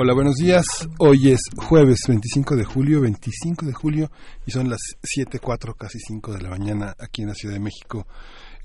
[0.00, 0.64] Hola, buenos días.
[1.00, 4.12] Hoy es jueves 25 de julio, 25 de julio,
[4.46, 8.06] y son las 7.04, casi 5 de la mañana aquí en la Ciudad de México.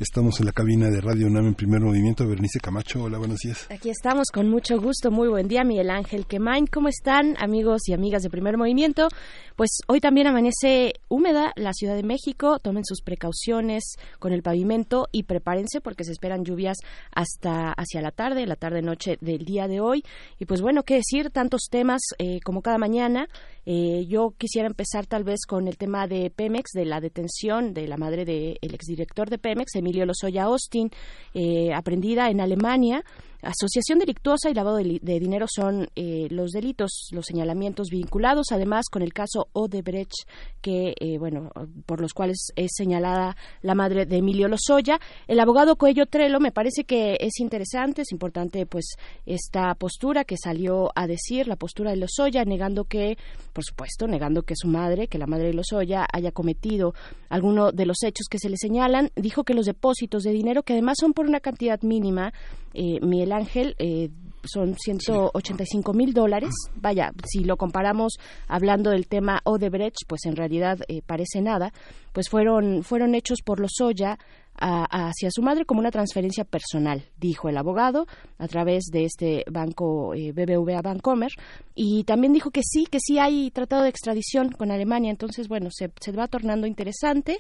[0.04, 2.28] Estamos en la cabina de Radio UNAM en primer movimiento.
[2.28, 3.68] Bernice Camacho, hola, buenos días.
[3.72, 5.12] Aquí estamos con mucho gusto.
[5.12, 6.68] Muy buen día, Miguel Ángel Quemain.
[6.68, 9.08] ¿Cómo están, amigos y amigas de primer movimiento?
[9.56, 12.60] Pues hoy también amanece húmeda la Ciudad de México.
[12.60, 16.80] Tomen sus precauciones con el pavimento y prepárense porque se esperan lluvias
[17.16, 20.04] hasta hacia la tarde, la tarde-noche del día de hoy.
[20.38, 23.30] Y pues bueno, qué decir, tantos temas eh, como cada mañana.
[23.66, 27.88] Eh, yo quisiera empezar tal vez con el tema de Pemex, de la detención de
[27.88, 30.90] la madre del exdirector de Pemex, Emilio Lozoya Austin,
[31.34, 33.04] eh, aprendida en Alemania.
[33.44, 39.02] Asociación delictuosa y lavado de, dinero son eh, los delitos, los señalamientos vinculados, además con
[39.02, 40.14] el caso Odebrecht,
[40.62, 41.52] que eh, bueno,
[41.86, 45.00] por los cuales es señalada la madre de Emilio Lozoya.
[45.28, 50.38] El abogado Coello Trelo me parece que es interesante, es importante pues esta postura que
[50.38, 53.18] salió a decir, la postura de Lozoya, negando que,
[53.52, 56.94] por supuesto, negando que su madre, que la madre de Lozoya haya cometido
[57.30, 60.74] alguno de los hechos que se le señalan, dijo que los depósitos de dinero, que
[60.74, 62.34] además son por una cantidad mínima,
[62.74, 63.00] eh,
[63.32, 64.10] Ángel, eh,
[64.44, 66.52] son 185 mil dólares.
[66.76, 68.14] Vaya, si lo comparamos
[68.48, 71.72] hablando del tema Odebrecht, pues en realidad eh, parece nada.
[72.12, 74.18] Pues fueron, fueron hechos por los Soya
[74.56, 78.06] hacia su madre como una transferencia personal, dijo el abogado,
[78.38, 81.32] a través de este banco eh, BBVA Bancomer.
[81.74, 85.10] Y también dijo que sí, que sí hay tratado de extradición con Alemania.
[85.10, 87.40] Entonces, bueno, se, se va tornando interesante.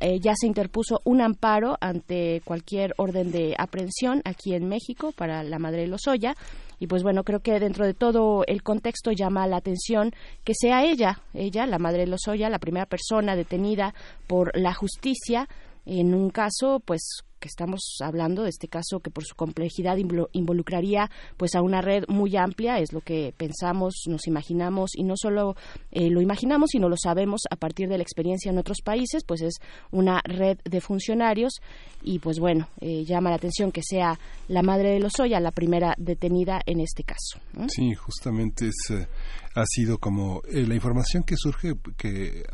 [0.00, 5.42] Eh, ya se interpuso un amparo ante cualquier orden de aprehensión aquí en México para
[5.42, 6.34] la madre de Lozoya.
[6.78, 10.84] Y pues bueno, creo que dentro de todo el contexto llama la atención que sea
[10.84, 13.94] ella, ella, la madre de Lozoya, la primera persona detenida
[14.26, 15.46] por la justicia
[15.84, 19.96] en un caso pues que estamos hablando de este caso que por su complejidad
[20.32, 25.14] involucraría pues a una red muy amplia es lo que pensamos nos imaginamos y no
[25.16, 25.56] solo
[25.90, 29.40] eh, lo imaginamos sino lo sabemos a partir de la experiencia en otros países pues
[29.40, 29.54] es
[29.90, 31.54] una red de funcionarios
[32.02, 34.18] y pues bueno eh, llama la atención que sea
[34.48, 39.08] la madre de Lozoya la primera detenida en este caso sí justamente es eh,
[39.54, 42.44] ha sido como la información que surge que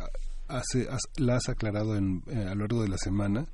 [0.48, 3.46] hace, la has aclarado en, a lo largo de la semana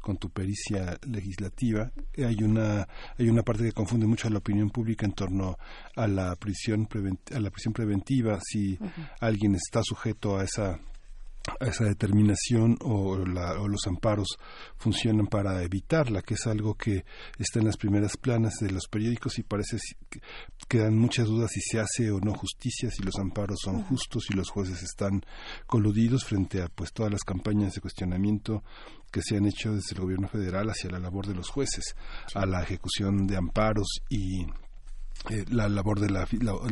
[0.00, 1.90] con tu pericia legislativa.
[2.16, 2.88] Hay una,
[3.18, 5.58] hay una parte que confunde mucho a la opinión pública en torno
[5.96, 6.88] a la prisión,
[7.34, 8.78] a la prisión preventiva, si
[9.20, 10.80] alguien está sujeto a esa
[11.60, 14.38] esa determinación o, los amparos
[14.76, 17.04] funcionan para evitarla, que es algo que
[17.38, 20.20] está en las primeras planas de los periódicos y parece que
[20.68, 24.34] quedan muchas dudas si se hace o no justicia, si los amparos son justos, si
[24.34, 25.22] los jueces están
[25.66, 28.62] coludidos frente a pues todas las campañas de cuestionamiento
[29.10, 31.96] que se han hecho desde el gobierno federal hacia la labor de los jueces,
[32.34, 34.46] a la ejecución de amparos y
[35.28, 36.26] eh, la labor de la,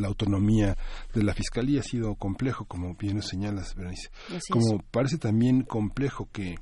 [0.07, 0.77] autonomía
[1.13, 4.11] de la fiscalía ha sido complejo, como bien lo señalas, Berenice.
[4.51, 6.57] Como parece también complejo que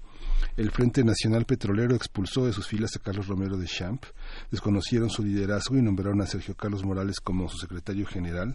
[0.56, 4.04] el Frente Nacional Petrolero expulsó de sus filas a Carlos Romero de Champ,
[4.50, 8.54] desconocieron su liderazgo y nombraron a Sergio Carlos Morales como su secretario general.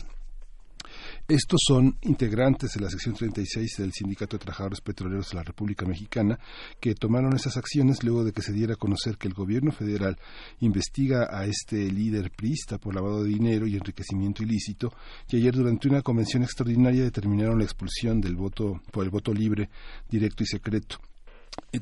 [1.31, 5.86] Estos son integrantes de la sección 36 del Sindicato de Trabajadores Petroleros de la República
[5.86, 6.38] Mexicana
[6.78, 10.18] que tomaron esas acciones luego de que se diera a conocer que el gobierno federal
[10.59, 14.91] investiga a este líder priista por lavado de dinero y enriquecimiento ilícito
[15.30, 19.70] y ayer durante una convención extraordinaria determinaron la expulsión del voto por el voto libre,
[20.09, 21.00] directo y secreto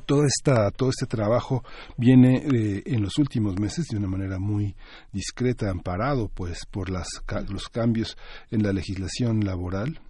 [0.06, 1.64] todo, esta, todo este trabajo
[1.96, 4.76] viene eh, en los últimos meses de una manera muy
[5.12, 7.08] discreta, amparado pues por las,
[7.48, 8.16] los cambios
[8.50, 10.00] en la legislación laboral.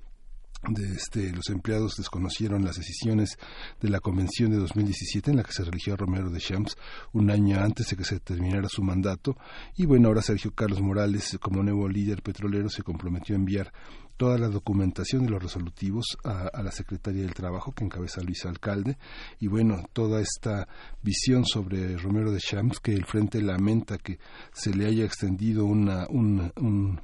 [0.69, 3.39] De este, los empleados desconocieron las decisiones
[3.81, 6.77] de la convención de 2017 en la que se religió a Romero de Champs
[7.15, 9.39] un año antes de que se terminara su mandato
[9.79, 13.73] y bueno ahora Sergio Carlos Morales como nuevo líder petrolero se comprometió a enviar
[14.21, 18.99] toda la documentación de los resolutivos a, la Secretaría del Trabajo que encabeza Luis Alcalde.
[19.39, 20.69] Y bueno, toda esta
[21.01, 24.19] visión sobre Romero de Champs que el Frente lamenta que
[24.53, 27.01] se le haya extendido una, un,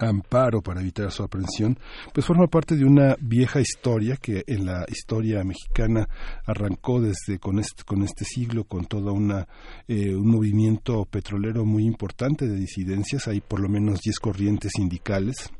[0.00, 1.78] amparo para evitar su aprehensión,
[2.12, 6.08] pues forma parte de una vieja historia que en la historia mexicana
[6.46, 9.46] arrancó desde con este, con este siglo, con todo una,
[9.86, 15.52] eh, un movimiento petrolero muy importante de disidencias, hay por lo menos 10 corrientes sindicales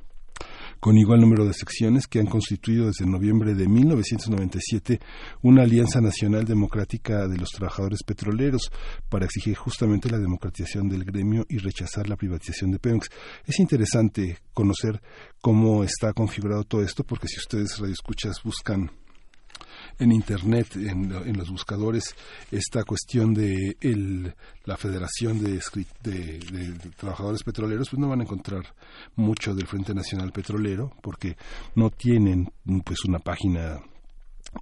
[0.81, 4.99] con igual número de secciones que han constituido desde noviembre de 1997
[5.43, 8.73] una Alianza Nacional Democrática de los Trabajadores Petroleros
[9.11, 13.09] para exigir justamente la democratización del gremio y rechazar la privatización de Pemex.
[13.47, 15.03] Es interesante conocer
[15.41, 18.91] cómo está configurado todo esto porque si ustedes radioescuchas buscan
[20.01, 22.17] en internet, en, los buscadores,
[22.51, 23.77] esta cuestión de
[24.65, 25.61] la Federación de,
[26.03, 28.65] de, Trabajadores Petroleros, pues no van a encontrar
[29.17, 31.37] mucho del Frente Nacional Petrolero, porque
[31.75, 32.51] no tienen
[32.85, 33.81] pues una página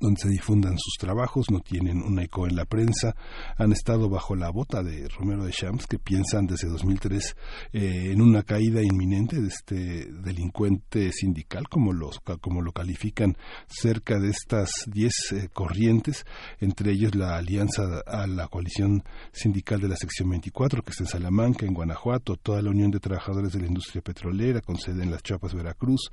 [0.00, 3.16] donde se difundan sus trabajos, no tienen un eco en la prensa,
[3.56, 7.36] han estado bajo la bota de Romero de Champs, que piensan desde 2003
[7.72, 13.36] eh, en una caída inminente de este delincuente sindical, como, los, como lo califican
[13.66, 16.24] cerca de estas 10 eh, corrientes,
[16.60, 19.02] entre ellos la alianza a la coalición
[19.32, 23.00] sindical de la sección 24, que está en Salamanca, en Guanajuato, toda la Unión de
[23.00, 26.10] Trabajadores de la Industria Petrolera, con sede en Las Chapas, Veracruz,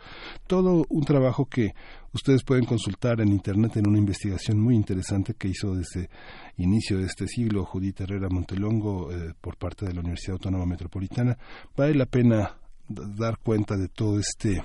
[0.47, 1.73] todo un trabajo que
[2.15, 6.09] Ustedes pueden consultar en Internet en una investigación muy interesante que hizo desde
[6.55, 11.37] inicio de este siglo Judith Herrera Montelongo eh, por parte de la Universidad Autónoma Metropolitana.
[11.75, 12.55] Vale la pena
[12.87, 14.63] dar cuenta de todo este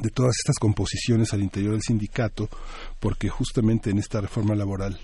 [0.00, 2.48] de todas estas composiciones al interior del sindicato,
[3.00, 4.96] porque justamente en esta reforma laboral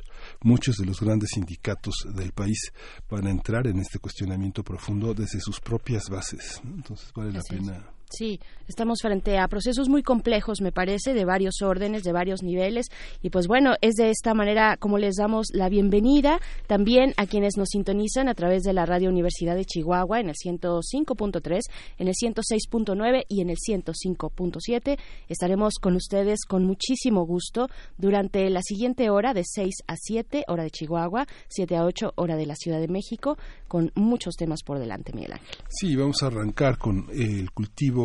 [0.42, 2.72] muchos de los grandes sindicatos del país
[3.10, 6.60] van a entrar en este cuestionamiento profundo desde sus propias bases.
[6.62, 8.38] Entonces vale la pena Sí,
[8.68, 12.86] estamos frente a procesos muy complejos, me parece, de varios órdenes, de varios niveles.
[13.20, 17.56] Y pues bueno, es de esta manera como les damos la bienvenida también a quienes
[17.56, 21.60] nos sintonizan a través de la Radio Universidad de Chihuahua en el 105.3,
[21.98, 24.98] en el 106.9 y en el 105.7.
[25.28, 27.68] Estaremos con ustedes con muchísimo gusto
[27.98, 32.36] durante la siguiente hora de 6 a 7, hora de Chihuahua, 7 a 8, hora
[32.36, 33.36] de la Ciudad de México,
[33.66, 35.56] con muchos temas por delante, Miguel Ángel.
[35.68, 37.95] Sí, vamos a arrancar con el cultivo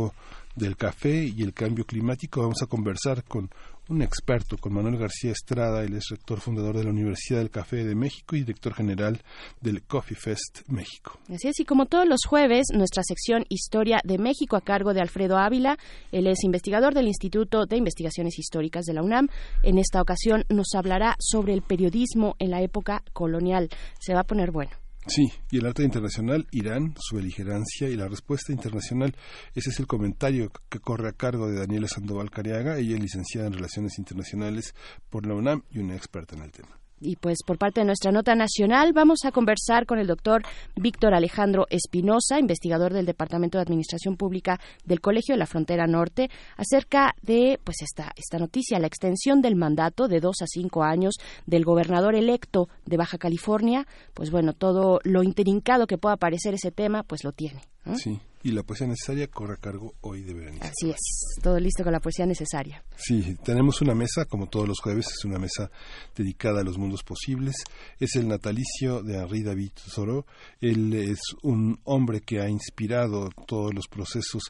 [0.56, 2.42] del café y el cambio climático.
[2.42, 3.50] Vamos a conversar con
[3.90, 7.84] un experto, con Manuel García Estrada, el es rector fundador de la Universidad del Café
[7.84, 9.22] de México y director general
[9.60, 11.20] del Coffee Fest México.
[11.30, 15.02] Así es, y como todos los jueves, nuestra sección Historia de México a cargo de
[15.02, 15.78] Alfredo Ávila.
[16.12, 19.28] Él es investigador del Instituto de Investigaciones Históricas de la UNAM.
[19.64, 23.70] En esta ocasión nos hablará sobre el periodismo en la época colonial.
[24.00, 24.81] Se va a poner bueno.
[25.08, 29.16] Sí, y el arte internacional, Irán, su beligerancia y la respuesta internacional.
[29.56, 32.78] Ese es el comentario que corre a cargo de Daniela Sandoval Cariaga.
[32.78, 34.76] Ella es licenciada en Relaciones Internacionales
[35.10, 36.81] por la UNAM y una experta en el tema.
[37.02, 40.44] Y pues por parte de nuestra nota nacional vamos a conversar con el doctor
[40.76, 46.30] Víctor Alejandro Espinosa, investigador del Departamento de Administración Pública del Colegio de la Frontera Norte,
[46.58, 51.16] acerca de pues esta, esta noticia, la extensión del mandato de dos a cinco años
[51.48, 53.88] del gobernador electo de Baja California.
[54.14, 57.62] Pues bueno, todo lo intrincado que pueda parecer ese tema, pues lo tiene.
[57.96, 60.66] Sí, y la poesía necesaria corre a cargo hoy de Berenice.
[60.66, 62.84] Así es, todo listo con la poesía necesaria.
[62.96, 65.70] Sí, tenemos una mesa, como todos los jueves, es una mesa
[66.16, 67.56] dedicada a los mundos posibles.
[68.00, 70.26] Es el natalicio de Henri David Thoreau.
[70.60, 74.44] Él es un hombre que ha inspirado todos los procesos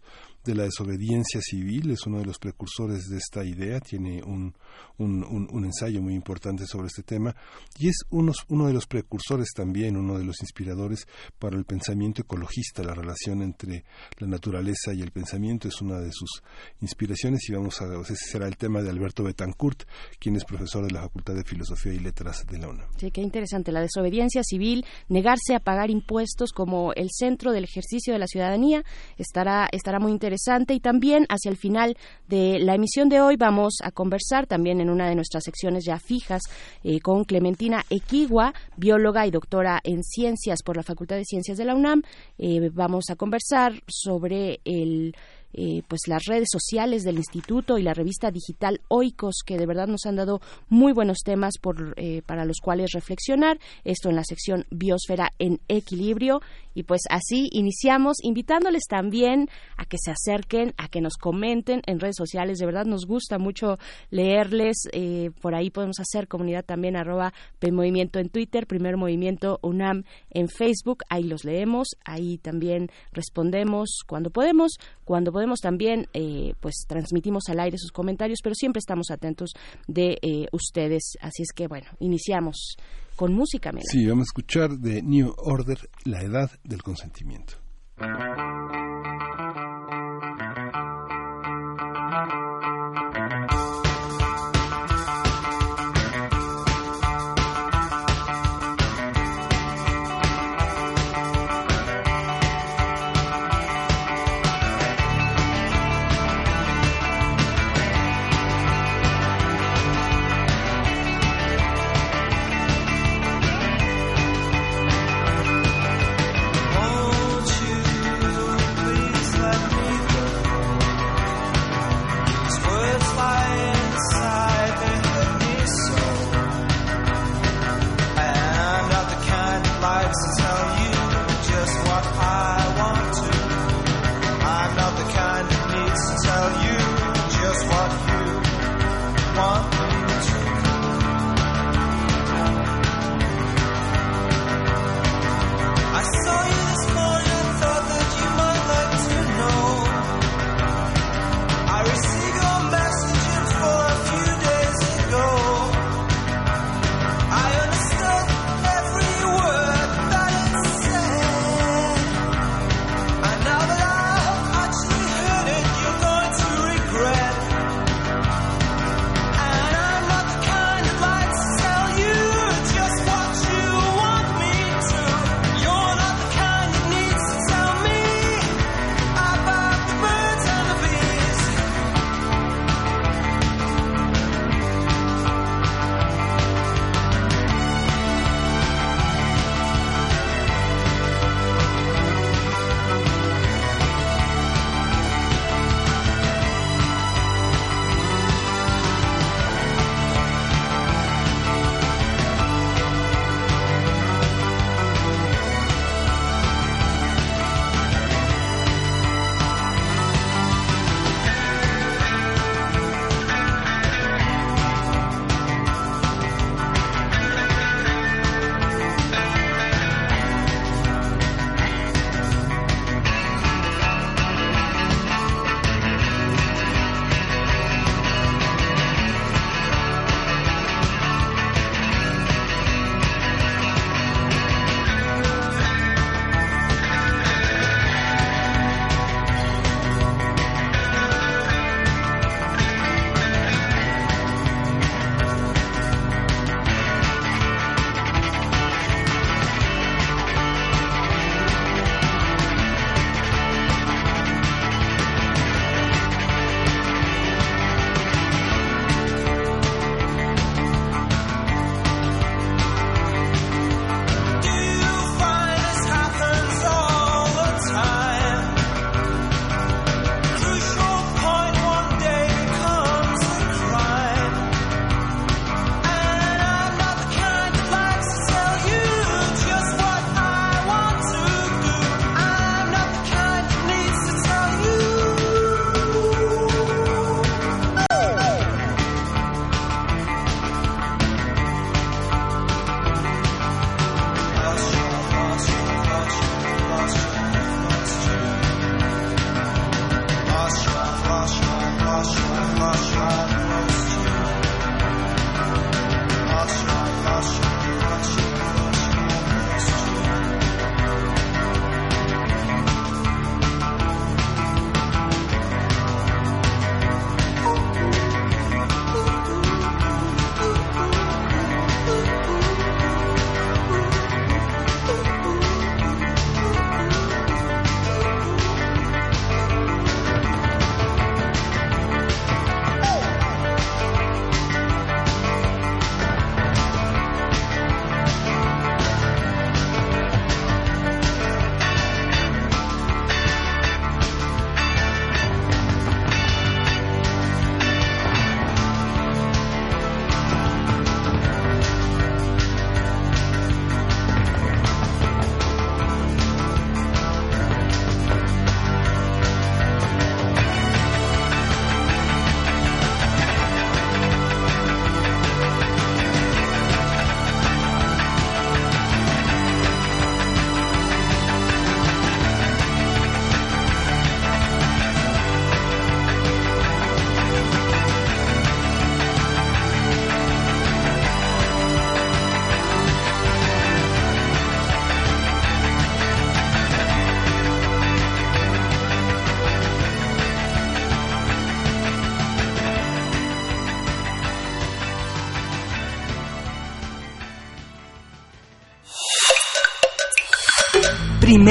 [0.43, 4.55] de la desobediencia civil, es uno de los precursores de esta idea, tiene un,
[4.97, 7.35] un, ensayo muy importante sobre este tema
[7.77, 11.07] y es uno, uno de los precursores también, uno de los inspiradores
[11.39, 13.83] para el pensamiento ecologista, la relación entre
[14.19, 16.43] la naturaleza y el pensamiento es una de sus
[16.81, 19.83] inspiraciones y vamos a, ese será el tema de Alberto Betancourt,
[20.19, 22.87] quien es profesor de la Facultad de Filosofía y Letras de la UNAM.
[22.97, 28.13] Sí, qué interesante, la desobediencia civil, negarse a pagar impuestos como el centro del ejercicio
[28.13, 28.83] de la ciudadanía,
[29.17, 33.75] estará, estará muy interesante y también hacia el final de la emisión de hoy vamos
[33.83, 36.43] a conversar también en una de nuestras secciones ya fijas
[36.83, 41.65] eh, con Clementina Equigua, bióloga y doctora en ciencias por la Facultad de Ciencias de
[41.65, 42.03] la UNAM.
[42.37, 45.15] Eh, vamos a conversar sobre el
[45.53, 49.87] eh, pues las redes sociales del instituto y la revista digital Oikos que de verdad
[49.87, 50.39] nos han dado
[50.69, 55.59] muy buenos temas por, eh, para los cuales reflexionar esto en la sección biosfera en
[55.67, 56.41] equilibrio
[56.73, 61.99] y pues así iniciamos invitándoles también a que se acerquen a que nos comenten en
[61.99, 62.57] redes sociales.
[62.57, 63.77] De verdad nos gusta mucho
[64.09, 64.77] leerles.
[64.93, 67.33] Eh, por ahí podemos hacer comunidad también arroba
[67.71, 71.03] movimiento en Twitter primer movimiento UNAM en Facebook.
[71.09, 74.77] Ahí los leemos ahí también respondemos cuando podemos
[75.11, 79.51] cuando podemos también, eh, pues transmitimos al aire sus comentarios, pero siempre estamos atentos
[79.85, 81.17] de eh, ustedes.
[81.19, 82.77] Así es que, bueno, iniciamos
[83.15, 83.83] con música, Mela.
[83.89, 87.53] Sí, vamos a escuchar de New Order, La Edad del Consentimiento.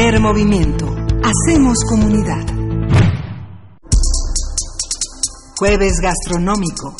[0.00, 0.86] Primer movimiento.
[1.22, 2.46] Hacemos comunidad.
[5.58, 6.96] Jueves gastronómico.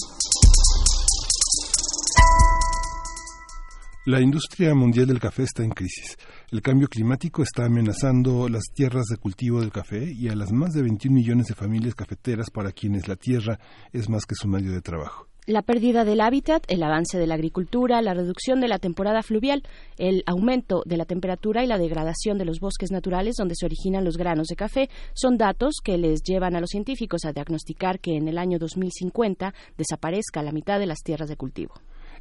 [4.05, 6.19] La industria mundial del café está en crisis.
[6.51, 10.75] El cambio climático está amenazando las tierras de cultivo del café y a las más
[10.75, 13.59] de 21 millones de familias cafeteras para quienes la tierra
[13.95, 17.35] es más que su medio de trabajo la pérdida del hábitat, el avance de la
[17.35, 19.63] agricultura, la reducción de la temporada fluvial,
[19.99, 24.05] el aumento de la temperatura y la degradación de los bosques naturales donde se originan
[24.05, 28.17] los granos de café son datos que les llevan a los científicos a diagnosticar que
[28.17, 31.75] en el año 2050 desaparezca la mitad de las tierras de cultivo.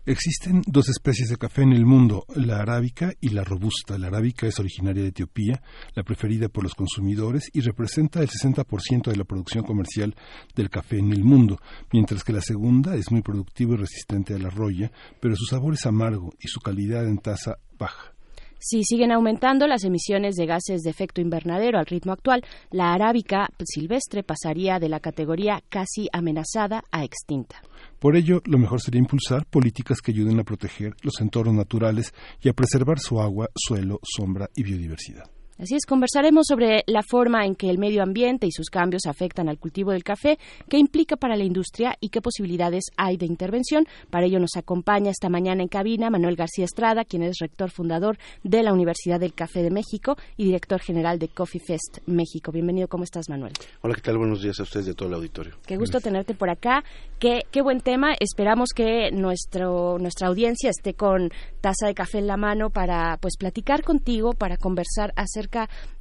[0.09, 3.95] Existen dos especies de café en el mundo, la arábica y la robusta.
[3.99, 5.61] La arábica es originaria de Etiopía,
[5.93, 10.15] la preferida por los consumidores y representa el 60% de la producción comercial
[10.55, 11.59] del café en el mundo,
[11.93, 15.75] mientras que la segunda es muy productiva y resistente a la roya, pero su sabor
[15.75, 18.15] es amargo y su calidad en taza baja.
[18.57, 23.47] Si siguen aumentando las emisiones de gases de efecto invernadero al ritmo actual, la arábica
[23.63, 27.61] silvestre pasaría de la categoría casi amenazada a extinta.
[27.99, 32.49] Por ello, lo mejor sería impulsar políticas que ayuden a proteger los entornos naturales y
[32.49, 35.29] a preservar su agua, suelo, sombra y biodiversidad.
[35.61, 39.49] Así es, conversaremos sobre la forma en que el medio ambiente y sus cambios afectan
[39.49, 40.39] al cultivo del café,
[40.69, 43.85] qué implica para la industria y qué posibilidades hay de intervención.
[44.09, 48.17] Para ello nos acompaña esta mañana en cabina Manuel García Estrada, quien es rector fundador
[48.41, 52.53] de la Universidad del Café de México y director general de Coffee Fest México.
[52.53, 53.51] Bienvenido, ¿cómo estás, Manuel?
[53.81, 54.17] Hola, ¿qué tal?
[54.17, 55.55] Buenos días a ustedes de todo el auditorio.
[55.67, 56.85] Qué gusto tenerte por acá.
[57.19, 58.13] Qué, qué buen tema.
[58.21, 63.35] Esperamos que nuestro, nuestra audiencia esté con taza de café en la mano para pues
[63.37, 65.48] platicar contigo, para conversar acerca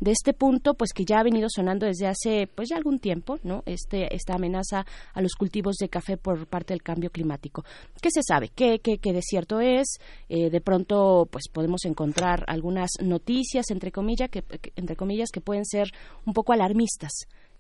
[0.01, 3.39] de este punto, pues que ya ha venido sonando desde hace pues ya algún tiempo,
[3.43, 3.63] ¿no?
[3.67, 7.65] Este esta amenaza a los cultivos de café por parte del cambio climático.
[8.01, 8.51] ¿Qué se sabe?
[8.55, 9.99] ¿Qué, qué, qué desierto es?
[10.29, 14.45] Eh, de pronto, pues podemos encontrar algunas noticias entre comillas que,
[14.77, 15.91] entre comillas que pueden ser
[16.27, 17.13] un poco alarmistas.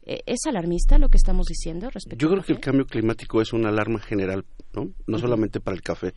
[0.03, 3.53] Eh, ¿Es alarmista lo que estamos diciendo respecto Yo creo que el cambio climático es
[3.53, 4.91] una alarma general, ¿no?
[5.07, 6.15] No solamente para el café.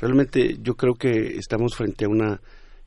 [0.00, 2.40] Realmente yo creo que estamos frente a una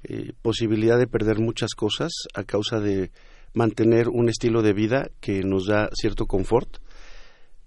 [0.04, 3.12] eh, posibilidad de perder muchas cosas a causa de
[3.54, 6.78] mantener un estilo de vida que nos da cierto confort,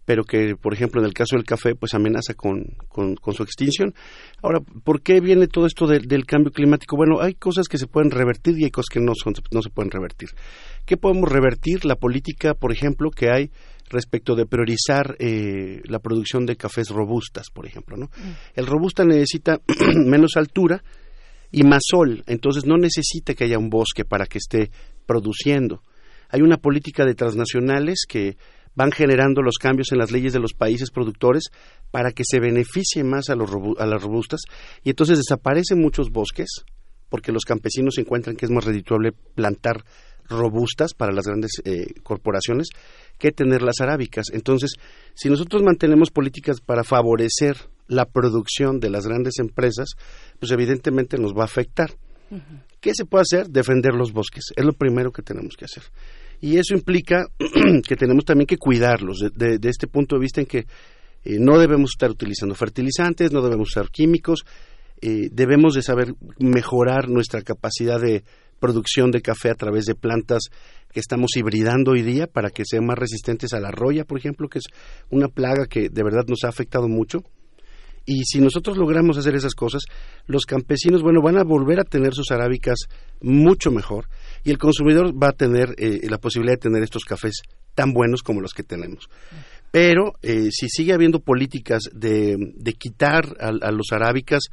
[0.05, 3.94] pero que, por ejemplo, en el caso del café, pues amenaza con, con, su extinción.
[4.42, 6.97] Ahora, ¿por qué viene todo esto del cambio climático?
[6.97, 9.70] Bueno, hay cosas que se pueden revertir y hay cosas que no, son, no se
[9.70, 10.29] pueden revertir.
[10.85, 11.87] ¿Qué podemos revertir?
[11.87, 13.51] La política, por ejemplo, que hay
[13.88, 17.97] respecto de priorizar eh, la producción de cafés robustas, por ejemplo.
[17.97, 18.07] ¿no?
[18.07, 18.33] Mm.
[18.57, 19.61] El robusta necesita
[20.07, 20.83] menos altura,
[21.55, 24.73] y más sol, entonces no necesita que haya un bosque para que esté
[25.07, 25.83] produciendo.
[26.29, 28.37] Hay una política de transnacionales que
[28.75, 31.45] van generando los cambios en las leyes de los países productores
[31.93, 34.40] para que se beneficie más a, los a las robustas
[34.83, 36.64] y entonces desaparecen muchos bosques
[37.09, 39.85] porque los campesinos encuentran que es más redituable plantar
[40.29, 42.67] robustas para las grandes eh, corporaciones
[43.17, 44.27] que tener las arábicas.
[44.33, 44.73] Entonces,
[45.14, 49.90] si nosotros mantenemos políticas para favorecer la producción de las grandes empresas,
[50.38, 51.90] pues evidentemente nos va a afectar.
[52.81, 53.49] ¿Qué se puede hacer?
[53.49, 54.53] Defender los bosques.
[54.57, 55.85] Es lo primero que tenemos que hacer.
[56.40, 57.27] Y eso implica
[57.87, 60.66] que tenemos también que cuidarlos de, este punto de vista en que
[61.25, 64.44] eh, no debemos estar utilizando fertilizantes, no debemos usar químicos,
[65.01, 68.25] eh, debemos de saber mejorar nuestra capacidad de
[68.59, 70.44] producción de café a través de plantas
[70.92, 74.49] que estamos hibridando hoy día para que sean más resistentes a la roya, por ejemplo,
[74.49, 74.64] que es
[75.11, 77.23] una plaga que de verdad nos ha afectado mucho.
[78.07, 79.83] Y si nosotros logramos hacer esas cosas,
[80.27, 82.81] los campesinos, bueno, van a volver a tener sus arábicas
[83.21, 84.09] mucho mejor
[84.45, 87.43] y el consumidor va a tener eh, la posibilidad de tener estos cafés
[87.75, 89.09] tan buenos como los que tenemos.
[89.71, 92.37] Pero eh, si sigue habiendo políticas de,
[92.79, 94.45] quitar a, los arábicas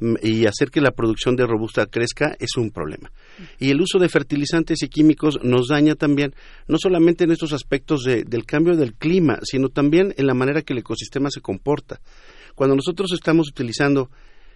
[0.00, 3.12] mm, y hacer que la producción de robusta crezca es un problema.
[3.60, 6.34] Y el uso de fertilizantes y químicos nos daña también,
[6.66, 10.72] no solamente en estos aspectos del cambio del clima, sino también en la manera que
[10.72, 12.00] el ecosistema se comporta.
[12.56, 14.10] Cuando nosotros estamos utilizando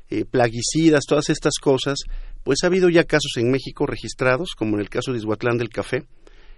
[0.08, 2.00] eh, plaguicidas, todas estas cosas,
[2.42, 5.68] pues ha habido ya casos en México registrados, como en el caso de Izhuatlán del
[5.68, 6.06] café,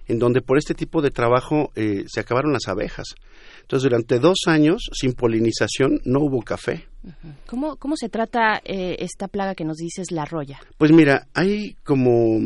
[0.06, 3.08] en donde por este tipo de trabajo eh, se acabaron las abejas.
[3.60, 6.86] Entonces, durante dos años, sin polinización, no hubo café.
[7.46, 10.60] ¿Cómo, cómo se trata eh, esta plaga que nos dices, la roya?
[10.78, 12.38] Pues mira, hay como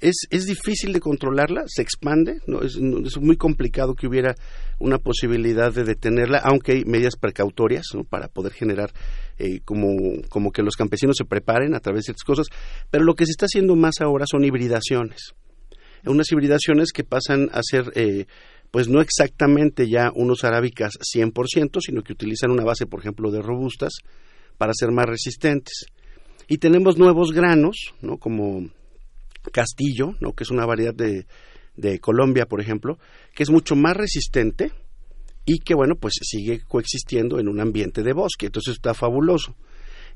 [0.00, 2.62] es, es difícil de controlarla, se expande, ¿no?
[2.62, 4.34] Es, muy complicado que hubiera
[4.78, 8.92] una posibilidad de detenerla, aunque hay medidas precautorias para poder generar
[9.38, 9.96] eh, como,
[10.28, 12.48] como que los campesinos se preparen a través de estas cosas,
[12.90, 15.34] pero lo que se está haciendo más ahora son hibridaciones,
[16.04, 18.26] unas hibridaciones que pasan a ser eh,
[18.70, 23.40] pues no exactamente ya unos arábicas 100%, sino que utilizan una base, por ejemplo, de
[23.40, 23.92] robustas
[24.58, 25.86] para ser más resistentes.
[26.48, 28.18] Y tenemos nuevos granos, ¿no?
[28.18, 28.68] como
[29.52, 30.32] Castillo, ¿no?
[30.32, 31.26] que es una variedad de,
[31.76, 32.98] de Colombia, por ejemplo,
[33.34, 34.72] que es mucho más resistente
[35.44, 38.46] y que, bueno, pues sigue coexistiendo en un ambiente de bosque.
[38.46, 39.54] Entonces está fabuloso.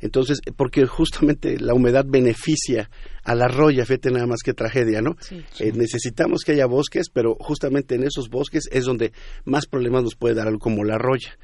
[0.00, 2.90] Entonces, porque justamente la humedad beneficia
[3.22, 5.16] a la roya, fíjate nada más que tragedia, ¿no?
[5.58, 9.12] Eh, necesitamos que haya bosques, pero justamente en esos bosques es donde
[9.44, 11.38] más problemas nos puede dar algo como la roya.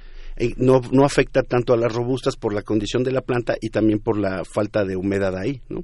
[0.56, 3.98] No, no afecta tanto a las robustas por la condición de la planta y también
[3.98, 5.82] por la falta de humedad ahí, ¿no?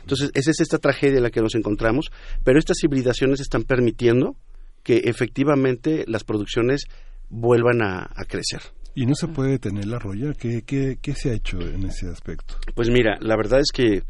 [0.00, 2.10] Entonces, esa es esta tragedia en la que nos encontramos,
[2.44, 4.36] pero estas hibridaciones están permitiendo
[4.82, 6.84] que efectivamente las producciones
[7.28, 8.60] vuelvan a crecer.
[8.94, 10.32] ¿Y no se puede detener la roya?
[10.34, 12.56] ¿Qué, qué, qué se ha hecho en ese aspecto?
[12.74, 14.02] Pues mira, la verdad es que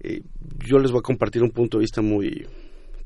[0.00, 0.22] eh,
[0.64, 2.46] yo les voy a compartir un punto de vista muy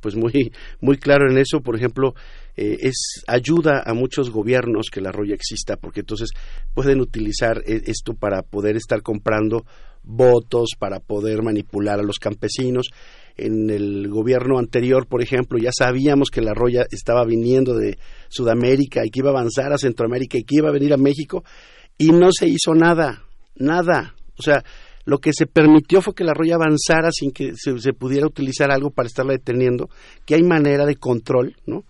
[0.02, 2.14] pues muy muy claro en eso por ejemplo
[2.56, 6.30] eh, es ayuda a muchos gobiernos que la roya exista porque entonces
[6.74, 9.64] pueden utilizar eh, esto para poder estar comprando
[10.02, 12.88] votos para poder manipular a los campesinos
[13.36, 19.04] en el gobierno anterior, por ejemplo, ya sabíamos que la roya estaba viniendo de Sudamérica
[19.04, 21.42] y que iba a avanzar a Centroamérica y que iba a venir a México
[21.96, 23.24] y no se hizo nada,
[23.56, 24.14] nada.
[24.38, 24.62] O sea,
[25.04, 28.70] lo que se permitió fue que la roya avanzara sin que se, se pudiera utilizar
[28.70, 29.88] algo para estarla deteniendo,
[30.24, 31.84] que hay manera de control, ¿no?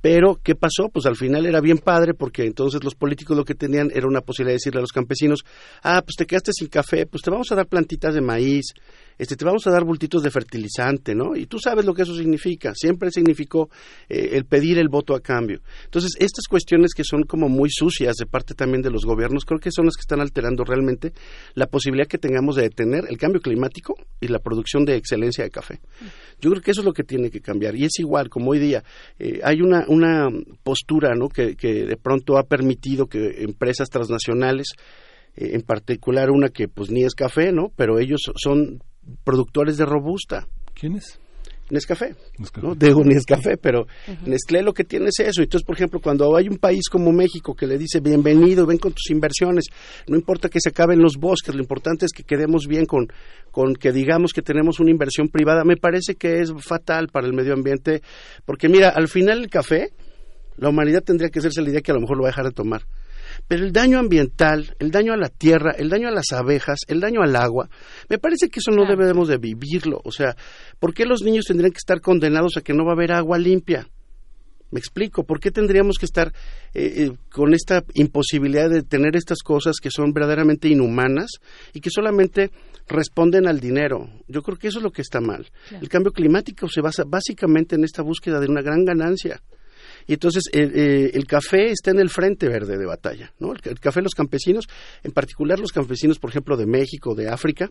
[0.00, 0.88] Pero, ¿qué pasó?
[0.92, 4.20] Pues al final era bien padre porque entonces los políticos lo que tenían era una
[4.20, 5.44] posibilidad de decirle a los campesinos,
[5.82, 8.74] ah, pues te quedaste sin café, pues te vamos a dar plantitas de maíz,
[9.18, 11.36] este, te vamos a dar bultitos de fertilizante, ¿no?
[11.36, 12.72] Y tú sabes lo que eso significa.
[12.74, 13.68] Siempre significó
[14.08, 15.60] eh, el pedir el voto a cambio.
[15.84, 19.60] Entonces, estas cuestiones que son como muy sucias de parte también de los gobiernos, creo
[19.60, 21.12] que son las que están alterando realmente
[21.54, 25.50] la posibilidad que tengamos de detener el cambio climático y la producción de excelencia de
[25.50, 25.80] café.
[26.40, 27.74] Yo creo que eso es lo que tiene que cambiar.
[27.74, 28.84] Y es igual, como hoy día
[29.18, 30.28] eh, hay una, una
[30.62, 31.28] postura, ¿no?
[31.28, 34.68] Que, de pronto ha permitido que empresas transnacionales
[35.34, 37.72] eh, en particular una que pues ni es café, ¿no?
[37.76, 38.82] Pero ellos son
[39.24, 40.46] productores de robusta.
[40.74, 41.18] ¿Quiénes?
[41.70, 42.14] Nescafé,
[42.62, 42.74] ¿no?
[42.74, 43.86] Digo Nescafé, pero
[44.24, 45.42] Nestlé lo que tiene es eso.
[45.42, 48.92] Entonces, por ejemplo, cuando hay un país como México que le dice bienvenido, ven con
[48.92, 49.66] tus inversiones,
[50.06, 53.08] no importa que se acaben los bosques, lo importante es que quedemos bien con,
[53.50, 57.34] con que digamos que tenemos una inversión privada, me parece que es fatal para el
[57.34, 58.00] medio ambiente,
[58.46, 59.92] porque mira, al final el café,
[60.56, 62.46] la humanidad tendría que hacerse la idea que a lo mejor lo va a dejar
[62.46, 62.82] de tomar.
[63.46, 67.00] Pero el daño ambiental, el daño a la tierra, el daño a las abejas, el
[67.00, 67.68] daño al agua,
[68.08, 70.00] me parece que eso no debemos de vivirlo.
[70.04, 70.36] O sea,
[70.78, 73.38] ¿por qué los niños tendrían que estar condenados a que no va a haber agua
[73.38, 73.86] limpia?
[74.70, 76.28] Me explico, ¿por qué tendríamos que estar
[76.74, 81.30] eh, eh, con esta imposibilidad de tener estas cosas que son verdaderamente inhumanas
[81.72, 82.50] y que solamente
[82.86, 84.10] responden al dinero?
[84.28, 85.50] Yo creo que eso es lo que está mal.
[85.70, 89.40] El cambio climático se basa básicamente en esta búsqueda de una gran ganancia.
[90.08, 93.52] Y entonces eh, el café está en el frente verde de batalla, ¿no?
[93.52, 94.66] El, café, los campesinos,
[95.04, 97.70] en particular los campesinos, por ejemplo, de México, de África,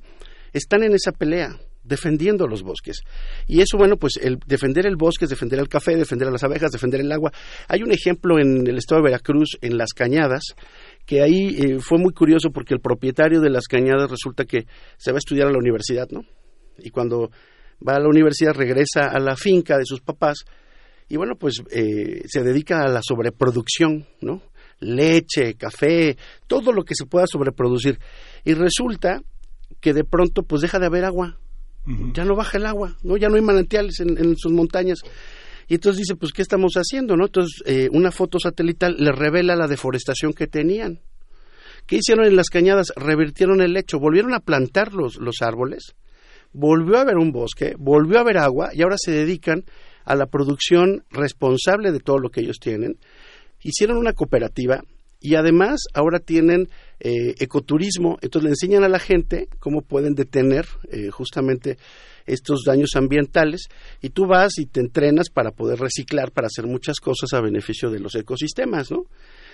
[0.53, 3.01] están en esa pelea defendiendo los bosques.
[3.47, 6.43] Y eso, bueno, pues el defender el bosque es defender el café, defender a las
[6.43, 7.31] abejas, defender el agua.
[7.67, 10.43] Hay un ejemplo en el estado de Veracruz, en Las Cañadas,
[11.07, 15.11] que ahí eh, fue muy curioso porque el propietario de Las Cañadas resulta que se
[15.11, 16.21] va a estudiar a la universidad, ¿no?
[16.77, 17.31] Y cuando
[17.87, 20.45] va a la universidad regresa a la finca de sus papás
[21.09, 24.41] y bueno, pues eh, se dedica a la sobreproducción, ¿no?
[24.79, 26.17] Leche, café,
[26.47, 27.99] todo lo que se pueda sobreproducir.
[28.43, 29.21] Y resulta
[29.79, 31.39] que de pronto pues deja de haber agua,
[32.13, 33.15] ya no baja el agua, ¿no?
[33.15, 34.99] Ya no hay manantiales en, sus montañas.
[35.69, 37.25] Y entonces dice, pues, ¿qué estamos haciendo, no?
[37.25, 40.99] Entonces, eh, una foto satelital le revela la deforestación que tenían.
[41.85, 42.91] ¿Qué hicieron en las cañadas?
[42.97, 45.95] Revirtieron el lecho, volvieron a plantar los, los árboles,
[46.51, 49.63] volvió a haber un bosque, volvió a haber agua y ahora se dedican
[50.07, 52.97] a la producción responsable de todo lo que ellos tienen.
[53.61, 54.81] Hicieron una cooperativa
[55.19, 60.65] y además ahora tienen eh, ecoturismo, entonces le enseñan a la gente cómo pueden detener
[60.89, 61.77] eh, justamente
[62.25, 63.67] estos daños ambientales
[64.01, 67.89] y tú vas y te entrenas para poder reciclar, para hacer muchas cosas a beneficio
[67.89, 69.05] de los ecosistemas, ¿no?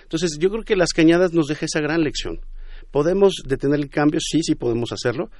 [0.02, 2.40] Entonces yo creo que las cañadas nos deja esa gran lección.
[2.92, 4.20] ¿Podemos detener el cambio?
[4.20, 5.30] Sí, sí podemos hacerlo.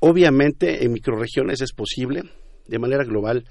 [0.00, 2.22] Obviamente en microregiones es posible,
[2.68, 3.44] de manera global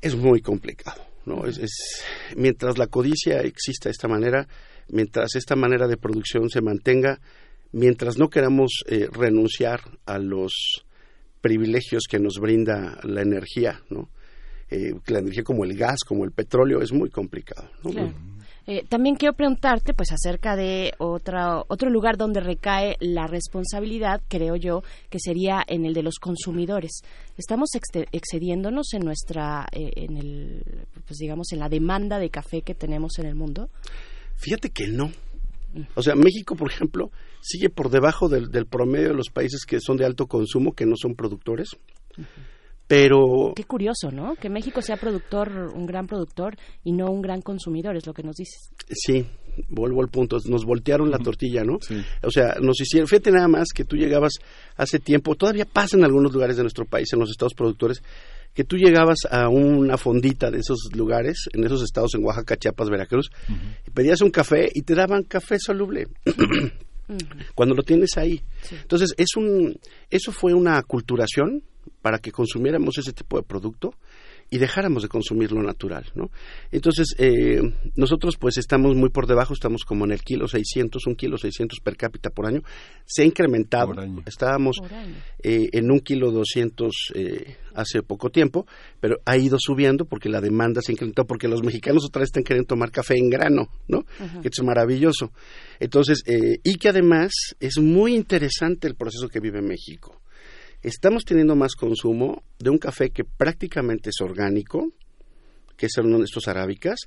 [0.00, 1.02] es muy complicado.
[1.26, 1.46] ¿no?
[1.46, 2.02] Es,
[2.36, 4.48] mientras la codicia exista de esta manera,
[4.88, 7.20] mientras esta manera de producción se mantenga,
[7.72, 10.84] mientras no queramos eh, renunciar a los
[11.40, 14.10] privilegios que nos brinda la energía, ¿no?
[14.70, 17.68] Eh, la energía como el gas, como el petróleo, es muy complicado.
[17.82, 18.14] ¿no?
[18.66, 24.56] Eh, también quiero preguntarte pues acerca de otra, otro lugar donde recae la responsabilidad, creo
[24.56, 27.02] yo, que sería en el de los consumidores.
[27.36, 27.70] Estamos
[28.12, 30.62] excediéndonos en nuestra, eh, en el,
[31.06, 33.70] pues digamos, en la demanda de café que tenemos en el mundo.
[34.36, 35.08] Fíjate que no.
[35.74, 35.82] Mm.
[35.94, 39.96] O sea, México, por ejemplo, sigue por debajo del, promedio de los países que son
[39.96, 41.70] de alto consumo, que no son productores.
[42.90, 43.52] Pero...
[43.54, 44.34] Qué curioso, ¿no?
[44.34, 48.24] Que México sea productor, un gran productor y no un gran consumidor, es lo que
[48.24, 48.72] nos dices.
[48.90, 49.24] Sí,
[49.68, 51.78] vuelvo al punto, nos voltearon la tortilla, ¿no?
[52.24, 54.32] O sea, nos hicieron, fíjate nada más que tú llegabas
[54.76, 58.02] hace tiempo, todavía pasa en algunos lugares de nuestro país, en los estados productores,
[58.52, 62.90] que tú llegabas a una fondita de esos lugares, en esos estados, en Oaxaca, Chiapas,
[62.90, 63.30] Veracruz,
[63.86, 66.08] y pedías un café y te daban café soluble.
[67.54, 68.42] Cuando lo tienes ahí.
[68.70, 69.76] Entonces, es un,
[70.10, 71.62] eso fue una aculturación
[72.02, 73.94] para que consumiéramos ese tipo de producto
[74.50, 76.30] y dejáramos de consumir lo natural, ¿no?
[76.72, 77.60] Entonces, eh,
[77.94, 81.78] nosotros pues estamos muy por debajo, estamos como en el kilo 600, un kilo 600
[81.78, 82.62] per cápita por año.
[83.06, 83.94] Se ha incrementado,
[84.26, 84.78] estábamos
[85.42, 88.66] eh, en un kilo 200 eh, hace poco tiempo,
[88.98, 92.30] pero ha ido subiendo porque la demanda se ha incrementado, porque los mexicanos otra vez
[92.30, 94.04] están queriendo tomar café en grano, ¿no?
[94.42, 95.30] Que es maravilloso.
[95.78, 100.20] Entonces, y que además es muy interesante el proceso que vive México
[100.82, 104.92] estamos teniendo más consumo de un café que prácticamente es orgánico,
[105.76, 106.98] que son estos arábicas,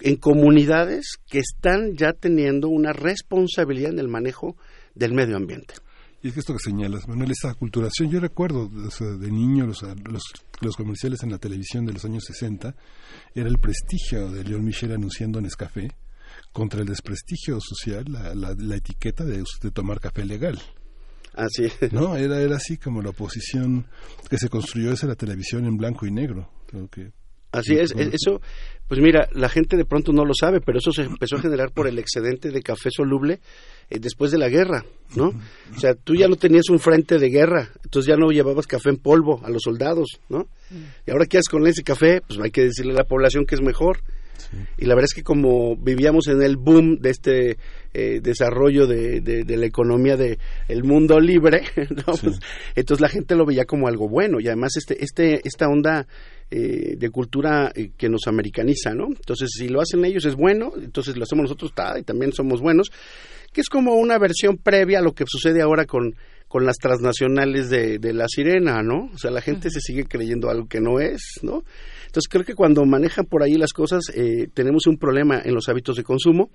[0.00, 4.56] en comunidades que están ya teniendo una responsabilidad en el manejo
[4.94, 5.74] del medio ambiente.
[6.22, 9.82] Y es que esto que señalas, Manuel, esa aculturación, yo recuerdo de niño los,
[10.60, 12.74] los, comerciales en la televisión de los años 60,
[13.34, 15.90] era el prestigio de León Michel anunciando Nescafé
[16.52, 20.60] contra el desprestigio social, la, la, etiqueta de, de tomar café legal.
[21.40, 21.70] Así.
[21.92, 23.86] No, era, era así como la oposición
[24.28, 26.50] que se construyó esa la televisión en blanco y negro.
[26.90, 27.12] que
[27.52, 28.40] Así es, eso,
[28.86, 31.72] pues mira, la gente de pronto no lo sabe, pero eso se empezó a generar
[31.72, 33.40] por el excedente de café soluble
[33.88, 34.84] eh, después de la guerra,
[35.16, 35.32] ¿no?
[35.74, 38.90] O sea, tú ya no tenías un frente de guerra, entonces ya no llevabas café
[38.90, 40.46] en polvo a los soldados, ¿no?
[41.04, 42.20] Y ahora, ¿qué haces con ese café?
[42.24, 43.98] Pues hay que decirle a la población que es mejor.
[44.78, 47.56] Y la verdad es que como vivíamos en el boom de este
[47.92, 52.38] eh, desarrollo de, de, la economía del el mundo libre, pues,
[52.74, 56.06] entonces la gente lo veía como algo bueno y además este, este, esta onda
[56.50, 59.06] eh, de cultura eh, que nos americaniza, ¿no?
[59.08, 62.90] Entonces si lo hacen ellos es bueno, entonces lo hacemos nosotros y también somos buenos,
[63.52, 66.14] que es como una versión previa a lo que sucede ahora con
[66.50, 69.08] con las transnacionales de, de la sirena, ¿no?
[69.14, 71.62] O sea, la gente se sigue creyendo algo que no es, ¿no?
[72.10, 75.68] Entonces creo que cuando manejan por ahí las cosas eh, tenemos un problema en los
[75.68, 76.50] hábitos de consumo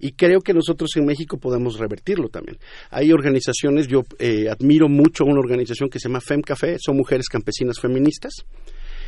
[0.00, 2.58] y creo que nosotros en México podemos revertirlo también.
[2.90, 7.78] Hay organizaciones, yo eh, admiro mucho una organización que se llama FemCafé, son mujeres campesinas
[7.78, 8.34] feministas,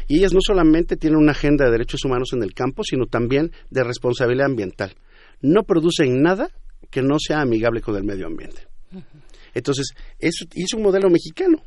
[0.07, 3.51] y ellas no solamente tienen una agenda de derechos humanos en el campo, sino también
[3.69, 4.95] de responsabilidad ambiental.
[5.43, 6.49] No producen nada
[6.91, 8.69] que no sea amigable con el medio ambiente.
[8.93, 9.03] Eso,
[10.55, 11.63] y es un modelo mexicano.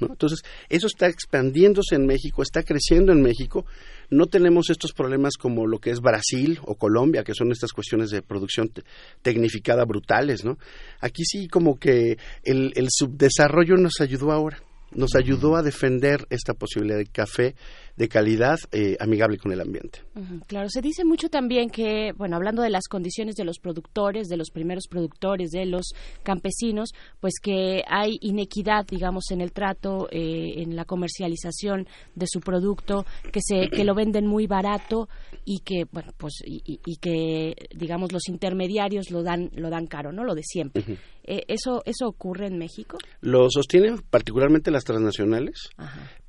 [0.00, 0.40] Entonces,
[0.70, 3.66] eso está expandiéndose en México, está creciendo en México.
[4.08, 8.10] No tenemos estos problemas como lo que es Brasil o Colombia, que son estas cuestiones
[8.10, 8.72] de producción
[9.22, 10.44] tecnificada brutales.
[10.44, 10.56] ¿no?
[11.00, 14.62] Aquí sí como que el, el subdesarrollo nos ayudó ahora
[14.92, 17.54] nos ayudó a defender esta posibilidad de café
[18.00, 20.00] de calidad eh, amigable con el ambiente.
[20.46, 24.38] claro, se dice mucho también que, bueno, hablando de las condiciones de los productores, de
[24.38, 30.62] los primeros productores, de los campesinos, pues que hay inequidad, digamos, en el trato, eh,
[30.62, 35.10] en la comercialización de su producto, que se que lo venden muy barato
[35.44, 40.24] y que, bueno, pues y, que, digamos, los intermediarios lo dan lo dan caro, ¿no?
[40.24, 40.98] Lo de siempre.
[41.24, 42.96] Eh, ¿Eso eso ocurre en México?
[43.20, 45.68] Lo sostienen particularmente las transnacionales,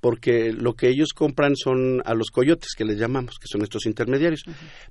[0.01, 3.85] porque lo que ellos compran son a los coyotes, que les llamamos, que son estos
[3.85, 4.43] intermediarios.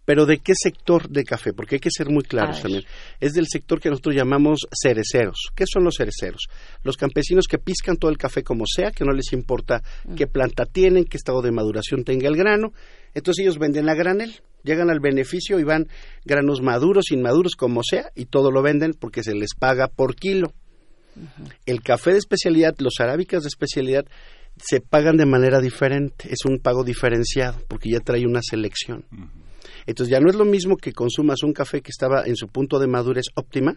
[0.04, 1.52] Pero ¿de qué sector de café?
[1.52, 2.84] Porque hay que ser muy claros también.
[3.18, 5.50] Es del sector que nosotros llamamos cereceros.
[5.54, 6.46] ¿Qué son los cereceros?
[6.84, 9.82] Los campesinos que piscan todo el café como sea, que no les importa
[10.16, 12.72] qué planta tienen, qué estado de maduración tenga el grano.
[13.12, 15.88] Entonces ellos venden a granel, llegan al beneficio y van
[16.24, 20.52] granos maduros, inmaduros, como sea, y todo lo venden porque se les paga por kilo.
[21.66, 24.06] El café de especialidad, los arábicas de especialidad,
[24.62, 29.04] se pagan de manera diferente, es un pago diferenciado porque ya trae una selección.
[29.86, 32.78] Entonces ya no es lo mismo que consumas un café que estaba en su punto
[32.78, 33.74] de madurez óptima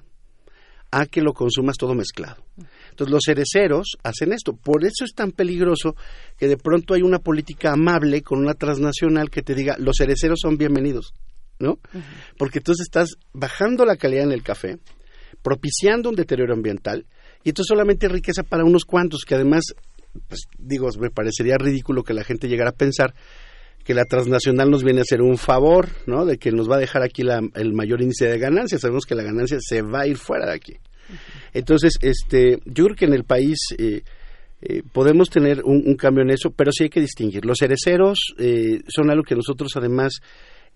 [0.92, 2.44] a que lo consumas todo mezclado.
[2.92, 4.54] Entonces los cereceros hacen esto.
[4.54, 5.96] Por eso es tan peligroso
[6.38, 10.40] que de pronto hay una política amable con una transnacional que te diga los cereceros
[10.42, 11.14] son bienvenidos,
[11.58, 11.80] ¿no?
[12.38, 14.78] Porque entonces estás bajando la calidad en el café,
[15.42, 17.08] propiciando un deterioro ambiental
[17.44, 19.74] y entonces solamente riqueza para unos cuantos que además
[20.28, 23.14] pues digo, me parecería ridículo que la gente llegara a pensar
[23.84, 26.26] que la transnacional nos viene a hacer un favor, ¿no?
[26.26, 27.24] De que nos va a dejar aquí
[27.56, 28.82] el mayor índice de ganancias.
[28.82, 30.74] Sabemos que la ganancia se va a ir fuera de aquí.
[31.54, 34.04] Entonces, este, yo creo que en el país eh,
[34.62, 37.46] eh, podemos tener un, cambio en eso, pero sí hay que distinguir.
[37.46, 40.22] Los cereceros eh, son algo que nosotros además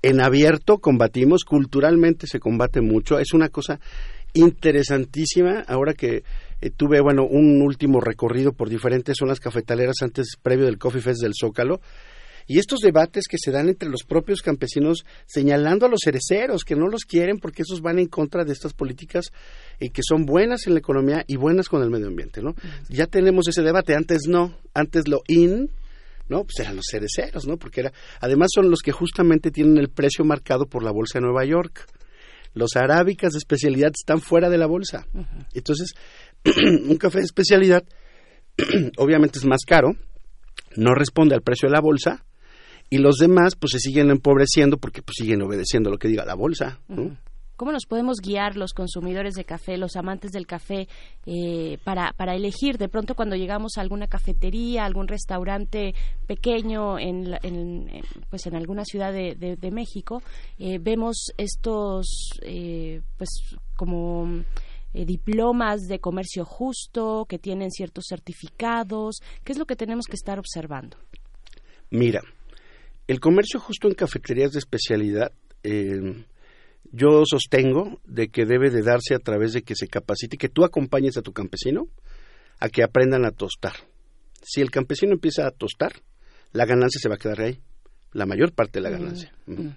[0.01, 3.79] en abierto combatimos, culturalmente se combate mucho, es una cosa
[4.33, 6.23] interesantísima ahora que
[6.61, 11.21] eh, tuve, bueno, un último recorrido por diferentes zonas cafetaleras antes, previo del Coffee Fest
[11.21, 11.81] del Zócalo.
[12.49, 16.77] Y estos debates que se dan entre los propios campesinos señalando a los cereceros que
[16.77, 19.31] no los quieren porque esos van en contra de estas políticas
[19.81, 22.55] y que son buenas en la economía y buenas con el medio ambiente, ¿no?
[22.87, 25.69] Ya tenemos ese debate, antes no, antes lo in,
[26.29, 26.43] ¿no?
[26.45, 27.57] Pues eran los cereceros, ¿no?
[27.57, 27.91] Porque era,
[28.21, 31.85] además son los que justamente tienen el precio marcado por la bolsa de Nueva York.
[32.53, 35.05] Los arábicas de especialidad están fuera de la bolsa.
[35.53, 35.93] Entonces,
[36.89, 37.83] un café de especialidad
[38.97, 39.95] obviamente es más caro,
[40.75, 42.25] no responde al precio de la bolsa
[42.89, 46.35] y los demás pues se siguen empobreciendo porque pues siguen obedeciendo lo que diga la
[46.35, 46.79] bolsa.
[47.57, 50.87] ¿Cómo nos podemos guiar los consumidores de café, los amantes del café,
[51.25, 55.95] eh, para, para elegir de pronto cuando llegamos a alguna cafetería, algún restaurante
[56.27, 57.35] pequeño en,
[58.29, 60.21] pues en alguna ciudad de, de, México,
[60.59, 63.29] eh, vemos estos eh, pues
[63.75, 64.43] como
[65.05, 69.19] diplomas de comercio justo que tienen ciertos certificados?
[69.43, 70.97] ¿Qué es lo que tenemos que estar observando?
[71.89, 72.21] Mira,
[73.07, 75.31] el comercio justo en cafeterías de especialidad,
[75.63, 76.25] eh,
[76.91, 80.63] yo sostengo de que debe de darse a través de que se capacite, que tú
[80.63, 81.87] acompañes a tu campesino
[82.59, 83.73] a que aprendan a tostar.
[84.41, 85.93] Si el campesino empieza a tostar,
[86.53, 87.59] la ganancia se va a quedar ahí,
[88.13, 89.33] la mayor parte de la mm, ganancia.
[89.45, 89.67] Mm.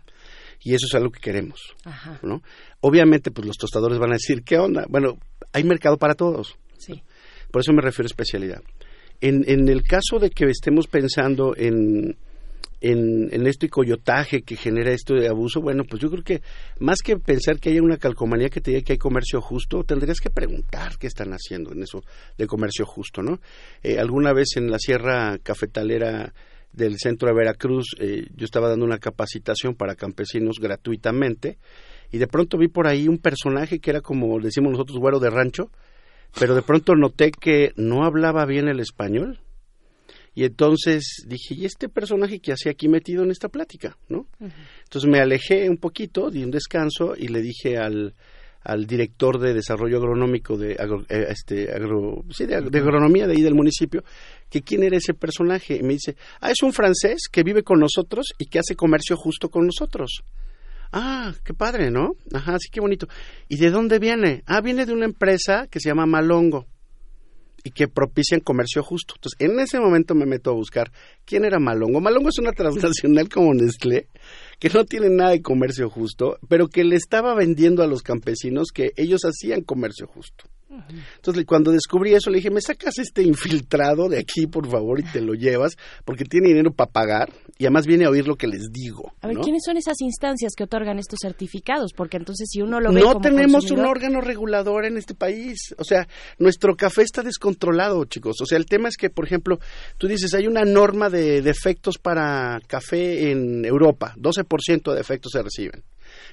[0.60, 1.74] Y eso es algo que queremos,
[2.22, 2.42] ¿no?
[2.80, 4.84] Obviamente, pues los tostadores van a decir, ¿qué onda?
[4.88, 5.18] Bueno,
[5.52, 6.56] hay mercado para todos.
[6.78, 7.02] Sí.
[7.50, 8.62] Por eso me refiero a especialidad.
[9.20, 12.16] En, en el caso de que estemos pensando en
[12.80, 16.42] en, en este coyotaje que genera esto de abuso, bueno, pues yo creo que
[16.78, 20.18] más que pensar que haya una calcomanía que te diga que hay comercio justo, tendrías
[20.18, 22.02] que preguntar qué están haciendo en eso
[22.38, 23.40] de comercio justo, ¿no?
[23.82, 26.32] Eh, alguna vez en la Sierra Cafetalera
[26.80, 31.58] del centro de Veracruz, eh, yo estaba dando una capacitación para campesinos gratuitamente
[32.10, 35.30] y de pronto vi por ahí un personaje que era como decimos nosotros güero de
[35.30, 35.70] rancho,
[36.38, 39.40] pero de pronto noté que no hablaba bien el español
[40.34, 43.96] y entonces dije, ¿y este personaje que hacía aquí metido en esta plática?
[44.08, 44.26] ¿no?
[44.38, 48.14] Entonces me alejé un poquito, di un descanso y le dije al,
[48.62, 53.54] al director de desarrollo agronómico de, eh, este, agro, sí, de, agronomía de ahí del
[53.54, 54.04] municipio,
[54.50, 55.76] que quién era ese personaje.
[55.76, 59.16] Y me dice, ah, es un francés que vive con nosotros y que hace comercio
[59.16, 60.22] justo con nosotros.
[60.92, 62.16] Ah, qué padre, ¿no?
[62.34, 63.06] Ajá, sí, qué bonito.
[63.48, 64.42] ¿Y de dónde viene?
[64.46, 66.66] Ah, viene de una empresa que se llama Malongo
[67.62, 69.14] y que propician comercio justo.
[69.16, 70.90] Entonces, en ese momento me meto a buscar
[71.24, 72.00] quién era Malongo.
[72.00, 74.08] Malongo es una transnacional como Nestlé,
[74.58, 78.68] que no tiene nada de comercio justo, pero que le estaba vendiendo a los campesinos
[78.74, 80.44] que ellos hacían comercio justo.
[81.16, 85.02] Entonces, cuando descubrí eso, le dije, me sacas este infiltrado de aquí, por favor, y
[85.02, 88.46] te lo llevas, porque tiene dinero para pagar y además viene a oír lo que
[88.46, 89.12] les digo.
[89.20, 91.92] A ver, ¿quiénes son esas instancias que otorgan estos certificados?
[91.92, 93.00] Porque entonces, si uno lo ve.
[93.00, 95.74] No tenemos un órgano regulador en este país.
[95.78, 96.06] O sea,
[96.38, 98.36] nuestro café está descontrolado, chicos.
[98.40, 99.58] O sea, el tema es que, por ejemplo,
[99.98, 105.42] tú dices, hay una norma de defectos para café en Europa, 12% de defectos se
[105.42, 105.82] reciben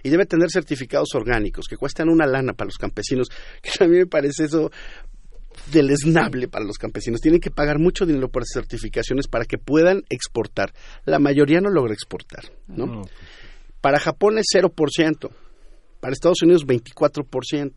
[0.04, 3.30] y debe tener certificados orgánicos que cuestan una lana para los campesinos,
[3.62, 4.72] que a mí me parece eso
[5.72, 7.22] deleznable para los campesinos.
[7.22, 10.74] Tienen que pagar mucho dinero por esas certificaciones para que puedan exportar.
[11.06, 13.04] La mayoría no logra exportar, ¿no?
[13.82, 15.32] Para Japón es 0%,
[16.00, 17.74] para Estados Unidos 24%.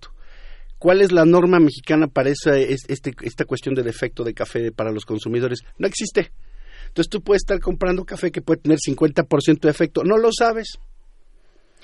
[0.79, 4.93] ¿Cuál es la norma mexicana para esa, este, esta cuestión de defecto de café para
[4.93, 5.61] los consumidores?
[5.77, 6.33] No existe.
[6.87, 10.05] Entonces tú puedes estar comprando café que puede tener 50% de efecto.
[10.05, 10.79] No lo sabes.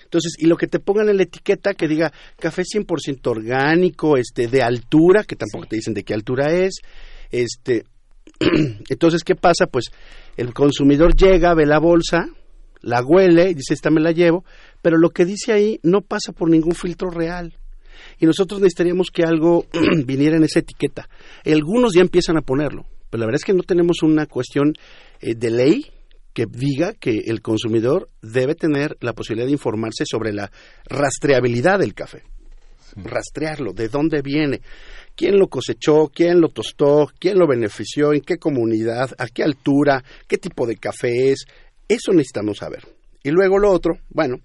[0.06, 4.46] Entonces, y lo que te pongan en la etiqueta que diga café 100% orgánico, este,
[4.46, 6.76] de altura, que tampoco te dicen de qué altura es,
[7.30, 7.84] este,
[8.88, 9.66] entonces, ¿qué pasa?
[9.66, 9.86] Pues
[10.36, 12.28] el consumidor llega, ve la bolsa,
[12.82, 14.44] la huele y dice, esta me la llevo,
[14.80, 17.56] pero lo que dice ahí no pasa por ningún filtro real.
[18.20, 19.66] Y nosotros necesitaríamos que algo
[20.06, 21.08] viniera en esa etiqueta.
[21.44, 24.74] Algunos ya empiezan a ponerlo, pero la verdad es que no tenemos una cuestión
[25.20, 25.86] eh, de ley
[26.36, 30.52] que diga que el consumidor debe tener la posibilidad de informarse sobre la
[30.84, 32.24] rastreabilidad del café.
[32.94, 34.60] Rastrearlo, de dónde viene,
[35.14, 40.04] quién lo cosechó, quién lo tostó, quién lo benefició, en qué comunidad, a qué altura,
[40.28, 41.46] qué tipo de café es.
[41.88, 42.86] Eso necesitamos saber.
[43.22, 44.36] Y luego lo otro, bueno,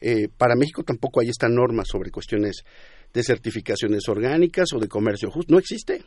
[0.00, 2.64] eh, para México tampoco hay esta norma sobre cuestiones
[3.14, 5.52] de certificaciones orgánicas o de comercio justo.
[5.52, 6.02] No existe.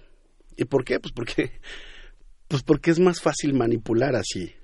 [0.58, 1.00] ¿Y por qué?
[1.00, 1.52] Pues porque,
[2.50, 4.56] pues porque es más fácil manipular así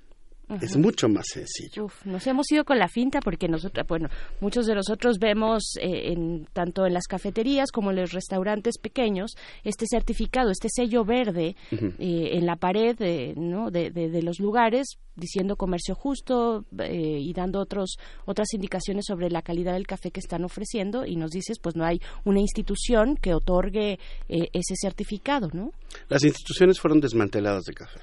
[0.60, 1.84] Es mucho más sencillo.
[1.84, 4.08] Uf, nos hemos ido con la finta porque nosotros, bueno,
[4.40, 9.36] muchos de nosotros vemos eh, en, tanto en las cafeterías como en los restaurantes pequeños
[9.64, 12.96] este certificado, este sello verde eh, en la pared
[13.36, 13.70] ¿no?
[13.70, 19.42] de, de, los lugares diciendo comercio justo eh, y dando otros otras indicaciones sobre la
[19.42, 23.34] calidad del café que están ofreciendo y nos dices pues no hay una institución que
[23.34, 25.72] otorgue ese certificado, ¿no?
[26.08, 28.00] Las instituciones fueron desmanteladas de café.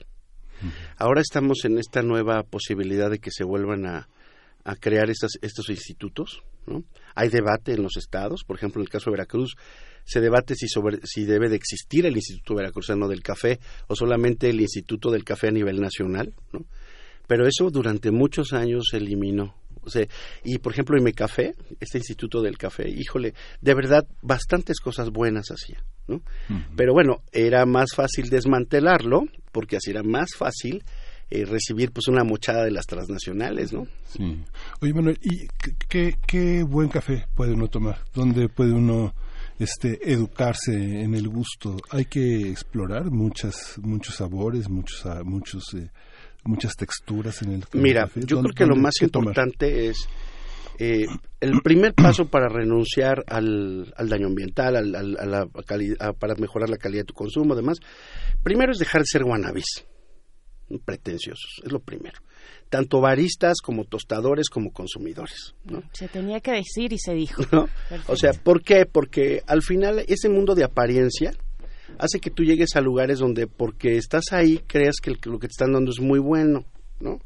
[0.97, 4.07] Ahora estamos en esta nueva posibilidad de que se vuelvan a,
[4.79, 6.41] crear estos institutos.
[6.65, 6.83] ¿no?
[7.13, 9.55] Hay debate en los estados, por ejemplo, en el caso de Veracruz,
[10.03, 14.49] se debate si, sobre, si debe de existir el Instituto Veracruzano del Café o solamente
[14.49, 16.33] el Instituto del Café a nivel nacional.
[16.51, 16.65] ¿no?
[17.27, 19.55] Pero eso durante muchos años se eliminó.
[19.81, 20.05] O sea,
[20.43, 25.83] y por ejemplo, Café, este Instituto del Café, híjole, de verdad, bastantes cosas buenas hacía.
[26.07, 26.21] ¿no?
[26.75, 29.25] Pero bueno, era más fácil desmantelarlo,
[29.55, 30.83] porque así era más fácil
[31.29, 33.87] eh, recibir pues una mochada de las transnacionales, ¿no?
[34.09, 34.37] Sí.
[34.81, 35.47] Oye, Manuel, ¿y
[35.87, 37.99] qué, qué buen café puede uno tomar?
[38.13, 39.13] ¿Dónde puede uno
[39.57, 41.77] este educarse en el gusto?
[41.91, 45.89] Hay que explorar muchas muchos sabores, muchos muchos eh,
[46.43, 50.09] muchas texturas en el, Mira, yo creo que lo más importante es
[50.79, 51.05] eh,
[51.39, 55.45] el primer paso para renunciar al, daño ambiental, al, a la
[56.13, 57.77] para mejorar la calidad de tu consumo, además,
[58.43, 59.85] primero es dejar de ser guanabis,
[60.83, 62.19] pretenciosos, es lo primero.
[62.69, 65.53] Tanto baristas como tostadores como consumidores.
[65.93, 67.43] Se tenía que decir y se dijo.
[68.07, 68.85] O sea, ¿por qué?
[68.85, 71.31] Porque al final ese mundo de apariencia
[71.99, 75.51] hace que tú llegues a lugares donde porque estás ahí creas que lo que te
[75.51, 76.65] están dando es muy bueno,
[76.99, 77.19] ¿no?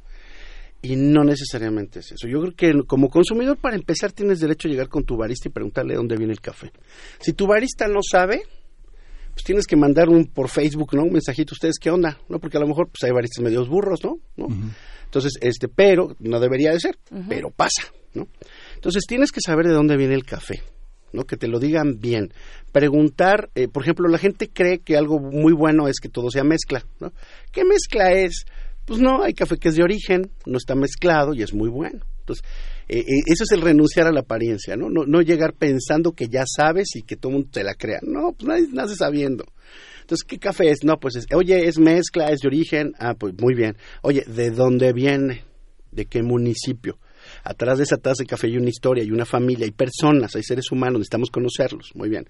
[0.82, 2.28] Y no necesariamente es eso.
[2.28, 5.52] Yo creo que como consumidor, para empezar, tienes derecho a llegar con tu barista y
[5.52, 6.72] preguntarle dónde viene el café.
[7.20, 8.44] Si tu barista no sabe,
[9.34, 11.04] pues tienes que mandar un por Facebook, ¿no?
[11.04, 12.40] Un mensajito, ustedes qué onda, ¿no?
[12.40, 14.20] Porque a lo mejor pues hay baristas medios burros, ¿no?
[15.04, 18.30] Entonces, este, pero no debería de ser, pero pasa, ¿no?
[18.76, 20.62] Entonces tienes que saber de dónde viene el café.
[21.12, 21.24] ¿no?
[21.24, 22.34] que te lo digan bien.
[22.72, 26.44] Preguntar, eh, por ejemplo, la gente cree que algo muy bueno es que todo sea
[26.44, 26.86] mezcla.
[27.00, 27.14] ¿no?
[27.52, 28.46] ¿Qué mezcla es?
[28.90, 32.00] Pues no, hay café que es de origen, no está mezclado y es muy bueno.
[32.22, 32.44] Entonces,
[32.88, 34.90] eh, eh, eso es el renunciar a la apariencia, ¿no?
[34.90, 35.06] ¿no?
[35.06, 38.00] No llegar pensando que ya sabes y que todo el mundo te la crea.
[38.02, 39.46] No, pues nadie nace sabiendo.
[40.02, 40.84] Entonces, ¿qué café es?
[40.84, 42.94] No, pues es, oye, es mezcla, es de origen.
[42.98, 43.78] Ah, pues muy bien.
[44.02, 45.44] Oye, ¿de dónde viene?
[45.92, 46.98] ¿De qué municipio?
[47.44, 50.42] Atrás de esa taza de café hay una historia, hay una familia, hay personas, hay
[50.42, 51.92] seres humanos, necesitamos conocerlos.
[51.94, 52.26] Muy bien.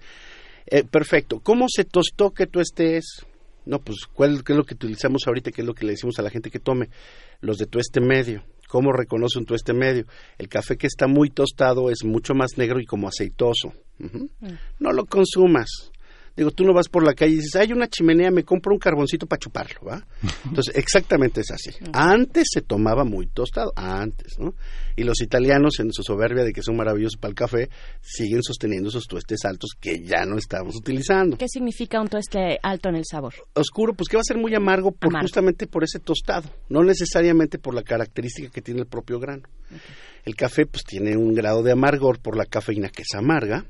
[0.66, 1.40] Eh, perfecto.
[1.40, 3.24] ¿Cómo se tostó que tú estés?
[3.66, 5.50] No, pues, ¿cuál qué es lo que utilizamos ahorita?
[5.50, 6.88] ¿Qué es lo que le decimos a la gente que tome?
[7.40, 8.44] Los de tueste medio.
[8.68, 10.06] ¿Cómo reconoce un tueste medio?
[10.38, 13.72] El café que está muy tostado es mucho más negro y como aceitoso.
[13.98, 14.26] Mm.
[14.78, 15.89] No lo consumas.
[16.36, 18.78] Digo, tú no vas por la calle y dices, hay una chimenea, me compro un
[18.78, 20.06] carboncito para chuparlo, ¿va?
[20.44, 21.70] Entonces, exactamente es así.
[21.92, 24.54] Antes se tomaba muy tostado, antes, ¿no?
[24.96, 27.70] Y los italianos, en su soberbia de que son maravillosos para el café,
[28.00, 31.36] siguen sosteniendo esos tuestes altos que ya no estamos utilizando.
[31.36, 33.34] ¿Qué significa un tueste alto en el sabor?
[33.54, 37.58] Oscuro, pues que va a ser muy amargo, por, justamente por ese tostado, no necesariamente
[37.58, 39.42] por la característica que tiene el propio grano.
[40.24, 43.64] El café, pues tiene un grado de amargor por la cafeína que es amarga,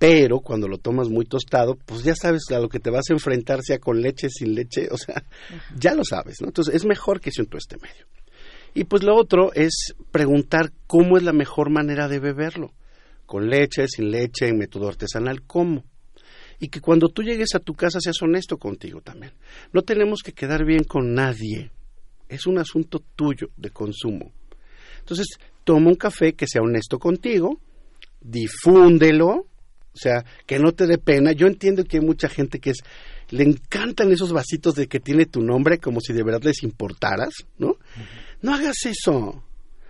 [0.00, 3.12] pero cuando lo tomas muy tostado, pues ya sabes a lo que te vas a
[3.12, 5.22] enfrentar, sea con leche, sin leche, o sea,
[5.76, 6.48] ya lo sabes, ¿no?
[6.48, 8.06] Entonces es mejor que sea un tueste medio.
[8.72, 12.72] Y pues lo otro es preguntar cómo es la mejor manera de beberlo,
[13.26, 15.84] con leche, sin leche, en método artesanal, cómo.
[16.60, 19.34] Y que cuando tú llegues a tu casa seas honesto contigo también.
[19.74, 21.72] No tenemos que quedar bien con nadie.
[22.26, 24.32] Es un asunto tuyo de consumo.
[25.00, 25.26] Entonces,
[25.62, 27.60] toma un café que sea honesto contigo,
[28.22, 29.49] difúndelo,
[29.92, 31.32] o sea, que no te dé pena.
[31.32, 32.78] Yo entiendo que hay mucha gente que es,
[33.30, 37.30] le encantan esos vasitos de que tiene tu nombre como si de verdad les importaras,
[37.58, 37.76] ¿no?
[38.42, 39.44] No hagas eso.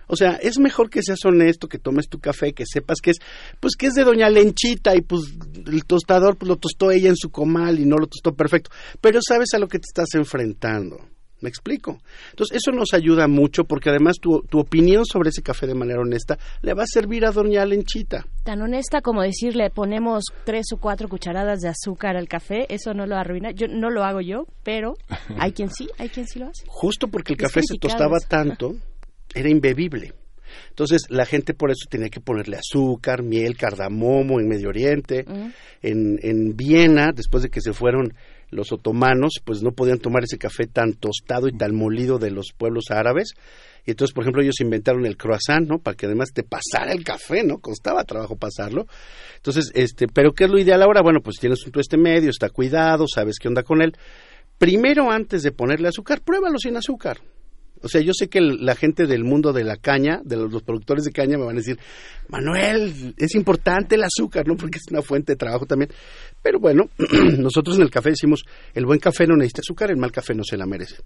[0.07, 3.17] O sea, es mejor que seas honesto, que tomes tu café, que sepas que es,
[3.61, 5.21] pues que es de doña Lenchita y pues
[5.65, 8.71] el tostador pues lo tostó ella en su comal y no lo tostó perfecto.
[8.99, 10.99] Pero sabes a lo que te estás enfrentando.
[11.41, 11.99] ¿Me explico?
[12.29, 15.99] Entonces, eso nos ayuda mucho porque además tu, tu, opinión sobre ese café de manera
[15.99, 18.25] honesta le va a servir a doña Lenchita.
[18.43, 23.07] Tan honesta como decirle ponemos tres o cuatro cucharadas de azúcar al café, eso no
[23.07, 23.51] lo arruina.
[23.51, 24.93] Yo no lo hago yo, pero
[25.39, 26.63] hay quien sí, hay quien sí lo hace.
[26.67, 28.75] Justo porque el café se tostaba tanto,
[29.33, 30.13] era imbebible.
[30.69, 35.25] Entonces la gente por eso tenía que ponerle azúcar, miel, cardamomo en Medio Oriente,
[35.81, 38.13] en, en Viena, después de que se fueron
[38.51, 42.51] los otomanos pues no podían tomar ese café tan tostado y tan molido de los
[42.55, 43.33] pueblos árabes.
[43.85, 45.79] Y entonces, por ejemplo, ellos inventaron el croissant, ¿no?
[45.79, 47.57] Para que además te pasara el café, ¿no?
[47.57, 48.85] Costaba trabajo pasarlo.
[49.37, 51.01] Entonces, este, pero ¿qué es lo ideal ahora?
[51.01, 53.93] Bueno, pues tienes un tueste medio, está cuidado, sabes qué onda con él.
[54.59, 57.21] Primero, antes de ponerle azúcar, pruébalo sin azúcar.
[57.83, 61.03] O sea, yo sé que la gente del mundo de la caña, de los, productores
[61.03, 61.79] de caña, me van a decir,
[62.29, 64.55] Manuel, es importante el azúcar, ¿no?
[64.55, 65.91] Porque es una fuente de trabajo también.
[66.41, 66.89] Pero bueno,
[67.37, 70.43] nosotros en el café decimos, el buen café no necesita azúcar, el mal café no
[70.43, 70.97] se la merece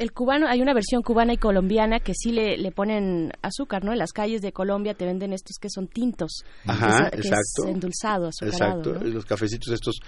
[0.00, 3.92] el cubano, hay una versión cubana y colombiana que sí le, le ponen azúcar, ¿no?
[3.92, 6.42] En las calles de Colombia te venden estos que son tintos.
[6.64, 7.68] Ajá, exacto.
[7.68, 8.80] endulzado, azucarado.
[8.80, 10.00] Exacto, los cafecitos estos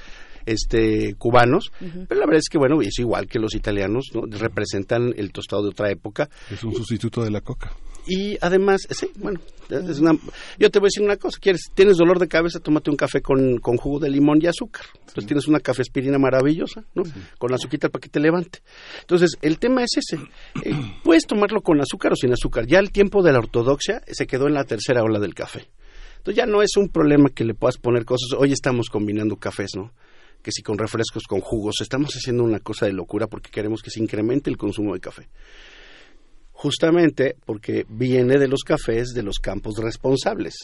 [0.47, 4.23] este cubanos, pero la verdad es que bueno, es igual que los italianos, ¿no?
[4.27, 6.29] representan el tostado de otra época.
[6.51, 7.73] Es un sustituto de la coca.
[8.07, 9.41] Y además, sí, bueno,
[9.71, 10.19] es una,
[10.59, 13.21] yo te voy a decir una cosa, quieres, tienes dolor de cabeza, tómate un café
[13.21, 14.87] con, con jugo de limón y azúcar.
[15.01, 17.05] Entonces tienes una café espirina maravillosa, ¿no?
[17.39, 18.59] Con azúcar para que te levante.
[19.01, 20.23] Entonces, el tema es ese.
[20.65, 20.75] Eh,
[21.05, 22.67] puedes tomarlo con azúcar o sin azúcar.
[22.67, 25.69] Ya el tiempo de la ortodoxia se quedó en la tercera ola del café.
[26.19, 28.31] Entonces ya no es un problema que le puedas poner cosas.
[28.39, 29.93] Hoy estamos combinando cafés, ¿no?
[30.43, 33.91] Que si con refrescos, con jugos, estamos haciendo una cosa de locura porque queremos que
[33.91, 35.29] se incremente el consumo de café
[36.63, 40.55] justamente porque viene de los cafés de los campos responsables.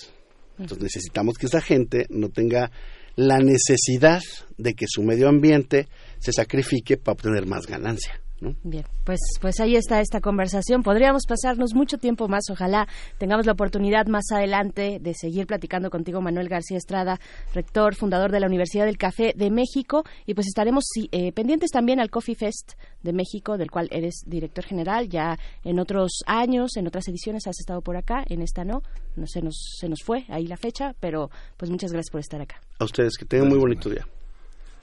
[0.57, 2.71] Entonces necesitamos que esa gente no tenga
[3.17, 4.21] la necesidad
[4.57, 5.89] de que su medio ambiente
[6.21, 8.21] se sacrifique para obtener más ganancia.
[8.41, 10.83] Bien, pues, pues ahí está esta conversación.
[10.83, 12.45] Podríamos pasarnos mucho tiempo más.
[12.51, 12.87] Ojalá
[13.19, 17.19] tengamos la oportunidad más adelante de seguir platicando contigo, Manuel García Estrada,
[17.53, 20.05] rector, fundador de la Universidad del Café de México.
[20.27, 24.65] Y pues estaremos eh, pendientes también al Coffee Fest de México, del cual eres director
[24.65, 25.09] general.
[25.09, 28.83] Ya en otros años, en otras ediciones has estado por acá, en esta no.
[29.17, 32.41] No se nos, se nos fue ahí la fecha, pero pues muchas gracias por estar
[32.41, 32.61] acá.
[32.79, 34.07] A ustedes, que tengan muy bonito día.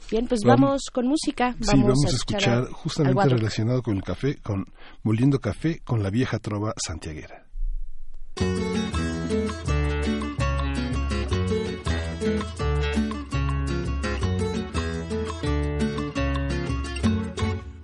[0.10, 1.56] Bien, pues vamos, con música.
[1.60, 4.66] Vamos sí, vamos a escuchar, justamente relacionado con el café, con
[5.04, 7.46] Moliendo Café, con la vieja trova santiaguera.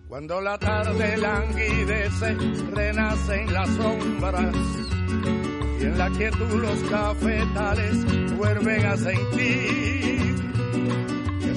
[0.07, 2.35] Cuando la tarde languidece,
[2.71, 4.55] renacen las sombras
[5.79, 9.91] y en la quietud los cafetales vuelven a sentir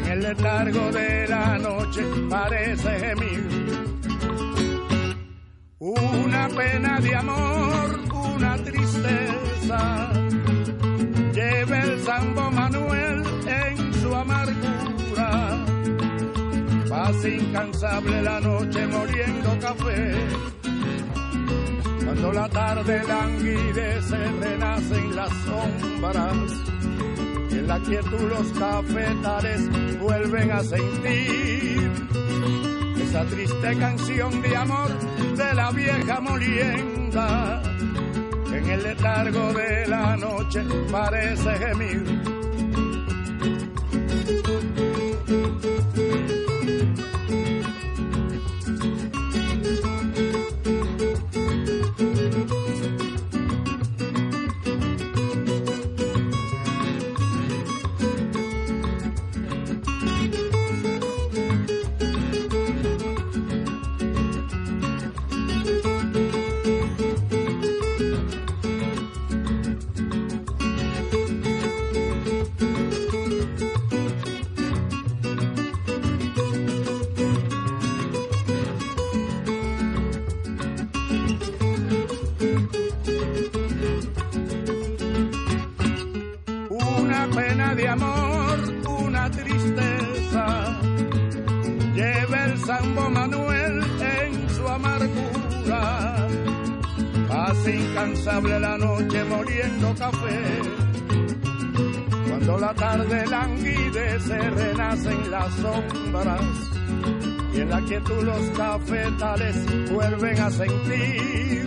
[0.00, 3.44] en el letargo de la noche parece gemir.
[5.78, 8.00] Una pena de amor,
[8.34, 10.12] una tristeza,
[11.32, 15.64] lleva el Sambo Manuel en su amargura.
[16.88, 20.14] Pasa incansable la noche moliendo café.
[22.04, 26.70] Cuando la tarde languidece, renacen las sombras
[27.52, 31.90] en la quietud los cafetales vuelven a sentir
[33.02, 34.90] esa triste canción de amor
[35.36, 37.62] de la vieja molienda.
[38.52, 42.39] En el letargo de la noche parece gemir
[98.00, 100.62] incansable la noche moliendo café.
[102.28, 106.40] Cuando la tarde languidece, renacen las sombras.
[107.52, 109.56] Y en la quietud los cafetales
[109.90, 111.66] vuelven a sentir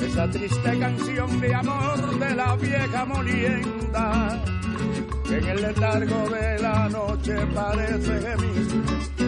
[0.00, 4.42] esa triste canción de amor de la vieja molienda.
[5.26, 9.18] Que en el letargo de la noche parece gemir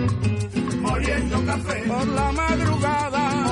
[0.80, 1.82] moliendo café.
[1.86, 2.99] Por la madrugada,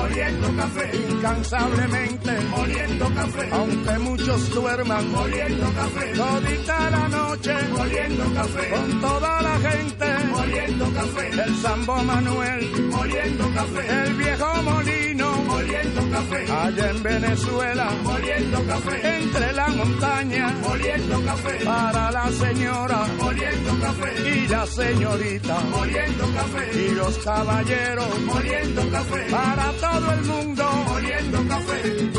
[0.09, 0.91] moliendo café.
[1.09, 3.49] Incansablemente, moliendo café.
[3.51, 6.13] Aunque muchos duerman, moliendo café.
[6.15, 8.69] Todita la noche, moliendo café.
[8.69, 11.29] Con toda la gente, moliendo café.
[11.29, 14.03] El Sambo Manuel, moliendo café.
[14.03, 15.28] El viejo molino,
[15.69, 16.51] moliendo café.
[16.51, 19.17] Allá en Venezuela, moliendo café.
[19.17, 21.65] Entre la montaña, moliendo café.
[21.65, 24.29] Para la señora, moliendo café.
[24.29, 26.71] Y la señorita, moliendo café.
[26.73, 29.27] Y los caballeros, moliendo café.
[29.29, 32.18] Para todo el mundo, moliendo café.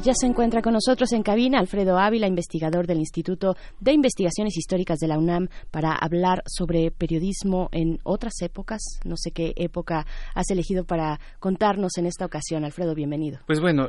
[0.00, 4.98] Ya se encuentra con nosotros en cabina Alfredo Ávila, investigador del Instituto de Investigaciones Históricas
[4.98, 8.80] de la UNAM, para hablar sobre periodismo en otras épocas.
[9.04, 12.64] No sé qué época has elegido para contarnos en esta ocasión.
[12.64, 13.40] Alfredo, bienvenido.
[13.46, 13.88] Pues bueno,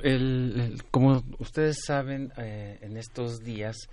[0.92, 3.88] como ustedes saben, eh, en estos días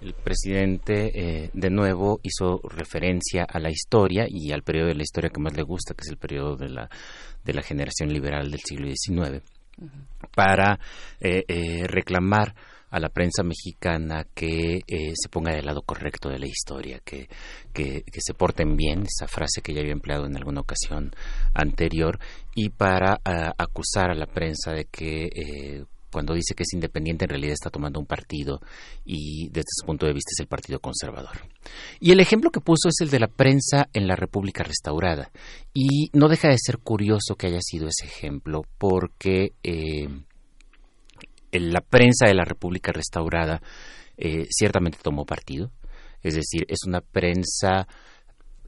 [0.00, 5.02] el presidente eh, de nuevo hizo referencia a la historia y al periodo de la
[5.02, 6.88] historia que más le gusta, que es el periodo de la,
[7.44, 9.57] de la generación liberal del siglo XIX
[10.34, 10.78] para
[11.20, 12.54] eh, eh, reclamar
[12.90, 17.28] a la prensa mexicana que eh, se ponga del lado correcto de la historia, que,
[17.72, 21.10] que, se porten bien, esa frase que ya había empleado en alguna ocasión
[21.52, 22.18] anterior,
[22.54, 23.20] y para
[23.58, 28.00] acusar a la prensa de que cuando dice que es independiente en realidad está tomando
[28.00, 28.60] un partido
[29.04, 31.46] y desde su punto de vista es el Partido Conservador.
[32.00, 35.30] Y el ejemplo que puso es el de la prensa en la República Restaurada.
[35.74, 40.08] Y no deja de ser curioso que haya sido ese ejemplo porque eh,
[41.52, 43.62] la prensa de la República Restaurada
[44.16, 45.70] eh, ciertamente tomó partido.
[46.22, 47.86] Es decir, es una prensa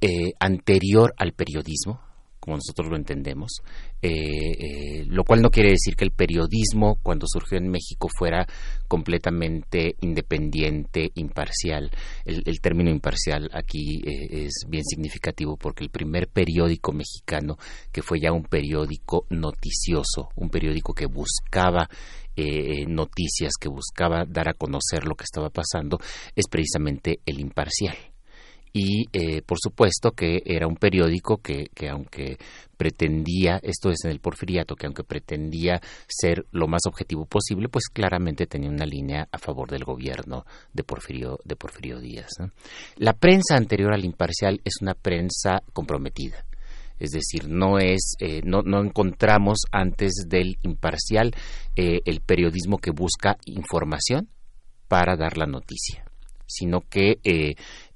[0.01, 2.01] eh, anterior al periodismo,
[2.41, 3.61] como nosotros lo entendemos,
[4.01, 8.47] eh, eh, lo cual no quiere decir que el periodismo cuando surgió en México fuera
[8.89, 11.91] completamente independiente, imparcial.
[12.25, 17.59] El, término imparcial aquí eh, es bien significativo porque el primer periódico mexicano,
[17.93, 21.89] que fue ya un periódico noticioso, un periódico que buscaba
[22.87, 25.99] noticias, que buscaba dar a conocer lo que estaba pasando,
[26.35, 27.95] es precisamente el imparcial
[28.73, 32.39] y eh, por supuesto que era un periódico que, que, aunque
[32.77, 37.89] pretendía, esto es en el porfiriato, que aunque pretendía ser lo más objetivo posible, pues
[37.89, 42.31] claramente tenía una línea a favor del gobierno de Porfirio, de Porfirio Díaz.
[42.97, 46.47] La prensa anterior al imparcial es una prensa comprometida.
[46.99, 51.33] Es decir, no es, eh, no, no, encontramos antes del imparcial
[51.75, 54.29] eh, el periodismo que busca información
[54.87, 56.05] para dar la noticia
[56.51, 57.55] sino que eh,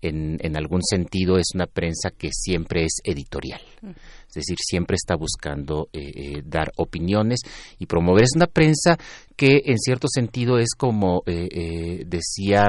[0.08, 3.60] en, en, algún sentido es una prensa que siempre es editorial.
[3.82, 7.40] Es decir, siempre está buscando eh, eh, dar opiniones
[7.78, 8.24] y promover.
[8.24, 8.98] Es una prensa
[9.36, 12.68] que en cierto sentido es como decía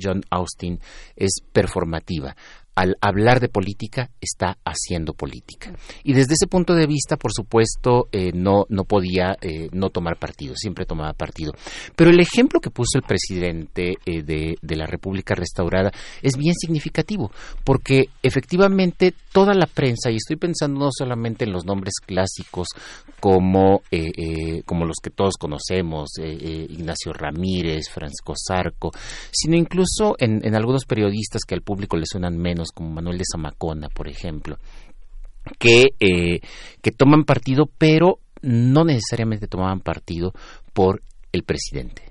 [0.00, 0.78] John Austin,
[1.16, 2.36] es performativa
[2.74, 5.72] al hablar de política está haciendo política.
[6.02, 10.18] Y desde ese punto de vista, por supuesto, eh, no, no podía eh, no tomar
[10.18, 11.52] partido, siempre tomaba partido.
[11.94, 16.54] Pero el ejemplo que puso el presidente eh, de, de, la República Restaurada es bien
[16.54, 17.30] significativo,
[17.62, 22.68] porque efectivamente toda la prensa, y estoy pensando no solamente en los nombres clásicos
[23.20, 23.82] como,
[24.66, 28.90] como los que todos conocemos, Ignacio Ramírez, Francisco Zarco,
[29.30, 33.24] sino incluso en, en algunos periodistas que al público le suenan menos, como Manuel de
[33.30, 34.58] Zamacona, por ejemplo,
[35.58, 36.40] que, eh,
[36.82, 40.32] que toman partido, pero no necesariamente tomaban partido
[40.72, 41.02] por
[41.32, 42.02] el presidente.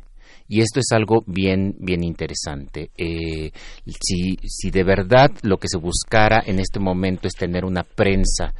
[0.47, 2.91] Y esto es algo bien, bien interesante.
[2.97, 3.51] Eh,
[3.85, 8.53] si, si de verdad lo que se buscara en este momento es tener una prensa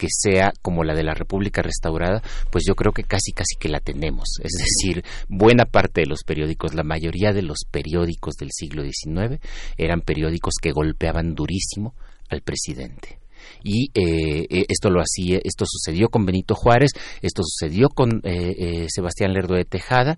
[0.00, 3.68] que sea como la de la República Restaurada, pues yo creo que casi casi que
[3.68, 4.40] la tenemos.
[4.42, 9.38] Es decir, buena parte de los periódicos, la mayoría de los periódicos del siglo XIX
[9.76, 11.94] eran periódicos que golpeaban durísimo
[12.30, 13.19] al presidente
[13.62, 16.90] y eh, eh, esto lo hacía, esto sucedió con Benito Juárez,
[17.22, 20.16] esto sucedió con eh, Sebastián Lerdo de Tejada,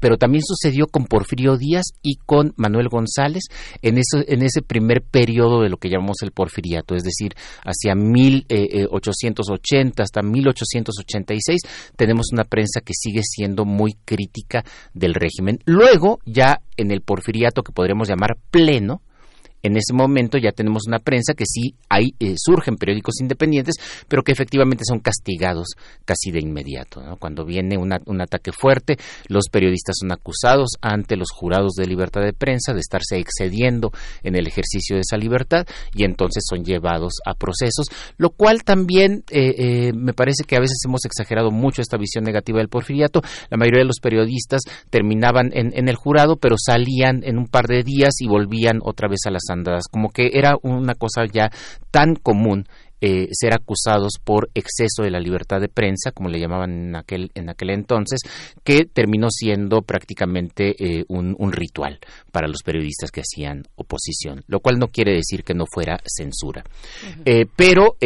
[0.00, 3.44] pero también sucedió con Porfirio Díaz y con Manuel González
[3.80, 7.34] en, eso, en ese primer periodo de lo que llamamos el porfiriato, es decir,
[7.64, 11.60] hacia 1880 hasta 1886
[11.96, 15.58] tenemos una prensa que sigue siendo muy crítica del régimen.
[15.64, 19.02] Luego, ya en el porfiriato que podríamos llamar pleno,
[19.62, 23.76] en ese momento ya tenemos una prensa que sí hay, eh, surgen periódicos independientes,
[24.08, 25.68] pero que efectivamente son castigados
[26.04, 27.00] casi de inmediato.
[27.18, 28.96] Cuando viene un ataque fuerte,
[29.28, 33.92] los periodistas son acusados ante los jurados de libertad de prensa de estarse excediendo
[34.22, 37.86] en el ejercicio de esa libertad y entonces son llevados a procesos,
[38.16, 42.24] lo cual también eh, eh, me parece que a veces hemos exagerado mucho esta visión
[42.24, 43.20] negativa del porfiriato.
[43.50, 47.66] La mayoría de los periodistas terminaban en, en el jurado, pero salían en un par
[47.66, 49.51] de días y volvían otra vez a las
[49.90, 51.50] como que era una cosa ya
[51.90, 52.66] tan común
[53.04, 57.32] eh, ser acusados por exceso de la libertad de prensa, como le llamaban en aquel,
[57.34, 58.20] en aquel entonces,
[58.62, 61.98] que terminó siendo prácticamente eh, un, ritual
[62.30, 66.62] para los periodistas que hacían oposición, lo cual no quiere decir que no fuera censura.
[67.24, 67.96] Eh, pero,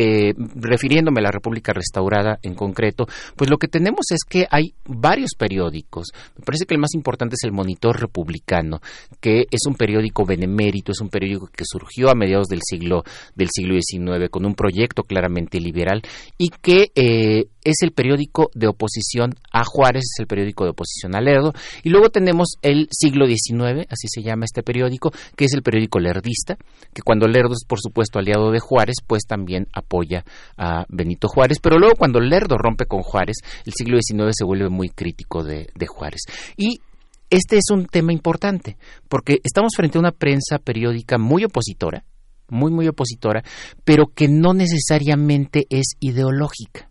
[0.54, 5.32] refiriéndome a la República Restaurada en concreto, pues lo que tenemos es que hay varios
[5.38, 6.08] periódicos.
[6.38, 8.80] Me parece que el más importante es el Monitor Republicano,
[9.20, 13.48] que es un periódico benemérito, es un periódico que surgió a mediados del siglo, del
[13.52, 16.02] siglo XIX con un proyecto claramente liberal
[16.38, 21.16] y que eh, es el periódico de oposición a Juárez, es el periódico de oposición
[21.16, 21.52] a Lerdo.
[21.82, 25.98] Y luego tenemos el siglo XIX, así se llama este periódico, que es el periódico
[25.98, 26.56] lerdista,
[26.94, 30.24] que cuando Lerdo es por supuesto aliado de Juárez, pues también apoya
[30.56, 31.58] a Benito Juárez.
[31.60, 35.68] Pero luego cuando Lerdo rompe con Juárez, el siglo XIX se vuelve muy crítico de,
[35.74, 36.22] de Juárez.
[36.56, 36.80] Y
[37.28, 38.76] este es un tema importante,
[39.08, 42.04] porque estamos frente a una prensa periódica muy opositora,
[42.48, 43.42] muy, muy opositora,
[43.84, 46.90] pero que no necesariamente es ideológica.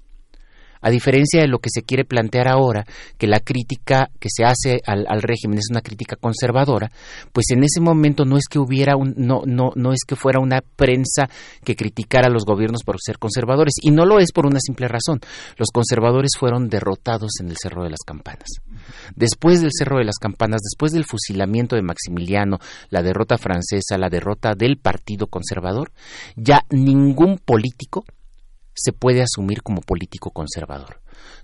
[0.85, 2.85] A diferencia de lo que se quiere plantear ahora,
[3.17, 6.91] que la crítica que se hace al, régimen es una crítica conservadora,
[7.33, 10.39] pues en ese momento no es que hubiera un, no, no, no es que fuera
[10.39, 11.27] una prensa
[11.63, 14.87] que criticara a los gobiernos por ser conservadores, y no lo es por una simple
[14.87, 15.21] razón.
[15.57, 18.59] Los conservadores fueron derrotados en el Cerro de las Campanas.
[19.15, 22.59] Después del Cerro de las Campanas, después del fusilamiento de Maximiliano,
[22.91, 25.91] la derrota francesa, la derrota del Partido Conservador,
[26.35, 28.05] ya ningún político
[28.75, 31.01] se puede asumir como político conservador.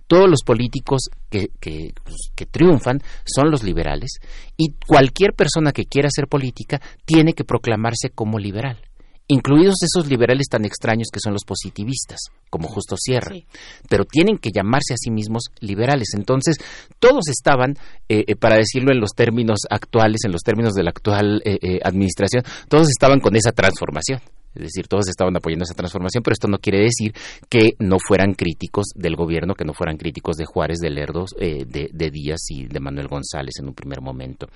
[0.08, 1.94] Todos los políticos que, que,
[2.36, 4.20] que, triunfan son los liberales
[4.58, 8.78] y cualquier persona que quiera hacer política tiene que proclamarse como liberal
[9.32, 12.20] incluidos esos liberales tan extraños que son los positivistas,
[12.50, 13.32] como Justo Sierra,
[13.90, 16.10] pero tienen que llamarse a sí mismos liberales.
[16.18, 16.58] Entonces,
[17.00, 17.78] todos estaban,
[18.10, 21.80] eh, eh, para decirlo en los términos actuales, en los términos de la actual eh,
[21.84, 24.20] administración, todos estaban con esa transformación.
[24.54, 27.14] Es decir, todos estaban apoyando esa transformación, pero esto no quiere decir
[27.50, 31.90] que no fueran críticos del gobierno, que no fueran críticos de Juárez, de Lerdo, de,
[31.92, 34.48] de, Díaz y de Manuel González en un primer momento.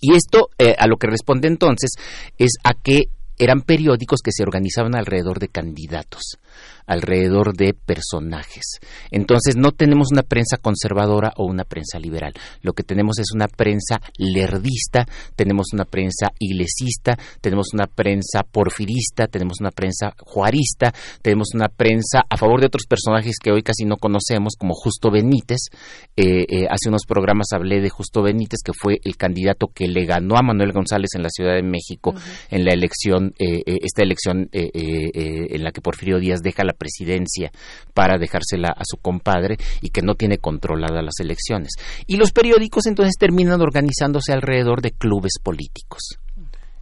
[0.00, 1.90] Y esto a lo que responde entonces
[2.36, 3.04] es a que
[3.38, 6.38] eran periódicos que se organizaban alrededor de candidatos
[6.86, 8.78] alrededor de personajes.
[9.10, 12.32] Entonces no tenemos una prensa conservadora o una prensa liberal.
[12.62, 19.26] Lo que tenemos es una prensa lerdista, tenemos una prensa iglesista, tenemos una prensa porfirista,
[19.26, 20.92] tenemos una prensa juarista,
[21.22, 25.10] tenemos una prensa a favor de otros personajes que hoy casi no conocemos, como Justo
[25.10, 25.68] Benítez.
[26.16, 30.04] Eh, eh, hace unos programas hablé de Justo Benítez, que fue el candidato que le
[30.04, 32.14] ganó a Manuel González en la Ciudad de México
[32.50, 37.50] en la elección, eh, esta elección en la que Porfirio Díaz deja la presidencia
[37.92, 41.72] para dejársela a su compadre y que no tiene controlada las elecciones.
[42.06, 46.18] Y los periódicos entonces terminan organizándose alrededor de clubes políticos.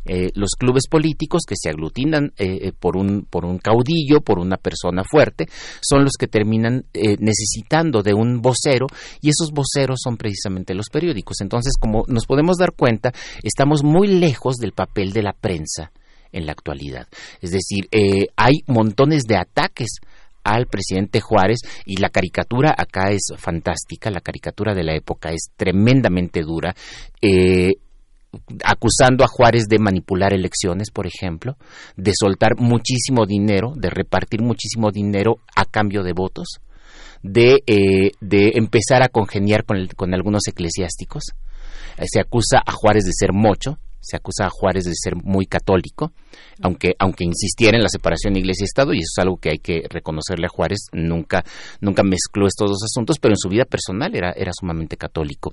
[0.06, 4.38] Eh, los clubes políticos que se aglutinan eh, eh, por, un, por un caudillo, por
[4.38, 5.48] una persona fuerte,
[5.80, 8.86] son los que terminan necesitando de un vocero
[9.22, 11.40] y esos voceros son precisamente los periódicos.
[11.40, 13.12] Entonces, como nos podemos dar cuenta,
[13.42, 15.90] estamos muy lejos del papel de la prensa
[16.34, 17.06] en la actualidad.
[17.40, 20.00] Es decir, eh, hay montones de ataques
[20.42, 25.50] al presidente Juárez y la caricatura acá es fantástica, la caricatura de la época es
[25.56, 26.74] tremendamente dura.
[27.22, 27.72] Eh,
[28.64, 31.56] acusando a Juárez de manipular elecciones, por ejemplo,
[31.96, 36.58] de soltar muchísimo dinero, de repartir muchísimo dinero a cambio de votos,
[37.22, 41.22] de, eh, empezar a congeniar con, con algunos eclesiásticos.
[42.04, 46.12] se acusa a Juárez de ser mocho, se acusa a Juárez de ser muy católico,
[46.62, 50.46] aunque, aunque insistiera en la separación iglesia-estado, y eso es algo que hay que reconocerle
[50.46, 51.44] a Juárez, nunca,
[51.80, 55.50] nunca mezcló estos dos asuntos, pero en su vida personal era, era sumamente católico.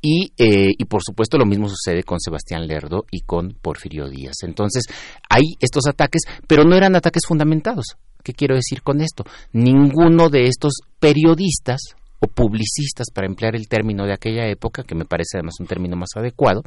[0.00, 4.36] Y, eh, y por supuesto lo mismo sucede con Sebastián Lerdo y con Porfirio Díaz.
[4.42, 4.84] Entonces,
[5.28, 7.96] hay estos ataques, pero no eran ataques fundamentados.
[8.22, 9.24] ¿Qué quiero decir con esto?
[9.52, 15.04] Ninguno de estos periodistas o publicistas, para emplear el término de aquella época, que me
[15.04, 16.62] parece además un término más adecuado,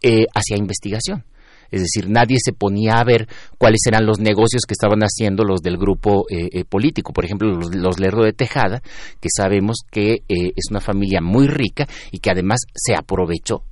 [0.00, 1.24] eh, hacia investigación.
[1.68, 3.26] Es decir, nadie se ponía a ver
[3.58, 7.12] cuáles eran los negocios que estaban haciendo los del grupo eh, eh, político.
[7.12, 8.82] Por ejemplo, los, Lerdo de Tejada,
[9.20, 13.64] que sabemos que es una familia muy rica y que además se aprovechó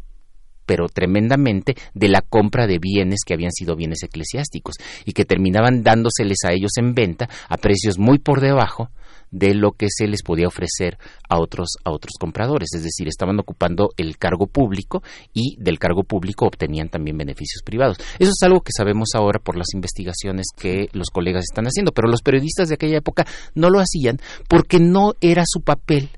[0.66, 5.82] pero tremendamente de la compra de bienes que habían sido bienes eclesiásticos y que terminaban
[5.82, 8.90] dándoseles a ellos en venta a precios muy por debajo
[9.34, 10.96] de lo que se les podía ofrecer
[11.28, 16.04] a otros a otros compradores, es decir, estaban ocupando el cargo público y del cargo
[16.04, 17.98] público obtenían también beneficios privados.
[18.20, 22.08] Eso es algo que sabemos ahora por las investigaciones que los colegas están haciendo, pero
[22.08, 23.26] los periodistas de aquella época
[23.56, 24.18] no lo hacían
[24.48, 26.10] porque no era su papel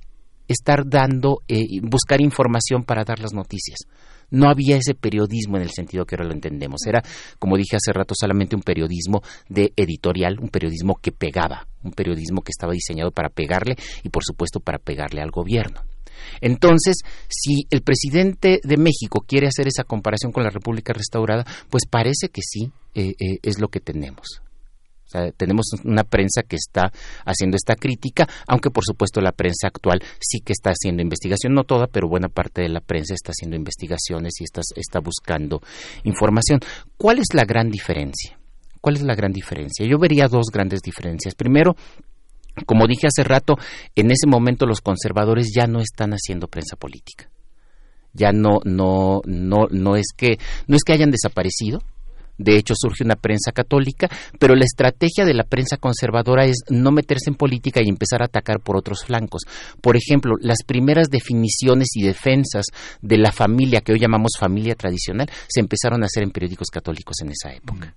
[0.46, 3.78] estar dando eh, buscar información para dar las noticias
[4.30, 6.80] no había ese periodismo en el sentido que ahora lo entendemos.
[6.86, 7.02] Era,
[7.38, 12.42] como dije hace rato, solamente un periodismo de editorial, un periodismo que pegaba, un periodismo
[12.42, 15.82] que estaba diseñado para pegarle y, por supuesto, para pegarle al gobierno.
[16.40, 16.96] Entonces,
[17.28, 22.28] si el presidente de México quiere hacer esa comparación con la República restaurada, pues parece
[22.28, 24.40] que sí eh, eh, es lo que tenemos
[25.36, 26.92] tenemos una prensa que está
[27.24, 31.64] haciendo esta crítica, aunque por supuesto la prensa actual sí que está haciendo investigación, no
[31.64, 35.60] toda, pero buena parte de la prensa está haciendo investigaciones y está, está buscando
[36.04, 36.60] información.
[36.96, 38.38] ¿Cuál es la gran diferencia?
[38.80, 39.86] ¿Cuál es la gran diferencia?
[39.86, 41.34] Yo vería dos grandes diferencias.
[41.34, 41.74] Primero,
[42.64, 43.56] como dije hace rato,
[43.94, 47.28] en ese momento los conservadores ya no están haciendo prensa política.
[48.12, 51.82] Ya no, no, no, no es que, no es que hayan desaparecido,
[52.38, 54.08] de hecho, surge una prensa católica,
[54.38, 58.26] pero la estrategia de la prensa conservadora es no meterse en política y empezar a
[58.26, 59.42] atacar por otros flancos.
[59.80, 62.66] Por ejemplo, las primeras definiciones y defensas
[63.00, 67.16] de la familia que hoy llamamos familia tradicional se empezaron a hacer en periódicos católicos
[67.22, 67.94] en esa época.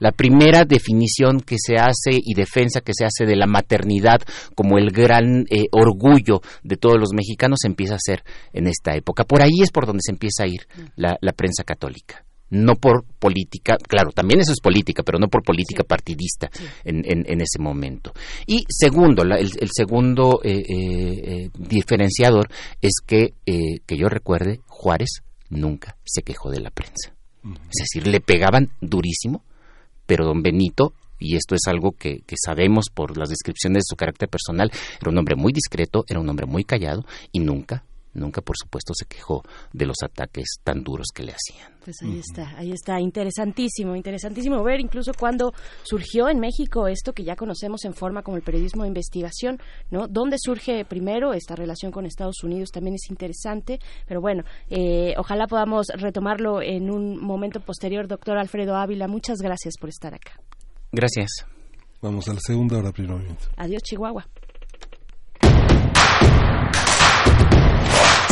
[0.00, 4.20] La primera definición que se hace y defensa que se hace de la maternidad
[4.54, 8.22] como el gran eh, orgullo de todos los mexicanos se empieza a hacer
[8.52, 9.24] en esta época.
[9.24, 10.66] Por ahí es por donde se empieza a ir
[10.96, 15.84] la prensa católica no por política, claro, también eso es política, pero no por política
[15.84, 16.50] partidista
[16.84, 18.12] en, en, ese momento.
[18.46, 22.48] Y segundo, el, segundo eh, eh, eh, diferenciador
[22.80, 27.12] es que, que yo recuerde, Juárez nunca se quejó de la prensa.
[27.44, 29.42] Es decir, le pegaban durísimo,
[30.06, 33.96] pero don Benito y esto es algo que, que, sabemos por las descripciones de su
[33.96, 34.70] carácter personal,
[35.00, 37.82] era un hombre muy discreto, era un hombre muy callado y nunca
[38.18, 39.42] nunca por supuesto se quejó
[39.72, 41.72] de los ataques tan duros que le hacían.
[41.84, 45.52] Pues ahí está, ahí está, interesantísimo, interesantísimo ver incluso cuando
[45.82, 49.58] surgió en México esto que ya conocemos en forma como el periodismo de investigación,
[49.90, 50.06] ¿no?
[50.08, 52.70] ¿Dónde surge primero esta relación con Estados Unidos?
[52.70, 58.06] También es interesante, pero bueno, eh, ojalá podamos retomarlo en un momento posterior.
[58.06, 60.40] Doctor Alfredo Ávila, muchas gracias por estar acá.
[60.92, 61.28] Gracias.
[62.00, 63.20] Vamos a la segunda hora, primero.
[63.56, 64.26] Adiós, Chihuahua.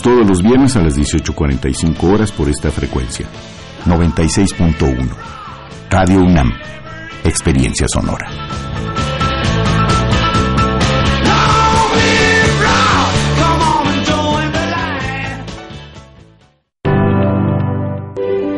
[0.00, 3.26] Todos los viernes a las 18.45 horas por esta frecuencia.
[3.84, 5.08] 96.1.
[5.90, 6.50] Radio UNAM.
[7.24, 8.28] Experiencia sonora.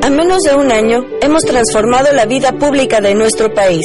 [0.02, 3.82] A menos de un año, hemos transformado la vida pública de nuestro país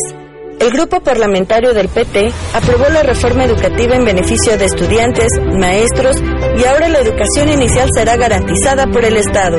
[0.60, 6.18] el grupo parlamentario del PT aprobó la reforma educativa en beneficio de estudiantes, maestros
[6.58, 9.58] y ahora la educación inicial será garantizada por el Estado.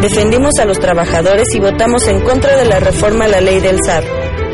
[0.00, 3.78] Defendimos a los trabajadores y votamos en contra de la reforma a la ley del
[3.84, 4.04] SAR.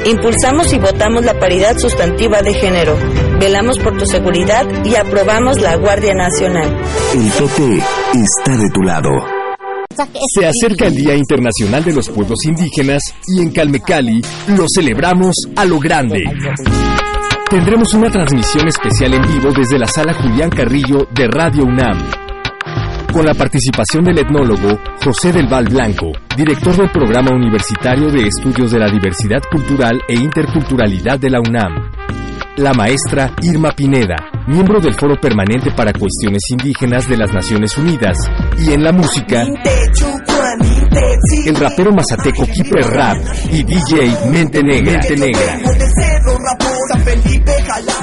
[0.05, 2.97] Impulsamos y votamos la paridad sustantiva de género.
[3.40, 6.76] Velamos por tu seguridad y aprobamos la Guardia Nacional.
[7.14, 7.82] El PT
[8.14, 9.36] está de tu lado.
[10.34, 15.64] Se acerca el Día Internacional de los Pueblos Indígenas y en Calmecali lo celebramos a
[15.64, 16.22] lo grande.
[17.49, 22.11] Tendremos una transmisión especial en vivo desde la sala Julián Carrillo de Radio UNAM.
[23.12, 28.72] Con la participación del etnólogo José del Val Blanco, director del Programa Universitario de Estudios
[28.72, 31.95] de la Diversidad Cultural e Interculturalidad de la UNAM
[32.57, 38.16] la maestra Irma Pineda, miembro del Foro Permanente para Cuestiones Indígenas de las Naciones Unidas,
[38.59, 39.42] y en la música...
[41.46, 43.18] el rapero mazateco Keeper Rap
[43.50, 44.92] y DJ Mente Negra.
[44.92, 45.61] Mente Negra.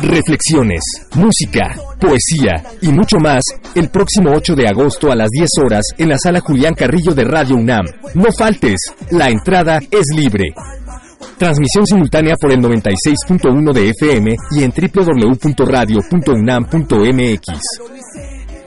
[0.01, 0.81] Reflexiones,
[1.15, 3.41] música, poesía y mucho más
[3.73, 7.23] el próximo 8 de agosto a las 10 horas en la sala Julián Carrillo de
[7.23, 7.85] Radio UNAM.
[8.13, 8.79] No faltes,
[9.09, 10.53] la entrada es libre.
[11.43, 17.47] Transmisión simultánea por el 96.1 de FM y en www.radio.unam.mx.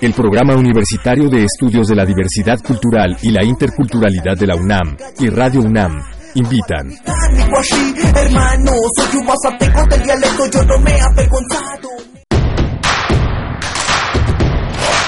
[0.03, 4.95] El Programa Universitario de Estudios de la Diversidad Cultural y la Interculturalidad de la UNAM
[5.19, 6.03] y Radio UNAM
[6.35, 6.91] invitan.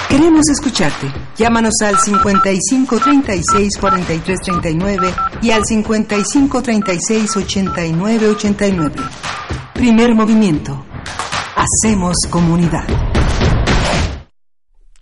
[0.09, 1.07] Queremos escucharte.
[1.37, 5.09] Llámanos al 55 36 43 39
[5.43, 8.95] y al 55 36 89 89.
[9.75, 10.87] Primer movimiento.
[11.55, 12.87] Hacemos comunidad.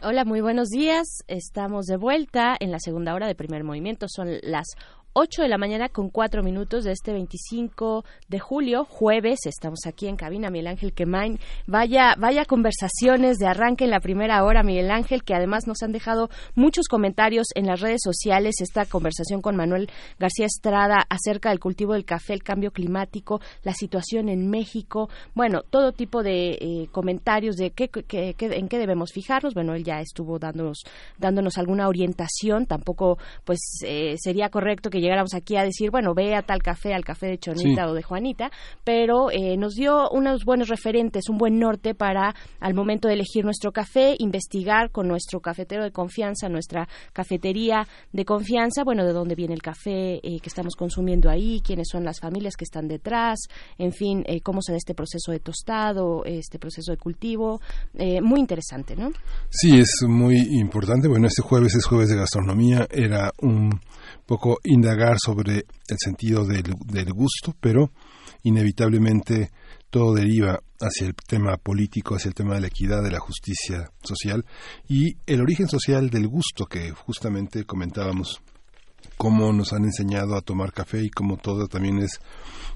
[0.03, 1.07] Hola, muy buenos días.
[1.29, 4.07] Estamos de vuelta en la segunda hora de primer movimiento.
[4.09, 4.75] Son las
[5.19, 9.47] 8 de la mañana con 4 minutos de este 25 de julio, jueves.
[9.47, 11.41] Estamos aquí en cabina, Miguel Ángel Quemain.
[11.67, 15.93] Vaya, vaya conversaciones de arranque en la primera hora, Miguel Ángel, que además nos han
[15.93, 18.57] dejado muchos comentarios en las redes sociales.
[18.61, 19.89] Esta conversación con Manuel
[20.19, 25.09] García Estrada acerca del cultivo del café, el cambio climático, la situación en México.
[25.35, 29.55] Bueno, todo tipo de eh, comentarios de qué, en qué debemos fijarnos.
[29.55, 30.83] Bueno, él ya estuvo dándonos,
[31.17, 32.67] dándonos alguna orientación.
[32.67, 36.93] Tampoco, pues, eh, sería correcto que llegáramos aquí a decir, bueno, ve a tal café,
[36.93, 38.51] al café de Chonita o de Juanita,
[38.85, 43.45] pero eh, nos dio unos buenos referentes, un buen norte para al momento de elegir
[43.45, 49.35] nuestro café, investigar con nuestro cafetero de confianza, nuestra cafetería de confianza, bueno, de dónde
[49.35, 53.39] viene el café eh, que estamos consumiendo ahí, quiénes son las familias que están detrás,
[53.79, 57.61] en fin, eh, cómo se da este proceso de tostado, este proceso de cultivo,
[58.23, 59.11] muy interesante, ¿no?
[59.51, 61.09] Sí, es muy importante.
[61.09, 63.71] Bueno, este jueves es jueves de gastronomía, era un
[64.27, 67.93] poco indagar sobre el sentido del, gusto, pero
[68.43, 69.51] inevitablemente
[69.89, 73.91] todo deriva hacia el tema político, hacia el tema de la equidad, de la justicia
[74.03, 74.45] social
[74.89, 78.43] y el origen social del gusto que justamente comentábamos,
[79.16, 82.20] cómo nos han enseñado a tomar café y cómo todo también es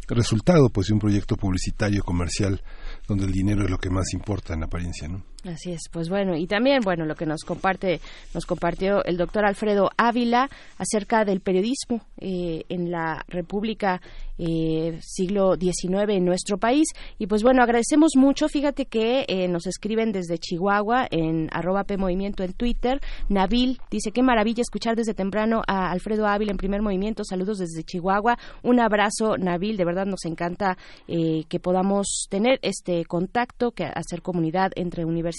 [0.08, 2.62] resultado pues de un proyecto publicitario comercial
[3.06, 5.24] donde el dinero es lo que más importa en apariencia, ¿no?
[5.44, 8.00] Así es, pues bueno, y también, bueno, lo que nos comparte,
[8.34, 14.02] nos compartió el doctor Alfredo Ávila acerca del periodismo eh, en la República
[14.42, 16.88] eh, siglo XIX en nuestro país.
[17.18, 18.48] Y pues bueno, agradecemos mucho.
[18.48, 23.00] Fíjate que eh, nos escriben desde Chihuahua en arroba P Movimiento en Twitter.
[23.28, 27.22] Nabil dice, qué maravilla escuchar desde temprano a Alfredo Ávila en primer movimiento.
[27.24, 28.38] Saludos desde Chihuahua.
[28.62, 29.76] Un abrazo, Nabil.
[29.78, 30.76] De verdad nos encanta
[31.06, 35.29] que podamos tener este contacto, que hacer comunidad entre universidades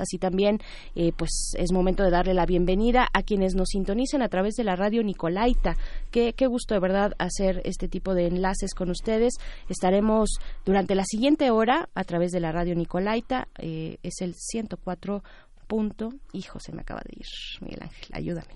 [0.00, 0.60] Así también,
[0.94, 4.64] eh, pues es momento de darle la bienvenida a quienes nos sintonicen a través de
[4.64, 5.76] la radio Nicolaita.
[6.10, 9.34] Qué, qué gusto de verdad hacer este tipo de enlaces con ustedes.
[9.68, 10.30] Estaremos
[10.64, 13.48] durante la siguiente hora a través de la radio Nicolaita.
[13.58, 15.22] Eh, es el 104
[15.66, 17.26] punto, hijo, se me acaba de ir,
[17.60, 18.48] Miguel Ángel, ayúdame.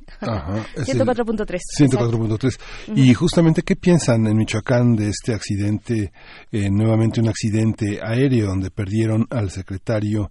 [0.76, 1.58] 104.3.
[1.78, 2.60] 104.3.
[2.96, 6.12] Y justamente, ¿qué piensan en Michoacán de este accidente,
[6.50, 10.30] eh, nuevamente un accidente aéreo donde perdieron al secretario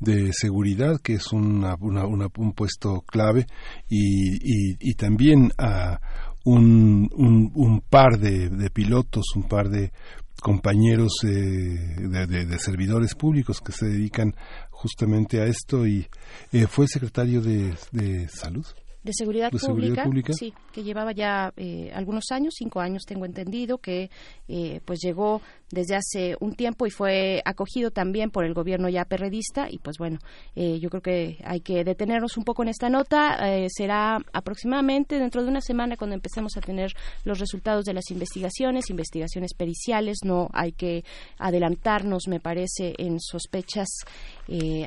[0.00, 3.46] de seguridad, que es una, un puesto clave,
[3.88, 6.00] y, y, también a
[6.44, 7.08] un,
[7.54, 9.92] un, par de, de pilotos, un par de
[10.40, 14.34] compañeros eh, de, servidores públicos que se dedican
[14.80, 16.06] justamente a esto y
[16.52, 18.64] eh, fue secretario de, de salud.
[19.02, 24.10] De seguridad, pública, sí que llevaba ya eh, algunos años cinco años tengo entendido que
[24.46, 25.40] eh, pues llegó
[25.70, 29.68] desde hace un tiempo y fue acogido también por el gobierno ya perredista.
[29.70, 30.18] Y pues bueno
[30.56, 33.38] eh, yo creo que hay que detenernos un poco en esta nota.
[33.68, 36.92] Será aproximadamente dentro de una semana cuando empecemos a tener
[37.24, 40.18] los resultados de las investigaciones investigaciones periciales.
[40.24, 41.04] No hay que
[41.38, 43.88] adelantarnos me parece en sospechas.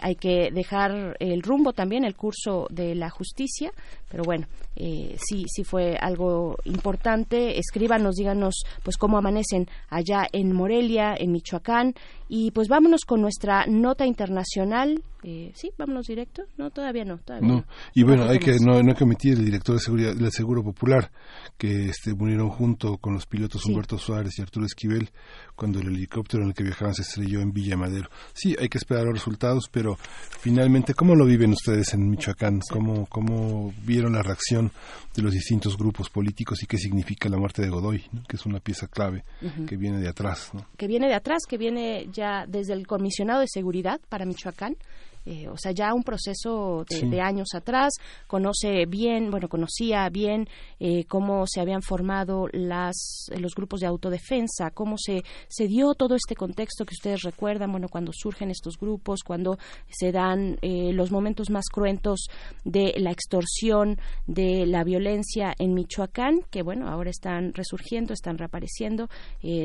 [0.02, 3.72] Hay que dejar el rumbo también el curso de la justicia.
[4.10, 7.58] Pero bueno, eh, sí, sí fue algo importante.
[7.58, 10.73] Escríbanos, díganos pues cómo amanecen allá en Morelia,
[11.18, 11.96] en Michoacán.
[12.36, 15.04] Y pues vámonos con nuestra nota internacional.
[15.22, 16.42] Eh, sí, vámonos directo.
[16.58, 17.20] No, todavía no.
[17.20, 17.66] Todavía no.
[17.94, 21.12] Y bueno, hay que, no, hay que omitir el director de seguridad del Seguro Popular,
[21.60, 25.12] que este, murieron junto con los pilotos Humberto Suárez y Arturo Esquivel
[25.56, 28.10] cuando el helicóptero en el que viajaban se estrelló en Villa Madero.
[28.34, 29.96] Sí, hay que esperar los resultados, pero
[30.40, 32.62] finalmente, ¿cómo lo viven ustedes en Michoacán?
[32.72, 34.72] ¿Cómo, cómo vieron la reacción
[35.16, 38.60] de los distintos grupos políticos y qué significa la muerte de Godoy, que es una
[38.60, 39.24] pieza clave
[39.68, 40.52] que viene de atrás?
[40.76, 44.78] Que viene de atrás, que viene ya desde el comisionado de seguridad para Michoacán
[45.26, 47.94] eh, o sea, ya un proceso de, años atrás,
[48.28, 50.48] conoce bien, bueno, conocía bien
[50.80, 56.16] eh, cómo se habían formado las, los grupos de autodefensa, cómo se, se dio todo
[56.16, 59.58] este contexto que ustedes recuerdan, bueno, cuando surgen estos grupos, cuando
[59.90, 62.28] se dan eh, los momentos más cruentos
[62.66, 69.10] de la extorsión, de la violencia en Michoacán, que bueno, ahora están resurgiendo, están reapareciendo.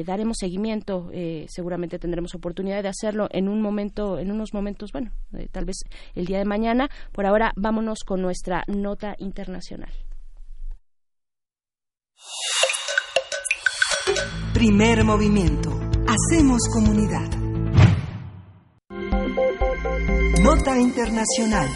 [0.04, 1.10] daremos seguimiento,
[1.48, 5.10] seguramente tendremos oportunidad de hacerlo en un momento, en unos momentos, bueno,
[5.50, 5.76] tal vez
[6.14, 6.88] el día de mañana.
[7.12, 9.92] Por ahora, vámonos con nuestra nota internacional.
[14.54, 15.70] Primer movimiento.
[16.08, 17.28] Hacemos comunidad.
[20.42, 21.68] Nota internacional.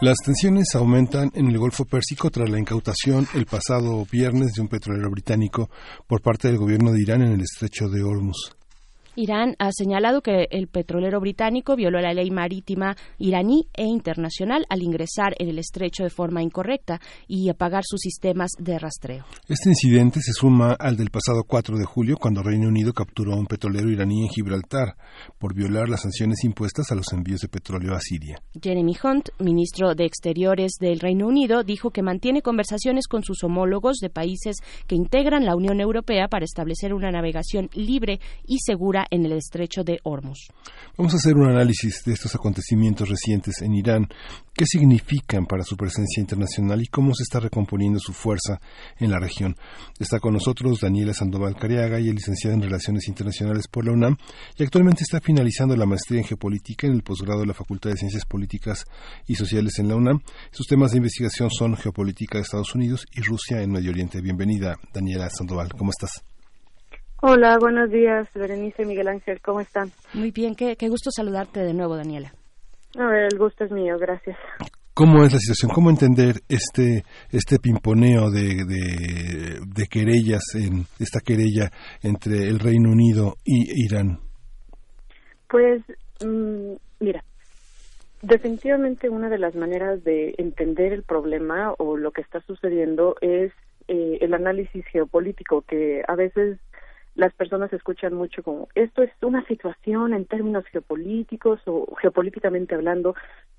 [0.00, 4.68] Las tensiones aumentan en el Golfo Pérsico tras la incautación el pasado viernes de un
[4.68, 5.68] petrolero británico
[6.06, 8.59] por parte del gobierno de Irán en el estrecho de Hormuz.
[9.20, 14.82] Irán ha señalado que el petrolero británico violó la ley marítima iraní e internacional al
[14.82, 19.24] ingresar en el estrecho de forma incorrecta y apagar sus sistemas de rastreo.
[19.46, 23.38] Este incidente se suma al del pasado 4 de julio, cuando Reino Unido capturó a
[23.38, 24.96] un petrolero iraní en Gibraltar
[25.38, 28.40] por violar las sanciones impuestas a los envíos de petróleo a Siria.
[28.60, 33.98] Jeremy Hunt, ministro de Exteriores del Reino Unido, dijo que mantiene conversaciones con sus homólogos
[33.98, 34.56] de países
[34.86, 39.84] que integran la Unión Europea para establecer una navegación libre y segura en el estrecho
[39.84, 40.48] de Hormuz.
[40.96, 44.08] Vamos a hacer un análisis de estos acontecimientos recientes en Irán,
[44.54, 48.60] qué significan para su presencia internacional y cómo se está recomponiendo su fuerza
[48.98, 49.56] en la región.
[49.98, 54.16] Está con nosotros Daniela Sandoval Cariaga y es licenciada en Relaciones Internacionales por la UNAM
[54.56, 57.96] y actualmente está finalizando la maestría en Geopolítica en el posgrado de la Facultad de
[57.96, 58.84] Ciencias Políticas
[59.26, 60.20] y Sociales en la UNAM.
[60.50, 64.20] Sus temas de investigación son geopolítica de Estados Unidos y Rusia en Medio Oriente.
[64.20, 65.72] Bienvenida, Daniela Sandoval.
[65.72, 66.29] ¿Cómo estás?
[67.22, 69.90] Hola, buenos días, Berenice Miguel Ángel, ¿cómo están?
[70.14, 72.32] Muy bien, qué, gusto saludarte de nuevo, Daniela.
[72.98, 74.38] A ver, el gusto es mío, gracias.
[74.94, 75.70] ¿Cómo es la situación?
[75.74, 81.70] ¿Cómo entender este este pimponeo de, de, querellas, en esta querella
[82.02, 84.18] entre el Reino Unido y Irán?
[85.46, 85.82] Pues,
[86.24, 87.22] mm, mira,
[88.22, 93.52] definitivamente una de las maneras de entender el problema o lo que está sucediendo es
[93.88, 96.58] eh, el análisis geopolítico, que a veces
[97.20, 103.14] las personas escuchan mucho como esto es una situación en términos geopolíticos o geopolíticamente hablando,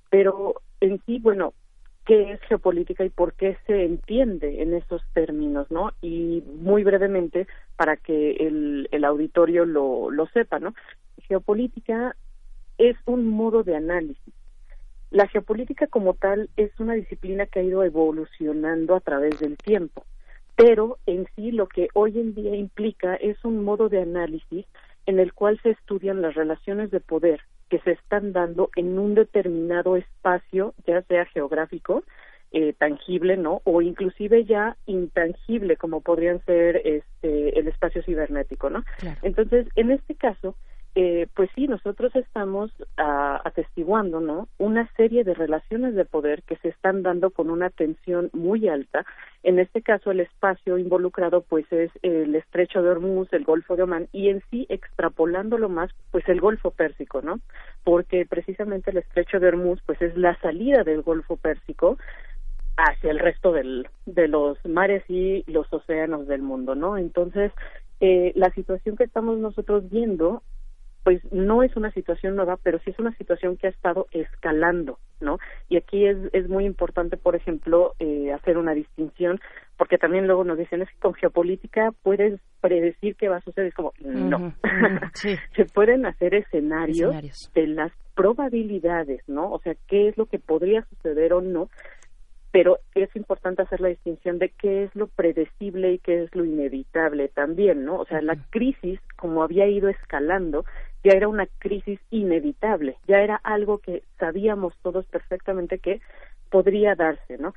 [0.09, 1.53] pero en sí, bueno,
[2.07, 5.91] ¿qué es geopolítica y por qué se entiende en esos términos, no?
[6.01, 7.45] Y muy brevemente,
[7.75, 10.73] para que el, el auditorio lo, lo sepa, ¿no?
[11.27, 12.15] Geopolítica
[12.79, 14.33] es un modo de análisis.
[15.11, 20.03] La geopolítica como tal es una disciplina que ha ido evolucionando a través del tiempo
[20.61, 24.67] pero en sí lo que hoy en día implica es un modo de análisis
[25.07, 29.15] en el cual se estudian las relaciones de poder que se están dando en un
[29.15, 32.03] determinado espacio, ya sea geográfico,
[32.51, 33.61] eh, tangible, ¿no?
[33.63, 38.83] O inclusive ya intangible, como podrían ser este, el espacio cibernético, ¿no?
[39.23, 40.55] Entonces, en este caso,
[40.93, 44.49] eh, pues sí, nosotros estamos atestiguando, ¿no?
[44.57, 49.05] Una serie de relaciones de poder que se están dando con una tensión muy alta.
[49.43, 53.83] En este caso, el espacio involucrado, pues, es el Estrecho de Hormuz, el Golfo de
[53.83, 57.39] Omán y en sí, extrapolándolo más, pues, el Golfo Pérsico, ¿no?
[57.83, 61.97] Porque precisamente el Estrecho de Hormuz, pues, es la salida del Golfo Pérsico
[62.77, 66.97] hacia el resto del, de los mares y los océanos del mundo, ¿no?
[66.97, 67.51] Entonces,
[68.01, 70.41] eh, la situación que estamos nosotros viendo
[71.03, 74.99] pues no es una situación nueva, pero sí es una situación que ha estado escalando,
[75.19, 75.39] ¿no?
[75.67, 79.39] Y aquí es, es muy importante, por ejemplo, eh, hacer una distinción,
[79.77, 83.69] porque también luego nos dicen, es que con geopolítica puedes predecir qué va a suceder,
[83.69, 84.53] es como, no,
[85.13, 87.15] se pueden hacer escenarios,
[87.53, 89.51] de las probabilidades, ¿no?
[89.51, 91.69] O sea, qué es lo que podría suceder o no,
[92.51, 96.43] pero es importante hacer la distinción de qué es lo predecible y qué es lo
[96.43, 97.97] inevitable también, ¿no?
[97.97, 100.65] O sea, la crisis, como había ido escalando,
[101.03, 106.01] ya era una crisis inevitable, ya era algo que sabíamos todos perfectamente que
[106.49, 107.53] podría darse, ¿no?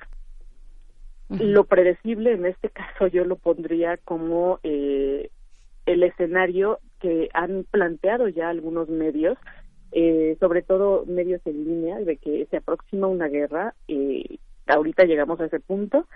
[1.29, 5.31] Lo predecible en este caso yo lo pondría como eh,
[5.87, 9.37] el escenario que han planteado ya algunos medios,
[9.93, 13.75] eh, sobre todo medios en línea, de que se aproxima una guerra.
[13.89, 16.07] Eh, ahorita llegamos a ese punto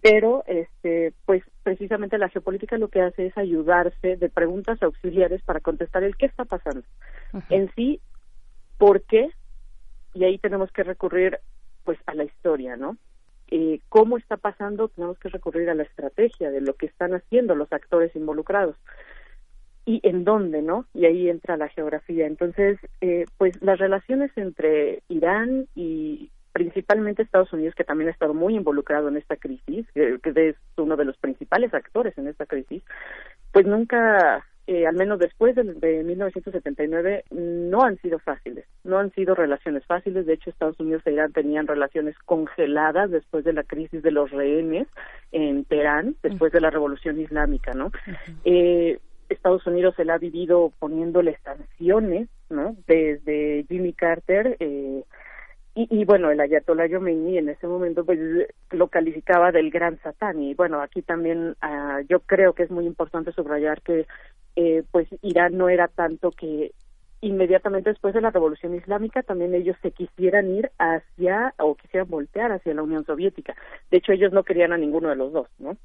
[0.00, 5.60] pero este pues precisamente la geopolítica lo que hace es ayudarse de preguntas auxiliares para
[5.60, 6.82] contestar el qué está pasando.
[7.50, 8.00] En sí
[8.78, 9.30] por qué
[10.14, 11.40] y ahí tenemos que recurrir
[11.84, 12.96] pues a la historia no
[13.48, 17.54] eh, cómo está pasando tenemos que recurrir a la estrategia de lo que están haciendo
[17.54, 18.76] los actores involucrados.
[19.84, 20.86] Y en dónde, ¿no?
[20.94, 22.26] Y ahí entra la geografía.
[22.26, 28.32] Entonces, eh, pues las relaciones entre Irán y principalmente Estados Unidos, que también ha estado
[28.32, 32.82] muy involucrado en esta crisis, que es uno de los principales actores en esta crisis,
[33.52, 39.12] pues nunca, eh, al menos después de, de 1979, no han sido fáciles, no han
[39.12, 40.24] sido relaciones fáciles.
[40.24, 44.30] De hecho, Estados Unidos e Irán tenían relaciones congeladas después de la crisis de los
[44.30, 44.88] rehenes
[45.32, 47.92] en Teherán, después de la Revolución Islámica, ¿no?
[48.46, 52.76] eh, Estados Unidos se la ha vivido poniéndole sanciones, ¿no?
[52.86, 55.02] Desde Jimmy Carter, eh,
[55.78, 58.18] y, bueno, el Ayatollah Khomeini en ese momento pues
[58.70, 62.86] lo calificaba del gran satán y bueno, aquí también uh, yo creo que es muy
[62.86, 64.06] importante subrayar que
[64.56, 66.72] eh, pues Irán no era tanto que
[67.20, 72.52] inmediatamente después de la revolución islámica también ellos se quisieran ir hacia o quisieran voltear
[72.52, 73.54] hacia la Unión Soviética.
[73.90, 75.76] De hecho ellos no querían a ninguno de los dos, ¿no?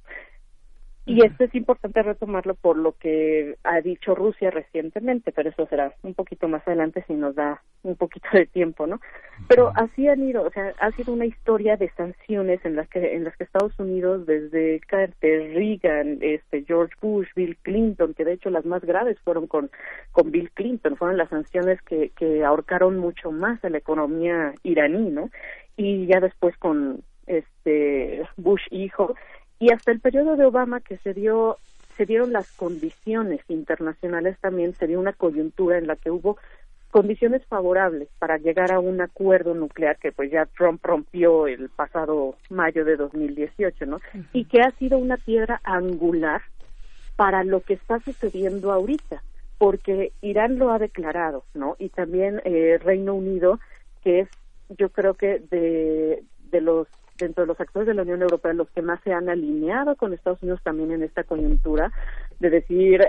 [1.03, 5.93] Y esto es importante retomarlo por lo que ha dicho Rusia recientemente, pero eso será
[6.03, 9.01] un poquito más adelante si nos da un poquito de tiempo, ¿no?
[9.47, 13.15] Pero así han ido, o sea, ha sido una historia de sanciones en las que
[13.15, 18.33] en las que Estados Unidos desde Carter, Reagan, este George Bush, Bill Clinton, que de
[18.33, 19.71] hecho las más graves fueron con
[20.11, 25.09] con Bill Clinton, fueron las sanciones que que ahorcaron mucho más a la economía iraní,
[25.09, 25.31] ¿no?
[25.77, 29.15] Y ya después con este Bush hijo
[29.61, 31.57] y hasta el periodo de Obama que se dio
[31.95, 36.37] se dieron las condiciones internacionales también se dio una coyuntura en la que hubo
[36.89, 42.35] condiciones favorables para llegar a un acuerdo nuclear que pues ya Trump rompió el pasado
[42.49, 43.99] mayo de 2018, ¿no?
[44.33, 46.41] Y que ha sido una piedra angular
[47.15, 49.21] para lo que está sucediendo ahorita,
[49.59, 51.75] porque Irán lo ha declarado, ¿no?
[51.77, 53.59] Y también eh, Reino Unido,
[54.03, 54.29] que es
[54.77, 56.87] yo creo que de, de los
[57.21, 60.13] dentro de los actores de la Unión Europea los que más se han alineado con
[60.13, 61.91] Estados Unidos también en esta coyuntura
[62.39, 63.01] de decir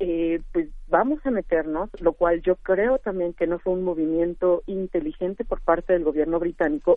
[0.00, 4.62] eh, pues vamos a meternos, lo cual yo creo también que no fue un movimiento
[4.66, 6.96] inteligente por parte del gobierno británico,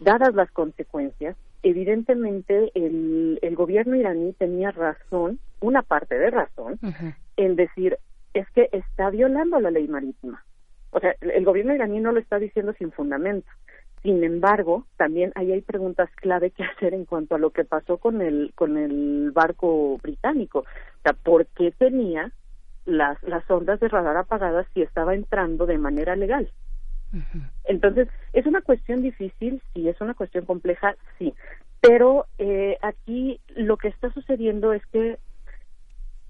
[0.00, 1.36] dadas las consecuencias.
[1.62, 6.78] Evidentemente, el, el gobierno iraní tenía razón, una parte de razón,
[7.36, 7.98] en decir,
[8.32, 10.44] es que está violando la ley marítima.
[10.90, 13.48] O sea, el gobierno iraní no lo está diciendo sin fundamento.
[14.02, 17.98] Sin embargo, también ahí hay preguntas clave que hacer en cuanto a lo que pasó
[17.98, 20.60] con el con el barco británico.
[20.60, 22.32] O sea, ¿por qué tenía
[22.86, 26.50] las las ondas de radar apagadas si estaba entrando de manera legal?
[27.64, 31.32] Entonces, es una cuestión difícil, sí, es una cuestión compleja, sí,
[31.80, 35.18] pero eh, aquí lo que está sucediendo es que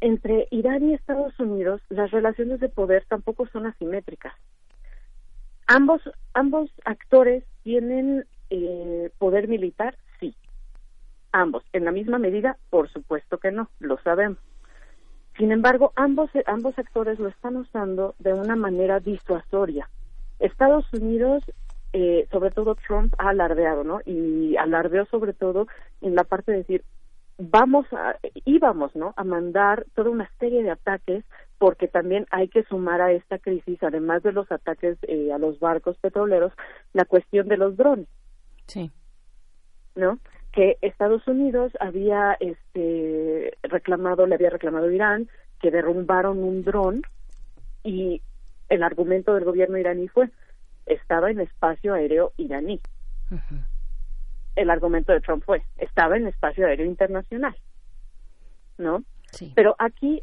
[0.01, 4.35] entre Irán y Estados Unidos las relaciones de poder tampoco son asimétricas
[5.69, 6.01] ambos
[6.35, 10.35] ambos actores tienen eh, poder militar sí.
[11.33, 14.39] Ambos en la misma medida por supuesto que no lo sabemos.
[15.37, 19.87] Sin embargo ambos ambos actores lo están usando de una manera disuasoria.
[20.39, 21.45] Estados Unidos
[21.93, 25.67] eh, sobre todo Trump ha alardeado no y alardeó sobre todo
[26.01, 26.85] en la parte de decir
[27.37, 28.17] vamos a
[28.47, 31.23] íbamos no a mandar toda una serie de ataques
[31.59, 35.59] porque también hay que sumar a esta crisis, además de los ataques eh, a los
[35.59, 36.53] barcos petroleros,
[36.93, 38.07] la cuestión de los drones.
[38.67, 38.91] Sí.
[39.97, 40.19] ¿No?
[40.53, 45.29] Que Estados Unidos había este reclamado, le había reclamado a Irán
[45.61, 47.03] que derrumbaron un dron
[47.83, 48.23] y
[48.69, 50.31] el argumento del gobierno iraní fue
[50.87, 52.81] estaba en espacio aéreo iraní.
[54.55, 57.57] El argumento de Trump fue estaba en espacio aéreo internacional.
[58.79, 59.03] ¿No?
[59.33, 59.53] Sí.
[59.57, 60.23] Pero aquí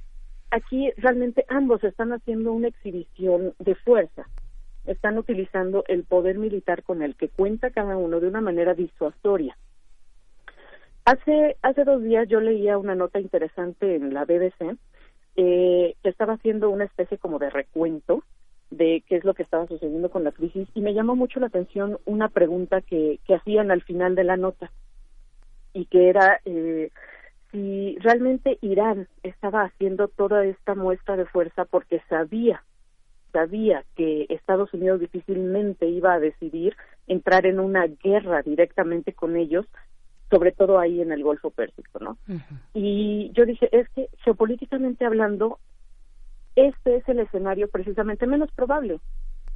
[0.55, 4.25] aquí realmente ambos están haciendo una exhibición de fuerza.
[4.85, 9.57] Están utilizando el poder militar con el que cuenta cada uno de una manera disuasoria.
[11.03, 14.77] Hace, hace dos días yo leía una nota interesante en la BBC
[15.35, 18.23] eh, que estaba haciendo una especie como de recuento
[18.71, 21.47] de qué es lo que estaba sucediendo con la crisis y me llamó mucho la
[21.47, 24.71] atención una pregunta que, que hacían al final de la nota
[25.73, 26.89] y que era eh,
[27.55, 32.61] si realmente Irán estaba haciendo toda esta muestra de fuerza porque sabía
[33.31, 36.75] sabía que Estados Unidos difícilmente iba a decidir
[37.07, 39.65] entrar en una guerra directamente con ellos,
[40.29, 42.17] sobre todo ahí en el Golfo Pérsico, ¿no?
[42.73, 45.59] Y yo dije, es que geopolíticamente hablando,
[46.55, 49.01] este es el escenario precisamente menos probable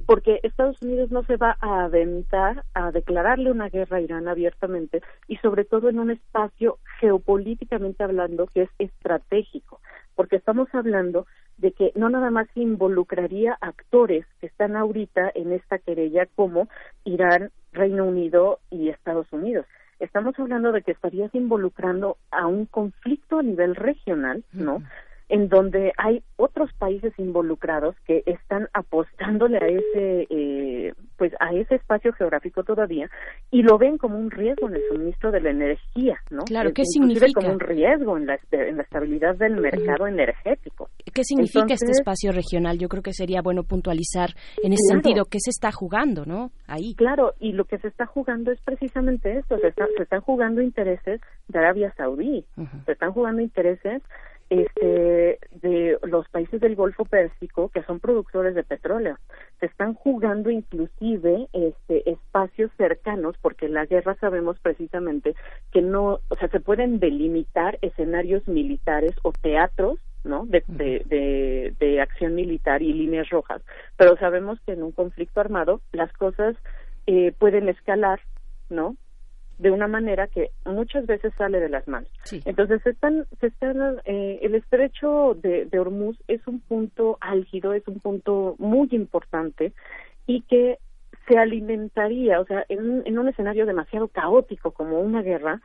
[0.06, 5.02] porque Estados Unidos no se va a aventar a declararle una guerra a Irán abiertamente
[5.28, 9.80] y sobre todo en un espacio geopolíticamente hablando que es estratégico,
[10.14, 11.26] porque estamos hablando
[11.58, 16.68] de que no nada más involucraría actores que están ahorita en esta querella como
[17.04, 19.66] Irán, Reino Unido y Estados Unidos.
[19.98, 24.82] Estamos hablando de que estarías involucrando a un conflicto a nivel regional, ¿no?
[25.30, 31.76] En donde hay otros países involucrados que están apostándole a ese eh, pues a ese
[31.76, 33.08] espacio geográfico todavía
[33.50, 36.82] y lo ven como un riesgo en el suministro de la energía no claro qué
[36.84, 40.90] significa como un riesgo en la, en la estabilidad del mercado energético.
[41.14, 44.30] Qué significa este espacio regional yo creo que sería bueno puntualizar
[44.64, 46.94] en ese sentido qué se está jugando no ahí.
[46.96, 51.20] Claro y lo que se está jugando es precisamente esto se, se están jugando intereses
[51.46, 52.44] de Arabia Saudí
[52.84, 54.02] se están jugando intereses
[54.50, 59.16] este, de los países del Golfo Pérsico que son productores de petróleo.
[59.60, 65.34] Se están jugando inclusive este, espacios cercanos porque en la guerra sabemos precisamente
[65.72, 70.44] que no, o sea, se pueden delimitar escenarios militares o teatros ¿no?
[70.44, 73.62] De, de, de, acción militar y líneas rojas,
[73.96, 76.56] pero sabemos que en un conflicto armado las cosas
[77.06, 78.20] eh, pueden escalar,
[78.68, 78.96] ¿no?
[79.60, 82.10] De una manera que muchas veces sale de las manos.
[82.46, 87.86] Entonces, están, se están, eh, el estrecho de, de Hormuz es un punto álgido, es
[87.86, 89.74] un punto muy importante
[90.26, 90.78] y que
[91.28, 95.60] se alimentaría, o sea, en, en un escenario demasiado caótico como una guerra,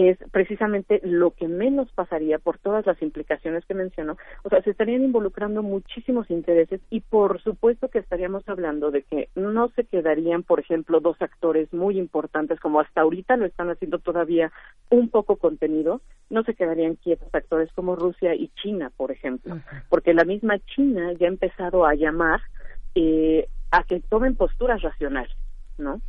[0.00, 4.16] que es precisamente lo que menos pasaría por todas las implicaciones que menciono.
[4.44, 9.28] O sea, se estarían involucrando muchísimos intereses y por supuesto que estaríamos hablando de que
[9.34, 13.98] no se quedarían, por ejemplo, dos actores muy importantes como hasta ahorita lo están haciendo
[13.98, 14.50] todavía
[14.88, 16.00] un poco contenido,
[16.30, 19.58] no se quedarían quietos actores como Rusia y China, por ejemplo,
[19.90, 22.40] porque la misma China ya ha empezado a llamar
[22.94, 25.36] eh, a que tomen posturas racionales,
[25.76, 26.00] ¿no?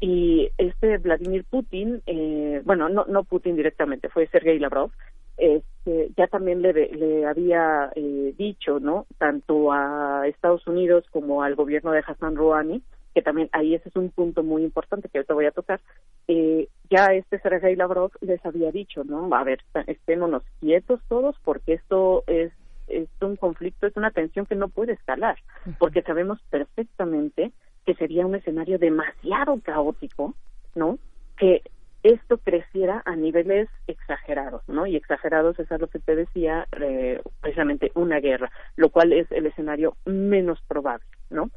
[0.00, 4.90] Y este Vladimir Putin, eh, bueno, no, no Putin directamente, fue Sergei Lavrov,
[5.36, 9.06] este, ya también le, le había eh, dicho, ¿no?
[9.18, 12.82] Tanto a Estados Unidos como al gobierno de Hassan Rouhani,
[13.14, 15.80] que también ahí ese es un punto muy importante que ahorita voy a tocar,
[16.28, 19.34] eh, ya este Sergei Lavrov les había dicho, ¿no?
[19.34, 22.52] A ver, estémonos quietos todos porque esto es,
[22.88, 25.36] es un conflicto, es una tensión que no puede escalar,
[25.78, 27.52] porque sabemos perfectamente
[27.86, 30.34] que sería un escenario demasiado caótico,
[30.74, 30.98] ¿no?
[31.36, 31.62] Que
[32.02, 34.86] esto creciera a niveles exagerados, ¿no?
[34.86, 39.30] Y exagerados es a lo que te decía eh, precisamente una guerra, lo cual es
[39.30, 41.50] el escenario menos probable, ¿no?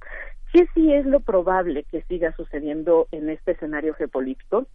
[0.51, 4.67] ¿Qué sí es lo probable que siga sucediendo en este escenario geopolítico?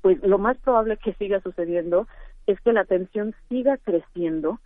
[0.00, 2.06] Pues lo más probable que siga sucediendo
[2.46, 4.60] es que la tensión siga creciendo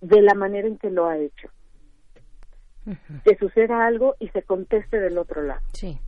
[0.00, 1.48] de la manera en que lo ha hecho,
[3.24, 5.62] que suceda algo y se conteste del otro lado.
[5.72, 5.98] Sí.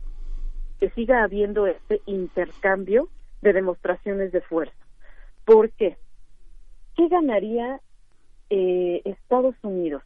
[0.79, 3.09] Que siga habiendo este intercambio
[3.41, 4.75] de demostraciones de fuerza.
[5.45, 5.97] ¿Por qué?
[6.95, 7.79] ¿Qué ganaría
[8.49, 10.03] eh, Estados Unidos?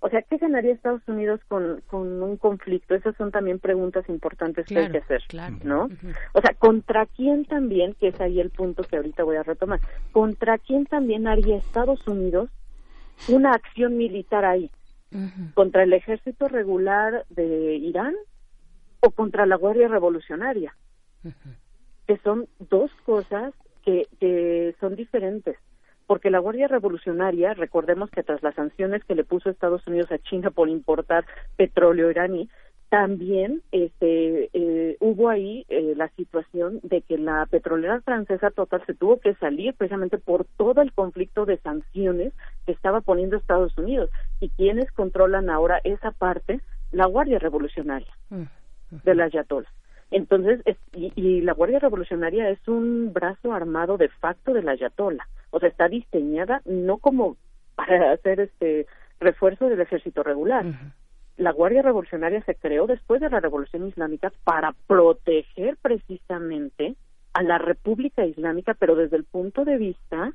[0.00, 2.94] O sea, ¿qué ganaría Estados Unidos con, con un conflicto?
[2.94, 5.22] Esas son también preguntas importantes que hay que hacer,
[5.64, 5.88] ¿no?
[6.32, 9.80] O sea, ¿contra quién también, que es ahí el punto que ahorita voy a retomar,
[10.12, 12.50] contra quién también haría Estados Unidos
[13.28, 14.70] una acción militar ahí?
[15.54, 18.14] Contra el ejército regular de Irán
[19.00, 20.76] o contra la Guardia Revolucionaria,
[22.06, 23.52] que son dos cosas
[23.84, 25.56] que, que son diferentes.
[26.06, 30.18] Porque la Guardia Revolucionaria, recordemos que tras las sanciones que le puso Estados Unidos a
[30.18, 31.24] China por importar
[31.56, 32.48] petróleo iraní,
[32.88, 38.94] también este, eh, hubo ahí eh, la situación de que la petrolera francesa total se
[38.94, 42.32] tuvo que salir precisamente por todo el conflicto de sanciones
[42.64, 44.10] que estaba poniendo Estados Unidos.
[44.40, 46.60] ¿Y quienes controlan ahora esa parte?
[46.92, 48.44] La Guardia Revolucionaria mm,
[49.04, 49.68] de la Ayatollah.
[50.12, 50.60] Entonces,
[50.94, 55.26] y, y, la Guardia Revolucionaria es un brazo armado de facto de la Ayatollah.
[55.50, 57.36] O sea, está diseñada no como
[57.74, 58.86] para hacer este
[59.18, 60.64] refuerzo del ejército regular,
[61.36, 66.96] la Guardia Revolucionaria se creó después de la Revolución Islámica para proteger precisamente
[67.34, 70.32] a la República Islámica, pero desde el punto de vista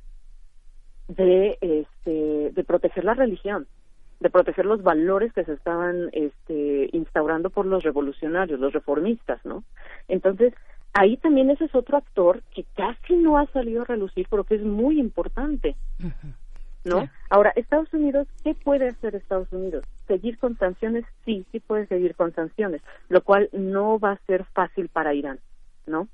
[1.08, 3.68] de este de proteger la religión,
[4.20, 9.64] de proteger los valores que se estaban este instaurando por los revolucionarios, los reformistas, ¿no?
[10.08, 10.54] Entonces,
[10.94, 14.56] ahí también ese es otro actor que casi no ha salido a relucir, pero que
[14.56, 15.76] es muy importante.
[16.84, 17.10] ¿No?
[17.30, 19.86] Ahora, Estados Unidos, ¿qué puede hacer Estados Unidos?
[20.08, 21.06] ¿Seguir con sanciones?
[21.26, 25.40] Sí, sí puede seguir con sanciones, lo cual no va a ser fácil para Irán,
[25.86, 26.08] ¿no?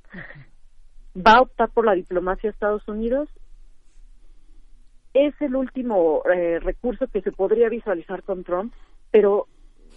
[1.16, 3.30] ¿Va a optar por la diplomacia Estados Unidos?
[5.14, 8.74] Es el último eh, recurso que se podría visualizar con Trump,
[9.10, 9.48] pero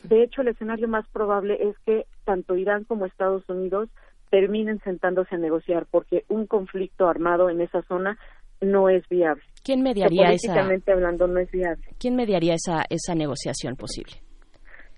[0.05, 3.91] de hecho el escenario más probable es que tanto Irán como Estados Unidos
[4.31, 8.17] terminen sentándose a negociar porque un conflicto armado en esa zona
[8.61, 9.43] no es viable.
[9.63, 11.85] ¿Quién mediaría políticamente hablando no es viable.
[11.99, 14.13] ¿Quién mediaría esa esa negociación posible?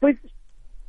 [0.00, 0.16] Pues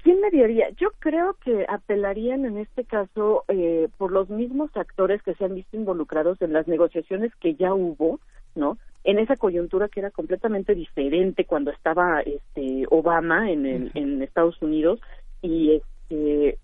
[0.03, 0.69] ¿Quién mediaría?
[0.71, 5.55] Yo creo que apelarían en este caso eh, por los mismos actores que se han
[5.55, 8.19] visto involucrados en las negociaciones que ya hubo,
[8.53, 8.77] ¿no?
[9.03, 14.61] en esa coyuntura que era completamente diferente cuando estaba este Obama en el, en Estados
[14.61, 14.99] Unidos
[15.41, 16.57] y este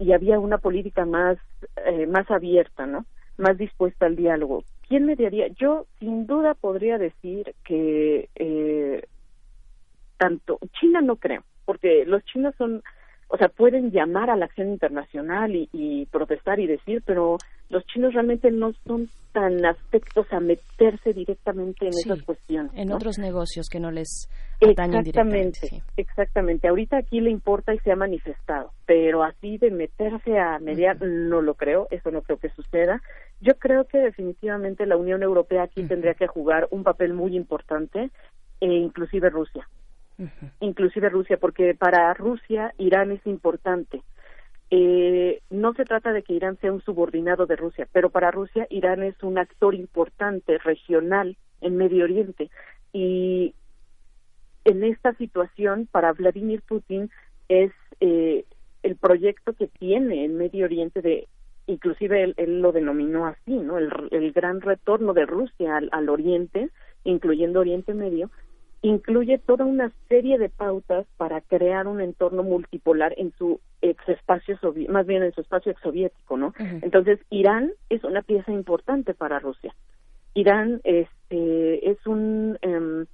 [0.00, 1.38] y había una política más
[1.86, 3.04] eh, más abierta, ¿no?
[3.38, 4.64] Más dispuesta al diálogo.
[4.88, 5.48] ¿Quién mediaría?
[5.48, 9.06] Yo sin duda podría decir que eh,
[10.16, 12.82] tanto China no creo, porque los chinos son
[13.30, 17.36] o sea, pueden llamar a la acción internacional y, protestar y decir, pero
[17.68, 22.72] los chinos realmente no son tan aspectos a meterse directamente en esas cuestiones.
[22.74, 24.30] En otros negocios que no les
[24.62, 26.68] atañen Exactamente, exactamente.
[26.68, 31.42] Ahorita aquí le importa y se ha manifestado, pero así de meterse a mediar no
[31.42, 33.02] lo creo, eso no creo que suceda.
[33.40, 38.10] Yo creo que definitivamente la Unión Europea aquí tendría que jugar un papel muy importante,
[38.60, 39.68] e inclusive Rusia.
[40.60, 44.02] Inclusive Rusia, porque para Rusia Irán es importante.
[44.70, 48.66] Eh, no se trata de que Irán sea un subordinado de Rusia, pero para Rusia
[48.68, 52.50] Irán es un actor importante regional en Medio Oriente.
[52.92, 53.54] Y
[54.64, 57.10] en esta situación para Vladimir Putin
[57.48, 58.44] es eh,
[58.82, 61.28] el proyecto que tiene en Medio Oriente de
[61.68, 63.78] inclusive él, lo denominó así, ¿no?
[63.78, 66.70] El, gran retorno de Rusia al, al Oriente,
[67.04, 68.30] incluyendo Oriente Medio,
[68.82, 74.58] incluye toda una serie de pautas para crear un entorno multipolar en su ex espacio
[74.88, 76.54] más bien en su espacio exsoviético, ¿no?
[76.58, 79.74] Entonces Irán es una pieza importante para Rusia.
[80.34, 83.04] Irán este es un eh,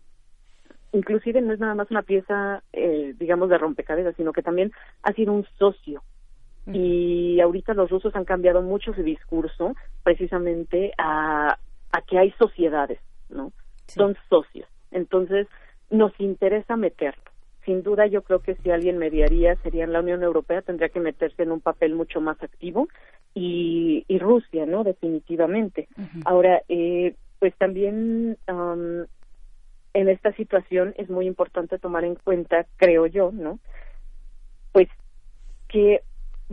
[0.92, 4.70] inclusive no es nada más una pieza eh, digamos de rompecabezas, sino que también
[5.02, 6.02] ha sido un socio.
[6.72, 11.58] Y ahorita los rusos han cambiado mucho su discurso precisamente a,
[11.92, 13.52] a que hay sociedades, ¿no?
[13.86, 15.48] Son socios entonces,
[15.90, 17.22] nos interesa meterlo.
[17.64, 21.00] Sin duda, yo creo que si alguien mediaría sería en la Unión Europea, tendría que
[21.00, 22.88] meterse en un papel mucho más activo
[23.34, 24.84] y, y Rusia, ¿no?
[24.84, 25.88] Definitivamente.
[26.24, 29.04] Ahora, eh, pues también um,
[29.94, 33.58] en esta situación es muy importante tomar en cuenta, creo yo, ¿no?
[34.72, 34.88] Pues
[35.68, 36.02] que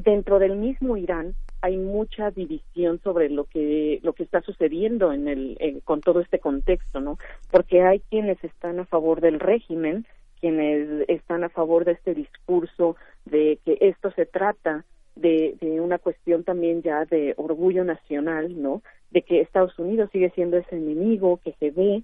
[0.04, 5.28] dentro del mismo Irán hay mucha división sobre lo que lo que está sucediendo en
[5.28, 7.18] el con todo este contexto no
[7.52, 10.06] porque hay quienes están a favor del régimen
[10.40, 12.96] quienes están a favor de este discurso
[13.26, 18.82] de que esto se trata de, de una cuestión también ya de orgullo nacional no
[19.12, 22.02] de que Estados Unidos sigue siendo ese enemigo que se ve.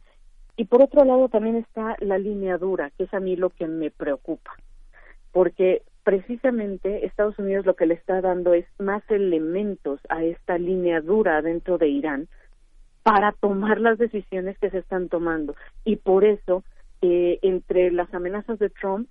[0.57, 3.67] Y por otro lado también está la línea dura que es a mí lo que
[3.67, 4.55] me preocupa
[5.31, 11.01] porque precisamente Estados Unidos lo que le está dando es más elementos a esta línea
[11.01, 12.29] dura dentro de Irán
[13.03, 15.53] para tomar las decisiones que se están tomando.
[15.84, 16.63] Y por eso,
[17.01, 19.09] eh, entre las amenazas de Trump,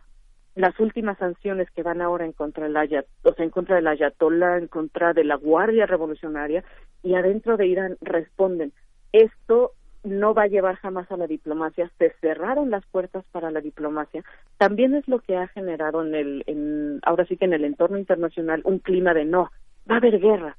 [0.55, 3.89] las últimas sanciones que van ahora en contra del Ayat, o sea, en contra del
[3.89, 6.65] Ayatollah, en contra de la Guardia Revolucionaria,
[7.03, 8.73] y adentro de Irán responden,
[9.13, 9.73] esto
[10.07, 14.25] no va a llevar jamás a la diplomacia, se cerraron las puertas para la diplomacia,
[14.57, 17.99] también es lo que ha generado en el, en, ahora sí que en el entorno
[17.99, 19.51] internacional un clima de no,
[19.91, 20.57] va a haber guerra.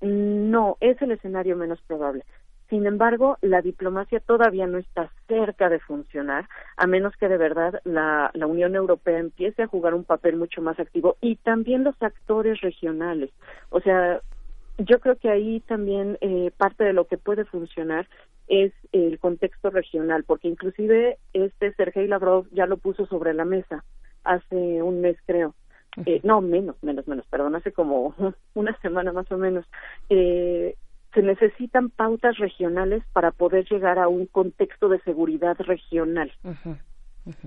[0.00, 2.24] No, es el escenario menos probable.
[2.68, 7.80] Sin embargo, la diplomacia todavía no está cerca de funcionar, a menos que de verdad
[7.84, 11.94] la, la Unión Europea empiece a jugar un papel mucho más activo y también los
[12.02, 13.30] actores regionales.
[13.70, 14.20] O sea,
[14.78, 18.08] yo creo que ahí también eh, parte de lo que puede funcionar
[18.48, 23.84] es el contexto regional, porque inclusive este Sergei Lavrov ya lo puso sobre la mesa
[24.24, 25.54] hace un mes, creo.
[26.04, 28.14] Eh, no, menos, menos, menos, perdón, hace como
[28.54, 29.64] una semana más o menos.
[30.10, 30.76] Eh,
[31.14, 36.30] se necesitan pautas regionales para poder llegar a un contexto de seguridad regional.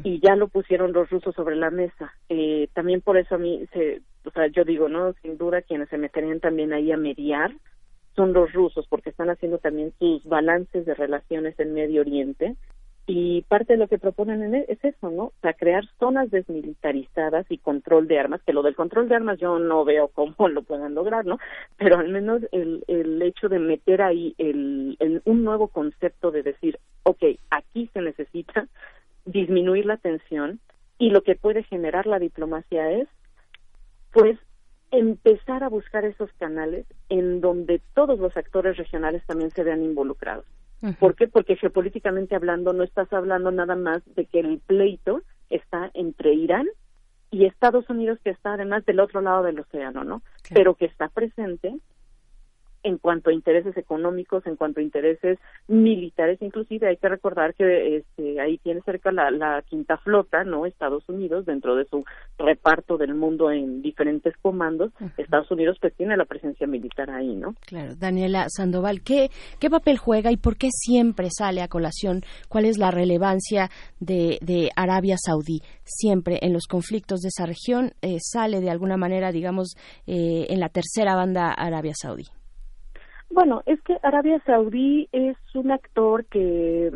[0.04, 2.12] Y ya lo pusieron los rusos sobre la mesa.
[2.28, 5.14] Eh, también por eso a mí, se, o sea, yo digo, ¿no?
[5.22, 7.54] Sin duda quienes se meterían también ahí a mediar
[8.20, 12.58] son los rusos, porque están haciendo también sus balances de relaciones en Medio Oriente.
[13.08, 15.24] Y parte de lo que proponen e, es eso, ¿no?
[15.24, 19.58] O crear zonas desmilitarizadas y control de armas, que lo del control de armas yo
[19.58, 21.40] no veo cómo lo puedan lograr, ¿no?
[21.78, 26.44] Pero al menos el, el hecho de meter ahí el, el, un nuevo concepto de
[26.44, 28.68] decir, ok, aquí se necesita
[29.26, 30.60] disminuir la tensión
[30.98, 33.08] y lo que puede generar la diplomacia es,
[34.12, 34.38] pues,
[34.92, 40.46] empezar a buscar esos canales en donde todos los actores regionales también se vean involucrados.
[41.00, 41.28] ¿Por qué?
[41.28, 46.68] Porque geopolíticamente hablando no estás hablando nada más de que el pleito está entre Irán
[47.32, 50.22] y Estados Unidos que está además del otro lado del océano, ¿no?
[50.54, 51.78] Pero que está presente
[52.84, 57.98] en cuanto a intereses económicos, en cuanto a intereses militares, inclusive hay que recordar que
[57.98, 60.66] este, ahí tiene cerca la, la quinta flota, ¿no?
[60.66, 62.06] Estados Unidos, dentro de su
[62.38, 67.56] reparto del mundo en diferentes comandos, Estados Unidos pues tiene la presencia militar ahí, ¿no?
[67.66, 69.30] Claro, Daniela Sandoval, ¿qué,
[69.60, 72.22] ¿qué papel juega y por qué siempre sale a colación?
[72.48, 73.70] ¿Cuál es la relevancia
[74.00, 75.62] de, de Arabia Saudí?
[75.84, 79.76] Siempre en los conflictos de esa región eh, sale de alguna manera, digamos,
[80.08, 82.26] eh, en la tercera banda Arabia Saudí.
[83.30, 86.92] Bueno, es que Arabia Saudí es un actor que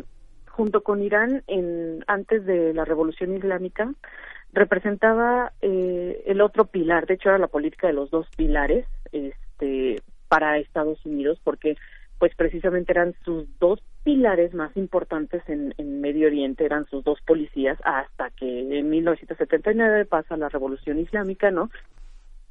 [0.48, 3.92] junto con Irán en antes de la Revolución Islámica
[4.52, 10.00] representaba eh, el otro pilar, de hecho era la política de los dos pilares este
[10.28, 11.76] para Estados Unidos porque
[12.18, 17.20] pues precisamente eran sus dos pilares más importantes en, en Medio Oriente, eran sus dos
[17.22, 21.70] policías hasta que en 1979 pasa la Revolución Islámica, ¿no?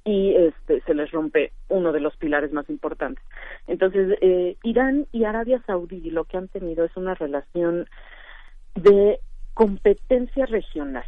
[0.05, 3.23] Y este se les rompe uno de los pilares más importantes.
[3.67, 7.88] Entonces, eh, Irán y Arabia Saudí lo que han tenido es una relación
[8.75, 9.19] de
[9.53, 11.05] competencia regional.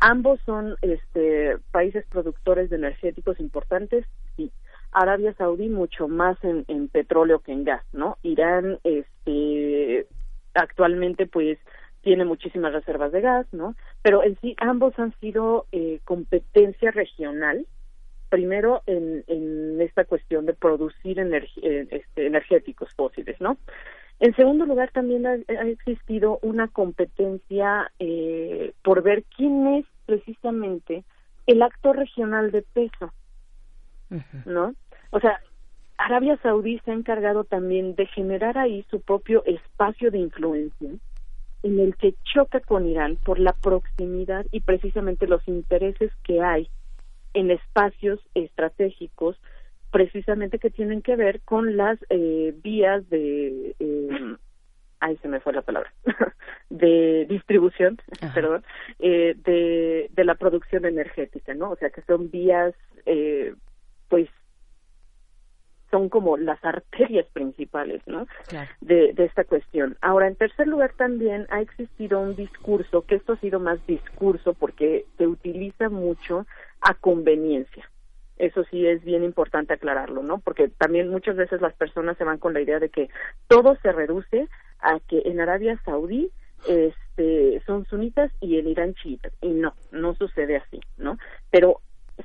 [0.00, 4.04] Ambos son este, países productores de energéticos importantes,
[4.36, 4.50] sí.
[4.90, 8.18] Arabia Saudí mucho más en, en petróleo que en gas, ¿no?
[8.22, 10.06] Irán, este,
[10.54, 11.58] actualmente, pues,
[12.02, 13.74] tiene muchísimas reservas de gas, ¿no?
[14.02, 17.66] Pero en sí ambos han sido eh, competencia regional
[18.28, 23.56] primero en, en esta cuestión de producir eh, este, energéticos fósiles, ¿no?
[24.20, 31.04] En segundo lugar, también ha, existido una competencia eh, por ver quién es precisamente
[31.46, 33.12] el actor regional de peso,
[34.44, 34.74] ¿no?
[35.10, 35.40] O sea,
[35.98, 40.90] Arabia Saudí se ha encargado también de generar ahí su propio espacio de influencia
[41.62, 46.68] en el que choca con Irán por la proximidad y precisamente los intereses que hay
[47.38, 49.40] en espacios estratégicos
[49.92, 54.36] precisamente que tienen que ver con las eh, vías de eh,
[54.98, 55.92] ahí se me fue la palabra
[56.68, 57.96] de distribución
[58.34, 58.64] perdón
[58.98, 62.74] eh, de, de la producción energética no o sea que son vías
[63.06, 63.54] eh,
[64.08, 64.28] pues
[65.90, 68.26] son como las arterias principales ¿no?
[68.80, 69.96] De, de esta cuestión.
[70.00, 74.54] Ahora, en tercer lugar, también ha existido un discurso, que esto ha sido más discurso
[74.54, 76.46] porque se utiliza mucho
[76.80, 77.88] a conveniencia.
[78.36, 80.38] Eso sí es bien importante aclararlo, ¿no?
[80.38, 83.10] Porque también muchas veces las personas se van con la idea de que
[83.48, 84.48] todo se reduce
[84.80, 86.30] a que en Arabia Saudí
[86.68, 89.32] este, son sunitas y en Irán chiitas.
[89.40, 91.18] Y no, no sucede así, ¿no?
[91.50, 91.80] Pero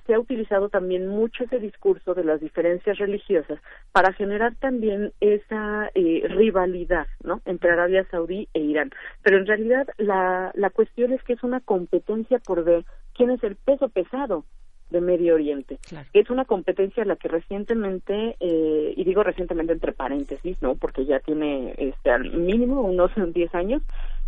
[0.05, 3.59] se ha utilizado también mucho ese discurso de las diferencias religiosas
[3.91, 7.41] para generar también esa eh, rivalidad ¿no?
[7.45, 8.91] entre Arabia Saudí e Irán.
[9.21, 13.43] Pero en realidad la, la cuestión es que es una competencia por ver quién es
[13.43, 14.45] el peso pesado
[14.93, 15.79] de Medio Oriente.
[16.13, 20.75] Es una competencia a la que recientemente, eh, y digo recientemente entre paréntesis, ¿no?
[20.75, 23.81] Porque ya tiene este, al mínimo unos 10 años,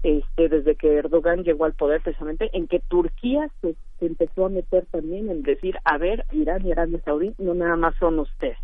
[0.05, 4.85] este, desde que Erdogan llegó al poder precisamente, en que Turquía se, empezó a meter
[4.91, 8.59] también en decir, a ver, Irán y Arabia Saudí no nada más son ustedes.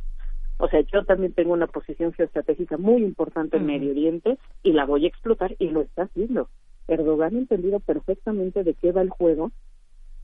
[0.59, 4.85] O sea, yo también tengo una posición geoestratégica muy importante en Medio Oriente y la
[4.85, 6.47] voy a explotar y lo está haciendo.
[6.88, 9.51] Erdogan ha entendido perfectamente de qué va el juego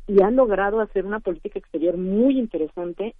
[0.05, 3.15] y ha logrado hacer una política exterior muy interesante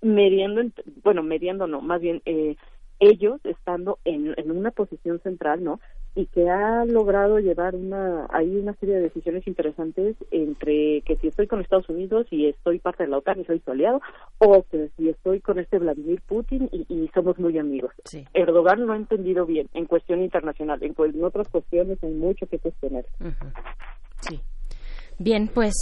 [0.00, 0.62] mediando,
[1.02, 2.54] bueno, mediando no, más bien eh,
[3.00, 5.80] ellos estando en, en una posición central, ¿no?
[6.14, 11.28] Y que ha logrado llevar una, hay una serie de decisiones interesantes entre que si
[11.28, 14.00] estoy con Estados Unidos y estoy parte de la OTAN y soy su aliado,
[14.38, 17.92] o que si estoy con este Vladimir Putin y, somos muy amigos.
[18.34, 22.58] Erdogan lo ha entendido bien en cuestión internacional, en, en otras cuestiones hay mucho que
[22.58, 23.04] cuestionar.
[24.20, 24.40] Sí.
[25.22, 25.74] Bien, pues,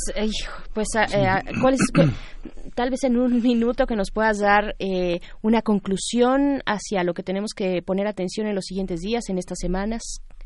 [0.75, 1.81] pues ah, eh, ah, ¿cuál es,
[2.75, 7.23] tal vez en un minuto que nos puedas dar eh, una conclusión hacia lo que
[7.23, 10.03] tenemos que poner atención en los siguientes días, en estas semanas,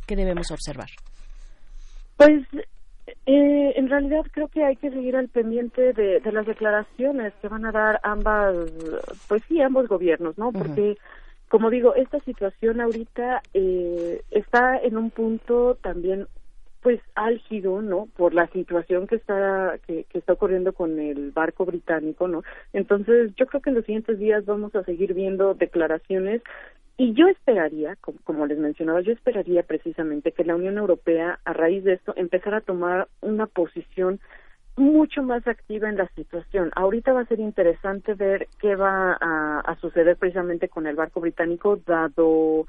[0.06, 0.88] ¿qué debemos observar?
[2.18, 2.42] Pues
[3.24, 7.64] eh, en realidad creo que hay que seguir al pendiente de, las declaraciones que van
[7.64, 8.54] a dar ambas,
[9.26, 10.52] pues sí, ambos gobiernos, ¿no?
[10.52, 10.98] Porque,
[11.48, 16.26] como digo, esta situación ahorita eh, está en un punto también
[16.82, 18.08] pues álgido, ¿no?
[18.16, 22.42] Por la situación que está que, está ocurriendo con el barco británico, ¿no?
[22.72, 26.42] Entonces, yo creo que en los siguientes días vamos a seguir viendo declaraciones
[26.96, 31.52] y yo esperaría, como, como, les mencionaba, yo esperaría precisamente que la Unión Europea, a
[31.52, 34.20] raíz de esto, empezara a tomar una posición
[34.76, 36.70] mucho más activa en la situación.
[36.74, 41.20] Ahorita va a ser interesante ver qué va a, a suceder precisamente con el barco
[41.20, 42.66] británico, dado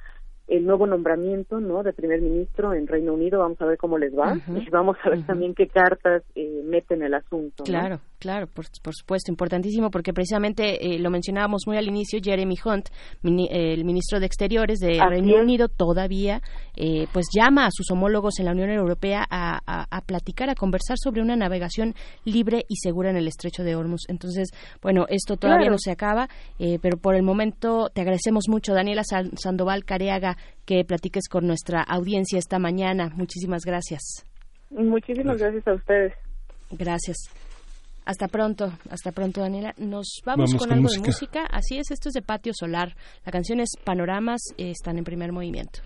[0.54, 3.40] el nuevo nombramiento no de primer ministro en Reino Unido.
[3.40, 7.02] Vamos a ver cómo les va y vamos a ver también qué cartas eh, meten
[7.02, 8.66] el asunto claro Claro, por,
[8.96, 12.88] supuesto, importantísimo porque precisamente eh, lo mencionábamos muy al inicio, Jeremy Hunt,
[13.22, 16.42] el ministro de Exteriores de Reino Unido, todavía
[16.78, 21.22] eh, pues llama a sus homólogos en la Unión Europea a, platicar, a conversar sobre
[21.22, 24.04] una navegación libre y segura en el estrecho de Hormuz.
[24.08, 24.52] Entonces,
[24.82, 29.04] bueno, esto todavía no se acaba, eh, pero por el momento te agradecemos mucho, Daniela
[29.04, 33.12] Sandoval Careaga, que platiques con nuestra audiencia esta mañana.
[33.16, 34.26] Muchísimas gracias.
[34.70, 36.14] Muchísimas gracias a ustedes.
[36.72, 37.18] Gracias.
[38.06, 39.74] Hasta pronto, hasta pronto Daniela.
[39.78, 41.46] Nos vamos, con, algo de música.
[41.46, 42.96] Así es, esto es de Patio Solar.
[43.26, 45.80] La canción es Panoramas, eh, están en primer movimiento.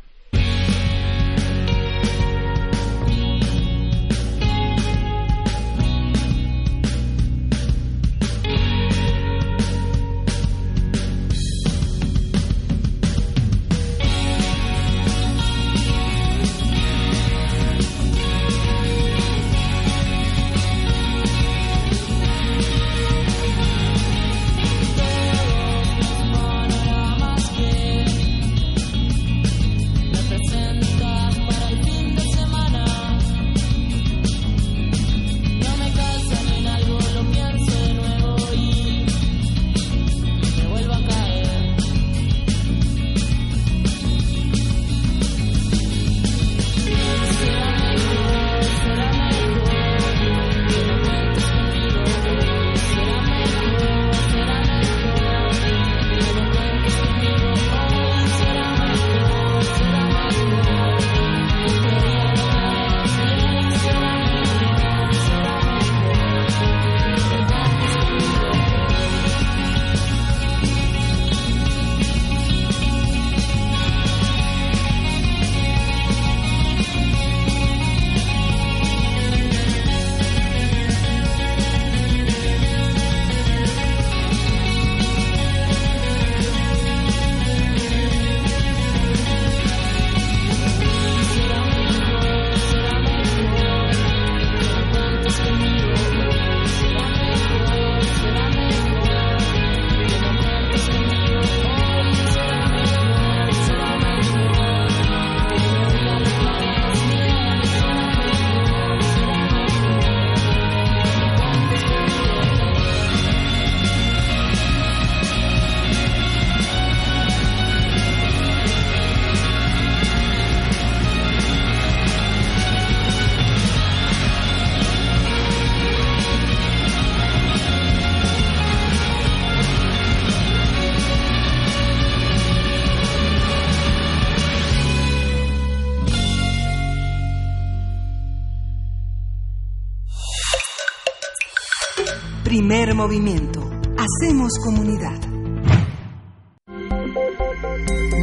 [142.67, 143.61] Primer movimiento.
[143.97, 145.17] Hacemos comunidad.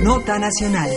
[0.02, 0.90] Nota Nacional.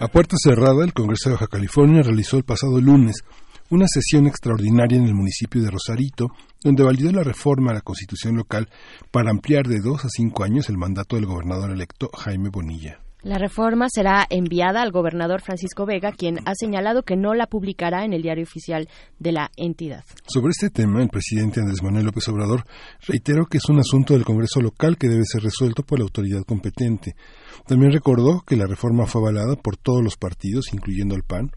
[0.00, 3.22] A puerta cerrada, el Congreso de Baja California realizó el pasado lunes
[3.70, 6.32] una sesión extraordinaria en el municipio de Rosarito,
[6.64, 8.68] donde validó la reforma a la constitución local
[9.12, 12.98] para ampliar de dos a cinco años el mandato del gobernador electo Jaime Bonilla.
[13.28, 18.06] La reforma será enviada al gobernador Francisco Vega, quien ha señalado que no la publicará
[18.06, 18.88] en el diario oficial
[19.18, 20.02] de la entidad.
[20.26, 22.64] Sobre este tema, el presidente Andrés Manuel López Obrador
[23.06, 26.40] reiteró que es un asunto del Congreso local que debe ser resuelto por la autoridad
[26.46, 27.16] competente.
[27.66, 31.50] También recordó que la reforma fue avalada por todos los partidos, incluyendo el PAN,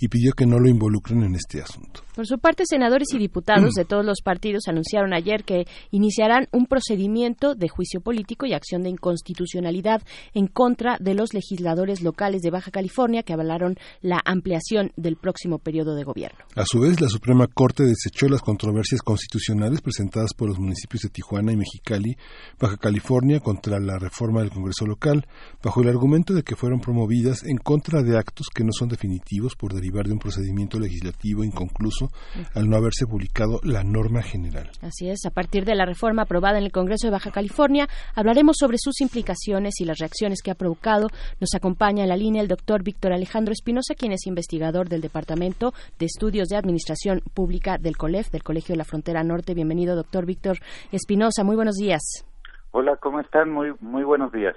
[0.00, 2.07] y pidió que no lo involucren en este asunto.
[2.18, 6.66] Por su parte, senadores y diputados de todos los partidos anunciaron ayer que iniciarán un
[6.66, 10.02] procedimiento de juicio político y acción de inconstitucionalidad
[10.34, 15.60] en contra de los legisladores locales de Baja California que avalaron la ampliación del próximo
[15.60, 16.40] periodo de gobierno.
[16.56, 21.10] A su vez, la Suprema Corte desechó las controversias constitucionales presentadas por los municipios de
[21.10, 22.16] Tijuana y Mexicali,
[22.58, 25.24] Baja California, contra la reforma del Congreso local,
[25.62, 29.54] bajo el argumento de que fueron promovidas en contra de actos que no son definitivos
[29.54, 32.07] por derivar de un procedimiento legislativo inconcluso
[32.54, 34.70] al no haberse publicado la norma general.
[34.82, 38.56] Así es, a partir de la reforma aprobada en el Congreso de Baja California, hablaremos
[38.58, 41.08] sobre sus implicaciones y las reacciones que ha provocado.
[41.40, 45.72] Nos acompaña en la línea el doctor Víctor Alejandro Espinosa, quien es investigador del Departamento
[45.98, 49.54] de Estudios de Administración Pública del COLEF, del Colegio de la Frontera Norte.
[49.54, 50.58] Bienvenido, doctor Víctor
[50.92, 51.44] Espinosa.
[51.44, 52.24] Muy buenos días.
[52.70, 53.50] Hola, ¿cómo están?
[53.50, 54.54] Muy, muy buenos días.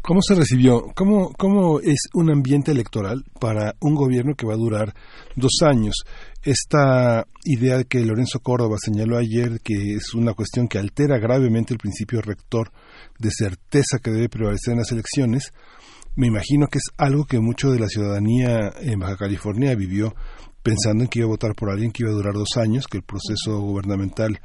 [0.00, 0.86] ¿Cómo se recibió?
[0.94, 4.94] ¿Cómo, ¿Cómo es un ambiente electoral para un gobierno que va a durar
[5.36, 6.04] dos años?
[6.42, 11.78] Esta idea que Lorenzo Córdoba señaló ayer, que es una cuestión que altera gravemente el
[11.78, 12.70] principio rector
[13.18, 15.52] de certeza que debe prevalecer en las elecciones,
[16.16, 20.14] me imagino que es algo que mucho de la ciudadanía en Baja California vivió
[20.64, 22.96] pensando en que iba a votar por alguien que iba a durar dos años, que
[22.96, 24.40] el proceso gubernamental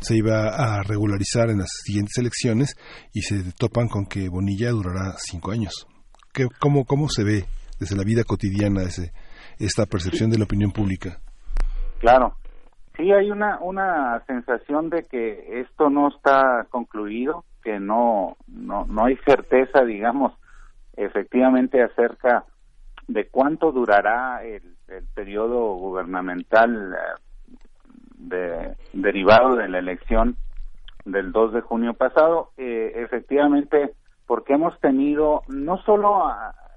[0.00, 2.76] se iba a regularizar en las siguientes elecciones
[3.12, 5.88] y se topan con que Bonilla durará cinco años.
[6.32, 7.44] ¿Qué, cómo, ¿Cómo se ve
[7.80, 9.12] desde la vida cotidiana ese,
[9.58, 11.18] esta percepción de la opinión pública?
[11.98, 12.36] Claro,
[12.96, 19.06] sí hay una, una sensación de que esto no está concluido, que no, no, no
[19.06, 20.32] hay certeza, digamos,
[20.96, 22.44] efectivamente acerca
[23.08, 27.56] de cuánto durará el, el periodo gubernamental eh,
[28.16, 30.36] de, derivado de la elección
[31.04, 33.92] del 2 de junio pasado, eh, efectivamente,
[34.26, 36.30] porque hemos tenido no solo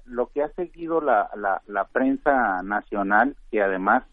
[0.04, 4.04] lo que ha seguido la, la, la, prensa nacional, que además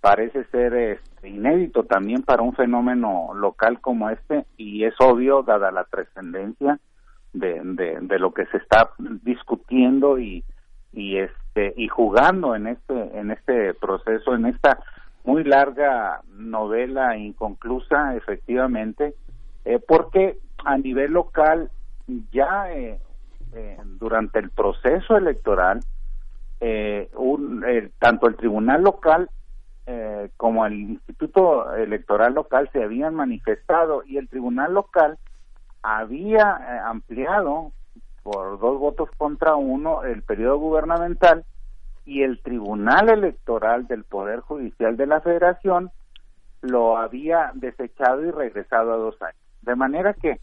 [0.00, 5.70] parece ser este, inédito también para un fenómeno local como este, y es obvio, dada
[5.70, 6.78] la trascendencia
[7.32, 8.90] de, de, de, lo que se está
[9.22, 10.44] discutiendo y,
[10.94, 14.78] y este y jugando en este en este proceso en esta
[15.24, 19.14] muy larga novela inconclusa efectivamente
[19.64, 21.70] eh, porque a nivel local
[22.32, 22.98] ya eh,
[23.54, 25.80] eh, durante el proceso electoral
[27.14, 27.62] un,
[27.98, 29.28] tanto el tribunal local
[30.38, 35.18] como el instituto electoral local se habían manifestado y el tribunal local
[35.82, 37.72] había ampliado
[38.24, 41.44] por dos votos contra uno el periodo gubernamental
[42.06, 45.90] y el Tribunal Electoral del Poder Judicial de la Federación
[46.62, 49.38] lo había desechado y regresado a dos años.
[49.60, 50.40] De manera que,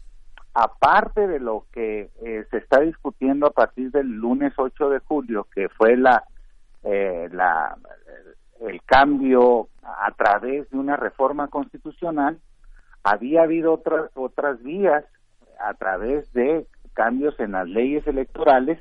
[0.54, 5.48] aparte de lo que eh, se está discutiendo a partir del lunes 8 de julio,
[5.52, 6.22] que fue la,
[6.84, 7.76] eh, la
[8.60, 12.38] el cambio a través de una reforma constitucional,
[13.02, 15.04] había habido otras otras vías
[15.58, 18.78] a través de cambios en las leyes electorales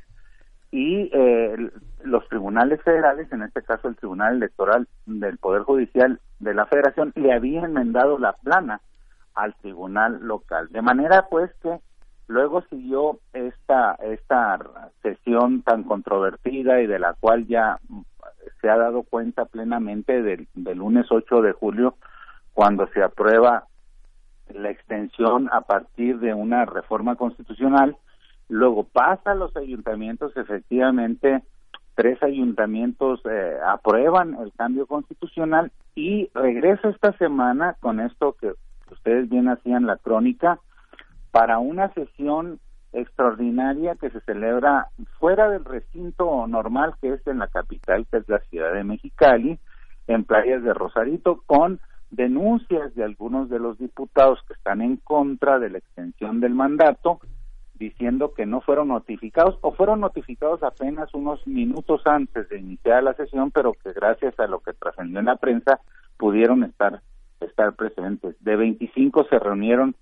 [0.72, 1.72] y eh,
[2.04, 7.12] los tribunales federales, en este caso el Tribunal Electoral del Poder Judicial de la Federación,
[7.16, 8.82] le había enmendado la plana
[9.36, 10.70] al tribunal local.
[10.72, 11.80] De manera pues que
[12.28, 14.60] luego siguió esta, esta
[15.02, 17.80] sesión tan controvertida y de la cual ya
[18.62, 21.96] se ha dado cuenta plenamente del, del lunes 8 de julio,
[22.54, 23.66] cuando se aprueba
[24.56, 27.98] la extensión a partir de una reforma constitucional,
[28.50, 31.42] luego pasa a los ayuntamientos, efectivamente,
[31.96, 38.54] tres ayuntamientos eh, aprueban el cambio constitucional y regresa esta semana con esto que
[38.92, 40.60] ustedes bien hacían la crónica
[41.32, 42.60] para una sesión
[42.94, 48.28] extraordinaria que se celebra fuera del recinto normal que es en la capital, que es
[48.28, 49.60] la ciudad de Mexicali,
[50.08, 51.80] en playas de Rosarito, con
[52.12, 57.20] denuncias de algunos de los diputados que están en contra de la extensión del mandato,
[57.76, 63.14] diciendo que no fueron notificados o fueron notificados apenas unos minutos antes de iniciar la
[63.14, 65.80] sesión, pero que gracias a lo que trascendió en la prensa
[66.18, 67.02] pudieron estar
[67.40, 68.36] estar presentes.
[68.44, 69.96] De 25 se reunieron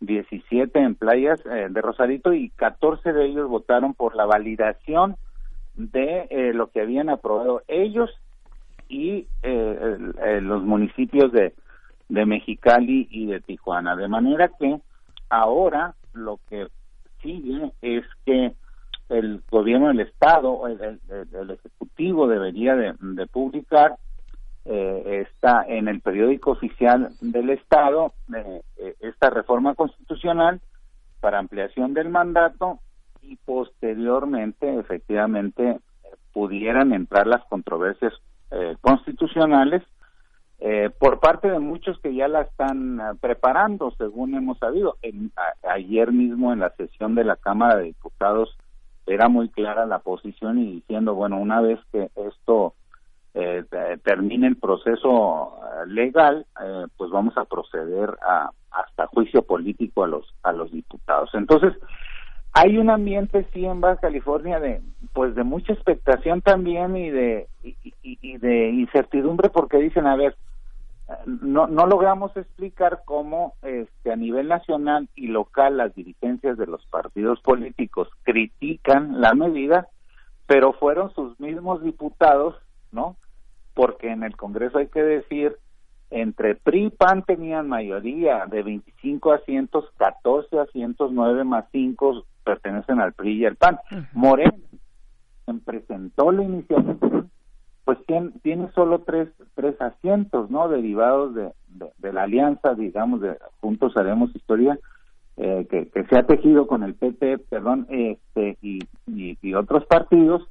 [0.00, 5.16] 17 en playas eh, de Rosarito y 14 de ellos votaron por la validación
[5.74, 8.10] de eh, lo que habían aprobado ellos
[8.88, 9.98] y eh,
[10.40, 11.54] los municipios de,
[12.08, 13.96] de Mexicali y de Tijuana.
[13.96, 14.80] De manera que
[15.28, 16.68] ahora lo que
[17.22, 18.54] sigue es que
[19.08, 23.96] el gobierno del Estado, el, el, Ejecutivo debería de, publicar
[24.64, 28.62] eh, está en el periódico oficial del Estado eh,
[29.00, 30.60] esta reforma constitucional
[31.20, 32.78] para ampliación del mandato
[33.20, 35.78] y posteriormente efectivamente
[36.32, 38.12] pudieran entrar las controversias
[38.54, 39.82] eh, constitucionales
[40.60, 44.96] eh, por parte de muchos que ya la están eh, preparando, según hemos sabido.
[45.68, 48.56] ayer mismo en la sesión de la Cámara de Diputados
[49.06, 52.74] era muy clara la posición y diciendo, bueno, una vez que esto
[54.04, 55.58] termine el proceso
[55.88, 56.46] legal,
[56.96, 61.30] pues vamos a proceder a hasta juicio político a los a los diputados.
[61.34, 61.72] Entonces,
[62.54, 64.80] hay un ambiente sí en Baja California de
[65.12, 70.36] pues de mucha expectación también y de y, de incertidumbre porque dicen a ver
[71.26, 76.86] no no logramos explicar cómo este a nivel nacional y local las dirigencias de los
[76.86, 79.88] partidos políticos critican la medida
[80.46, 82.54] pero fueron sus mismos diputados
[82.92, 83.16] no
[83.74, 85.56] porque en el Congreso hay que decir
[86.14, 93.00] entre PRI y PAN tenían mayoría de 25 asientos, 14 asientos, 9 más 5 pertenecen
[93.00, 93.80] al PRI y al PAN.
[94.12, 94.54] Moreno
[95.64, 97.26] presentó la iniciativa,
[97.84, 100.68] pues tiene, tiene solo tres, tres asientos, ¿no?
[100.68, 101.50] Derivados de,
[101.98, 104.78] de, la alianza, digamos, de Juntos Haremos Historia,
[105.36, 110.48] eh, que, se ha tejido con el PP, perdón, este, y, y, otros partidos,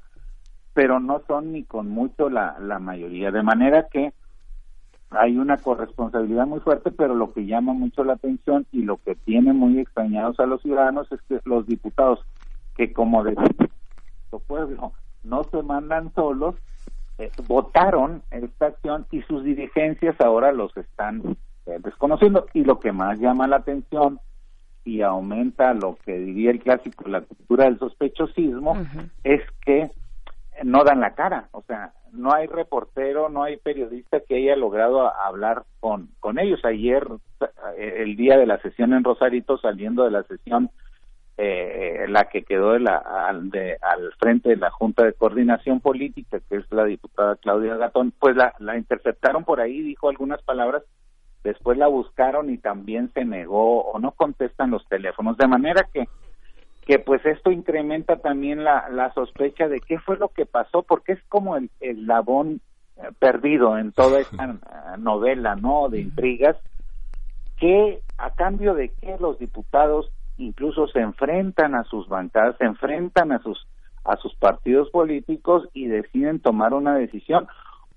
[0.74, 3.32] pero no son ni con mucho la, la mayoría.
[3.32, 4.12] De manera que
[5.18, 9.16] hay una corresponsabilidad muy fuerte, pero lo que llama mucho la atención y lo que
[9.16, 12.20] tiene muy extrañados a los ciudadanos es que los diputados
[12.76, 13.36] que como de
[14.48, 16.56] pueblo no se mandan solos,
[17.18, 22.48] eh, votaron esta acción y sus dirigencias ahora los están eh, desconociendo.
[22.54, 24.20] Y lo que más llama la atención
[24.84, 28.76] y aumenta lo que diría el clásico, la cultura del sospechosismo,
[29.24, 29.90] es que
[30.64, 35.12] no dan la cara, o sea, no hay reportero, no hay periodista que haya logrado
[35.16, 36.64] hablar con, con ellos.
[36.64, 37.08] Ayer,
[37.78, 40.70] eh, el día de la sesión en Rosarito, saliendo de la sesión,
[41.38, 45.80] eh, la que quedó de la, al, de, al frente de la Junta de Coordinación
[45.80, 50.42] Política, que es la diputada Claudia Gatón, pues la, la interceptaron por ahí, dijo algunas
[50.44, 50.84] palabras,
[51.44, 56.08] después la buscaron y también se negó o no contestan los teléfonos, de manera que
[56.86, 61.14] que pues esto incrementa también la, la sospecha de qué fue lo que pasó, porque
[61.14, 62.62] es como el, el labón
[62.98, 65.90] eh, perdido en toda esta eh, novela, ¿no?
[65.90, 66.58] De intrigas,
[67.58, 73.32] que a cambio de que los diputados incluso se enfrentan a sus bancadas, se enfrentan
[73.32, 73.68] a sus
[74.04, 77.48] a sus partidos políticos y deciden tomar una decisión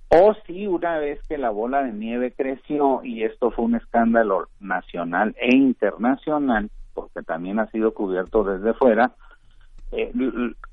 [0.08, 4.48] o si una vez que la bola de nieve creció y esto fue un escándalo
[4.60, 9.12] nacional e internacional porque también ha sido cubierto desde fuera,
[9.92, 10.12] eh,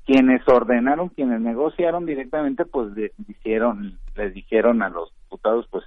[0.04, 2.88] quienes ordenaron, quienes negociaron directamente, pues
[3.28, 5.84] hicieron, les dijeron a los diputados, pues,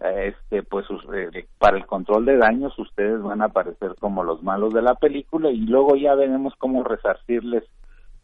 [0.00, 0.84] eh, este, pues,
[1.14, 4.96] eh, para el control de daños ustedes van a aparecer como los malos de la
[4.96, 7.64] película y luego ya veremos cómo resarcirles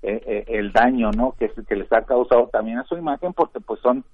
[0.06, 1.32] el daño, ¿no?
[1.38, 4.04] Que, que les ha causado también a su imagen, porque pues son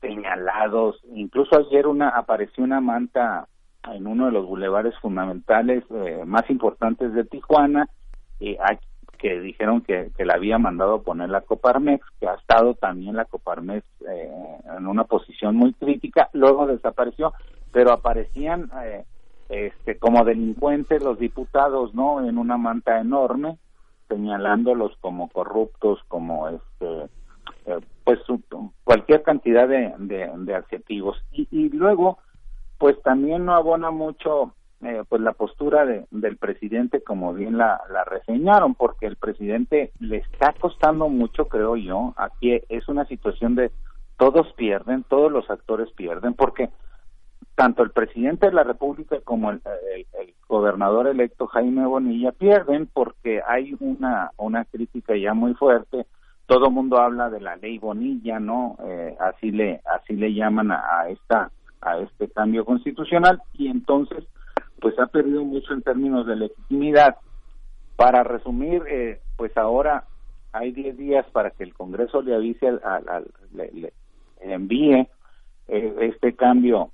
[0.00, 0.98] señalados.
[1.12, 3.46] Incluso ayer una apareció una manta
[3.94, 7.88] en uno de los bulevares fundamentales eh, más importantes de Tijuana,
[8.40, 8.58] eh,
[9.18, 13.24] que dijeron que, que la había mandado poner la Coparmex, que ha estado también la
[13.24, 14.30] Coparmex eh,
[14.76, 17.32] en una posición muy crítica, luego desapareció,
[17.72, 19.04] pero aparecían eh,
[19.48, 22.26] este, como delincuentes los diputados, ¿no?
[22.26, 23.58] En una manta enorme,
[24.08, 27.08] señalándolos como corruptos, como este,
[28.04, 28.20] pues
[28.84, 31.16] cualquier cantidad de, de, de adjetivos.
[31.32, 32.18] Y, y luego,
[32.78, 37.80] pues también no abona mucho eh, pues la postura de, del presidente como bien la,
[37.90, 42.12] la reseñaron porque el presidente le está costando mucho creo yo.
[42.16, 43.70] Aquí es una situación de
[44.18, 46.68] todos pierden todos los actores pierden porque
[47.54, 53.40] tanto el presidente de la república como el, el, gobernador electo Jaime Bonilla pierden porque
[53.48, 56.06] hay una una crítica ya muy fuerte.
[56.46, 60.70] Todo el mundo habla de la ley Bonilla no eh, así le así le llaman
[60.70, 61.50] a esta
[61.86, 64.24] a este cambio constitucional y entonces
[64.80, 67.16] pues ha perdido mucho en términos de legitimidad.
[67.94, 70.04] Para resumir, eh, pues ahora
[70.52, 73.92] hay 10 días para que el Congreso le avise, al, le,
[74.40, 75.08] envíe
[75.68, 76.90] eh, este cambio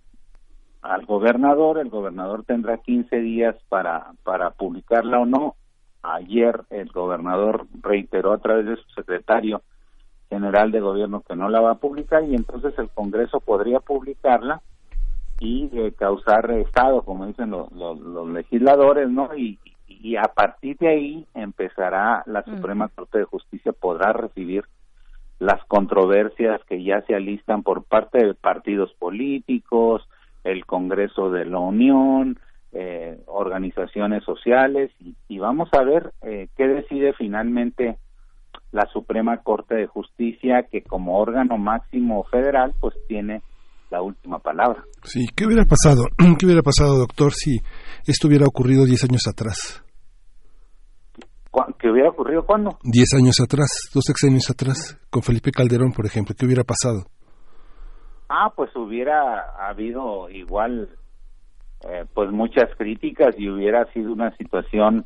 [0.82, 5.56] al gobernador, el gobernador tendrá 15 días para, para publicarla o no.
[6.02, 9.62] Ayer el gobernador reiteró a través de su secretario
[10.28, 14.60] general de gobierno que no la va a publicar y entonces el Congreso podría publicarla
[15.42, 19.34] y causar estado, como dicen los, legisladores, ¿no?
[19.36, 19.58] Y,
[19.88, 24.64] y a partir de ahí empezará la Suprema Corte de Justicia podrá recibir
[25.40, 30.08] las controversias que ya se alistan por parte de partidos políticos,
[30.44, 32.38] el Congreso de la Unión,
[32.72, 34.92] eh, organizaciones sociales
[35.28, 37.98] y, vamos a ver eh, qué decide finalmente
[38.70, 43.42] la Suprema Corte de Justicia que como órgano máximo federal pues tiene
[43.92, 44.82] la última palabra.
[45.04, 46.04] Sí, ¿qué hubiera pasado?
[46.38, 47.58] ¿Qué hubiera pasado, doctor, si
[48.06, 49.84] esto hubiera ocurrido 10 años atrás?
[51.78, 52.78] ¿Qué hubiera ocurrido cuándo?
[52.82, 57.04] 10 años atrás, dos años atrás, con Felipe Calderón, por ejemplo, ¿qué hubiera pasado?
[58.30, 60.88] Ah, pues hubiera habido igual,
[61.86, 65.04] eh, pues muchas críticas y hubiera sido una situación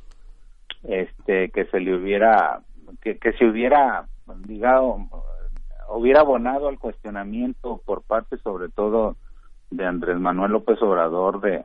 [0.85, 2.61] este que se le hubiera
[3.03, 4.07] que, que se hubiera
[4.47, 5.09] digamos
[5.89, 9.17] hubiera abonado al cuestionamiento por parte sobre todo
[9.71, 11.65] de Andrés Manuel López Obrador de,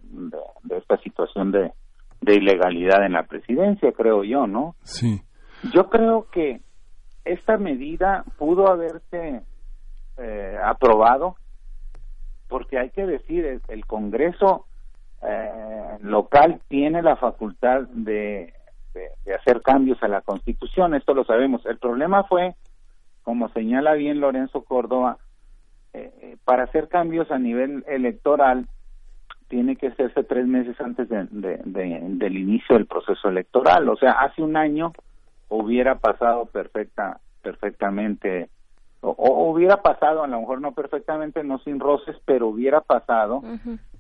[0.64, 1.72] de, esta situación de,
[2.22, 4.76] de ilegalidad en la presidencia, creo yo, ¿no?
[4.84, 5.22] Sí.
[5.74, 6.62] Yo creo que
[7.26, 9.44] esta medida pudo haberse
[10.18, 11.36] eh, aprobado
[12.48, 14.66] porque hay que decir, el, el Congreso
[15.22, 18.54] eh, local tiene la facultad de,
[18.94, 21.66] de, hacer cambios a la Constitución, esto lo sabemos.
[21.66, 22.56] El problema fue
[23.24, 25.18] como señala bien Lorenzo Córdoba,
[25.94, 28.68] eh, eh, para hacer cambios a nivel electoral
[29.48, 31.28] tiene que hacerse tres meses antes de,
[31.66, 33.90] del inicio del proceso electoral.
[33.90, 34.94] O sea, hace un año
[35.50, 38.50] hubiera pasado perfecta, perfectamente
[39.02, 43.42] o, hubiera pasado, a lo mejor no perfectamente, no sin roces, pero hubiera pasado.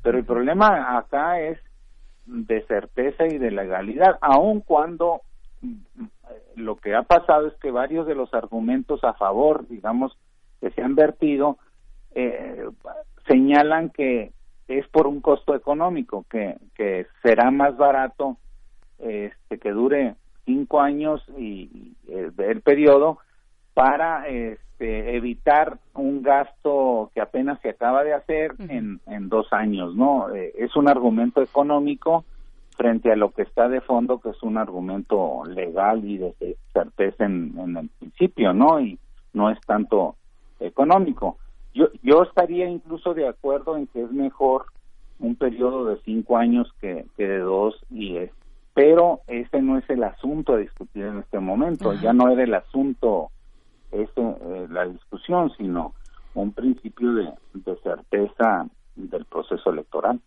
[0.03, 1.59] Pero el problema acá es
[2.25, 5.21] de certeza y de legalidad, aun cuando
[6.55, 10.17] lo que ha pasado es que varios de los argumentos a favor, digamos,
[10.59, 11.57] que se han vertido,
[12.13, 12.65] eh,
[13.27, 14.31] señalan que
[14.67, 18.37] es por un costo económico, que, que será más barato
[18.99, 23.19] este, que dure cinco años y, eh, el periodo
[23.73, 29.95] para este, evitar un gasto que apenas se acaba de hacer en, en dos años,
[29.95, 30.33] ¿no?
[30.33, 32.25] Eh, es un argumento económico
[32.81, 37.25] frente a lo que está de fondo, que es un argumento legal y de certeza
[37.25, 38.81] en, en el principio, ¿no?
[38.81, 38.97] Y
[39.33, 40.15] no es tanto
[40.59, 41.37] económico.
[41.75, 44.65] Yo, yo estaría incluso de acuerdo en que es mejor
[45.19, 48.31] un periodo de cinco años que, que de dos y es
[48.73, 52.53] pero ese no es el asunto a discutir en este momento, ya no era el
[52.53, 53.29] asunto
[53.91, 55.93] este, eh, la discusión, sino
[56.33, 57.33] un principio de,
[57.83, 60.19] certeza del proceso electoral.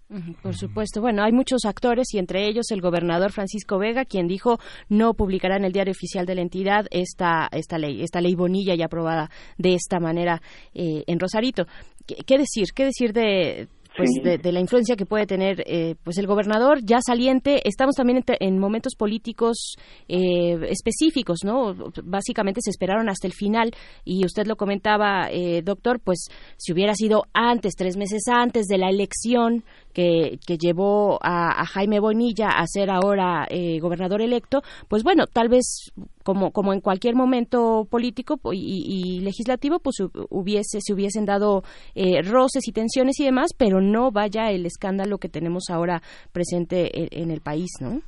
[0.43, 1.01] por supuesto.
[1.01, 4.59] Bueno, hay muchos actores y entre ellos el gobernador Francisco Vega, quien dijo
[4.89, 8.75] no publicará en el diario oficial de la entidad esta esta ley, esta ley Bonilla
[8.75, 10.41] ya aprobada de esta manera
[10.75, 11.67] eh, en Rosarito.
[12.07, 12.67] ¿Qué, decir?
[12.75, 16.99] ¿Qué decir de pues de, la influencia que puede tener eh, pues el gobernador ya
[17.05, 17.61] saliente.
[17.67, 19.77] Estamos también en, momentos políticos
[20.09, 23.71] eh, específicos no básicamente se esperaron hasta el final
[24.05, 26.27] y usted lo comentaba eh, doctor pues
[26.57, 29.65] si hubiera sido antes tres meses antes de la elección
[29.95, 33.47] que, que llevó a, Jaime Bonilla a ser ahora
[33.81, 35.93] gobernador electo pues bueno tal vez
[36.25, 39.97] como, como en cualquier momento político y, legislativo, pues
[40.31, 41.63] hubiese, se hubiesen dado
[41.95, 46.01] eh, roces y tensiones y demás, pero no vaya el escándalo que tenemos ahora
[46.33, 48.01] presente en, el país, ¿no?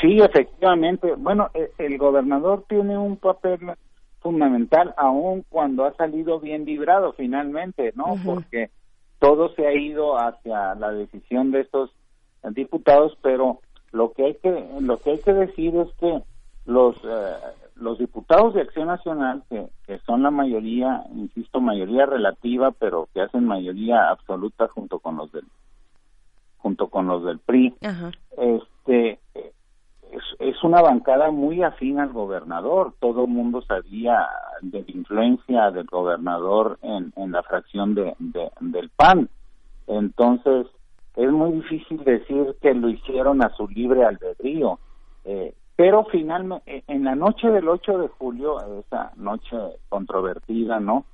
[0.00, 1.14] Sí, efectivamente.
[1.16, 3.58] Bueno, e, el, gobernador tiene un papel
[4.20, 8.14] fundamental, aun cuando ha salido bien librado finalmente, ¿no?
[8.24, 8.70] Porque
[9.22, 11.90] todo se ha ido hacia la decisión de estos
[12.56, 13.60] diputados, pero
[13.92, 16.22] lo que hay que lo que hay que decir es que
[16.66, 17.36] los eh,
[17.76, 23.20] los diputados de Acción Nacional que, que, son la mayoría insisto mayoría relativa pero que
[23.20, 25.44] hacen mayoría absoluta junto con los del
[26.58, 27.74] junto con los del PRI
[28.38, 29.20] este
[30.38, 32.94] es, una bancada muy afín al gobernador.
[33.00, 34.28] Todo el mundo sabía
[34.60, 38.14] de la influencia del gobernador en, en la fracción de,
[38.60, 39.28] del PAN.
[39.86, 40.66] Entonces
[41.16, 44.78] es muy difícil decir que lo hicieron a su libre albedrío.
[45.24, 49.56] Eh, pero finalmente, eh, en la noche del 8 de julio, esa noche
[49.88, 51.04] controvertida, ¿no?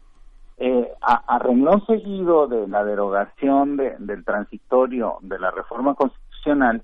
[0.60, 6.82] Eh, a, renglón seguido de la derogación del transitorio de la reforma constitucional,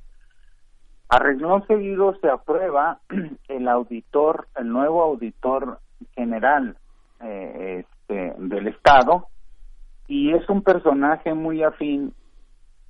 [1.15, 2.99] a renglón seguido se aprueba
[3.49, 5.79] el auditor, el nuevo auditor
[6.17, 6.77] general
[7.21, 9.29] eh, este, del Estado,
[10.09, 12.13] y es un personaje muy afín,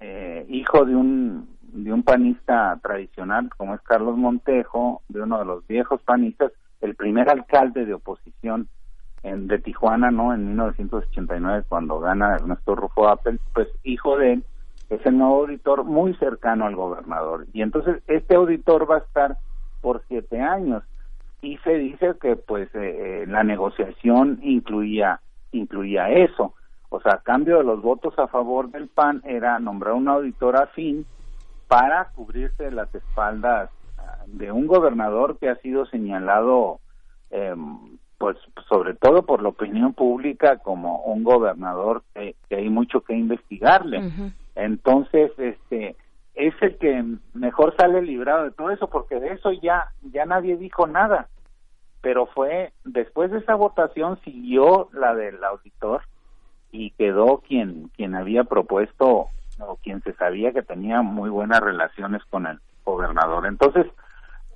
[0.01, 5.45] eh, hijo de un de un panista tradicional como es Carlos Montejo, de uno de
[5.45, 8.69] los viejos panistas, el primer alcalde de oposición
[9.23, 10.33] en, de Tijuana, ¿no?
[10.33, 14.45] En 1989 cuando gana Ernesto Rufo Appel, pues hijo de él
[14.91, 17.47] es el nuevo auditor muy cercano al gobernador.
[17.53, 19.39] Y entonces este auditor va a estar
[19.81, 20.83] por siete años
[21.43, 25.21] y se dice que pues eh, eh, la negociación incluía
[25.53, 26.55] incluía eso.
[26.89, 30.57] O sea, a cambio de los votos a favor del PAN era nombrar un auditor
[30.57, 31.07] afín
[31.69, 36.81] para cubrirse las espaldas ah, de un gobernador que ha sido señalado
[37.31, 38.37] em, pues
[38.69, 44.03] sobre todo por la opinión pública como un gobernador que, hay mucho que investigarle
[44.55, 45.97] entonces este
[46.35, 50.57] es el que mejor sale librado de todo eso porque de eso ya ya nadie
[50.57, 51.29] dijo nada
[52.01, 56.03] pero fue después de esa votación siguió la del auditor
[56.71, 59.29] y quedó quien quien había propuesto
[59.59, 63.47] o quien se sabía que tenía muy buenas relaciones con el gobernador.
[63.47, 63.87] Entonces,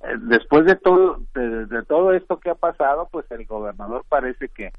[0.03, 4.71] eh, después de todo de, todo esto que ha pasado, pues el gobernador parece que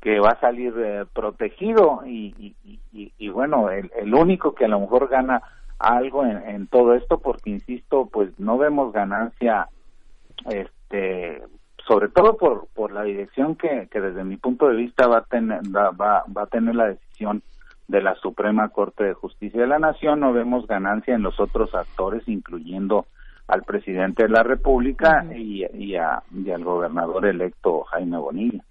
[0.00, 2.54] que va a salir eh, protegido y,
[2.92, 5.42] y, bueno, el, el, único que a lo mejor gana
[5.78, 9.68] algo en, todo esto, porque insisto, pues no vemos ganancia,
[10.50, 11.42] este,
[11.86, 15.24] sobre todo por por la dirección que, que desde mi punto de vista va a
[15.24, 17.42] tener va, va, va a tener la decisión
[17.90, 21.74] de la Suprema Corte de Justicia de la Nación, no vemos ganancia en los otros
[21.74, 23.06] actores, incluyendo
[23.48, 28.62] al presidente de la República y, y, al gobernador electo Jaime Bonilla.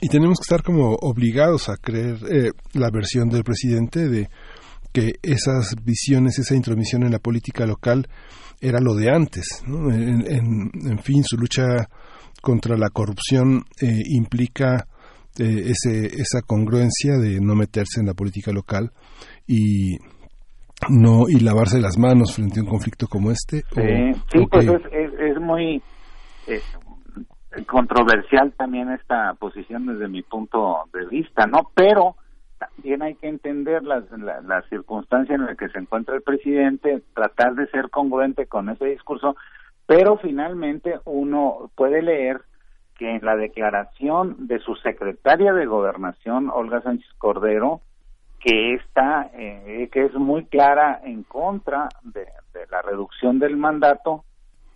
[0.00, 4.28] Y tenemos que estar como obligados a creer eh, la versión del presidente de
[4.92, 8.06] que esas visiones, esa intromisión en la política local
[8.60, 9.62] era lo de antes.
[9.66, 11.88] En, fin, su lucha
[12.40, 14.86] contra la corrupción eh, implica
[15.38, 18.90] eh, ese, esa congruencia de no meterse en la política local
[19.46, 19.96] y
[20.88, 23.62] no y lavarse las manos frente a un conflicto como este.
[23.74, 25.82] Sí, pues es, es, muy
[27.66, 31.70] controversial también esta posición desde mi punto de vista, ¿no?
[31.74, 32.16] Pero
[32.58, 37.54] también hay que entender las, la, circunstancia en la que se encuentra el presidente, tratar
[37.54, 39.36] de ser congruente con ese discurso,
[39.86, 42.42] pero finalmente uno puede leer
[42.98, 47.80] que en la declaración de su secretaria de gobernación, Olga Sánchez Cordero,
[48.40, 52.26] que está, eh, que es muy clara en contra de,
[52.70, 54.24] la reducción del mandato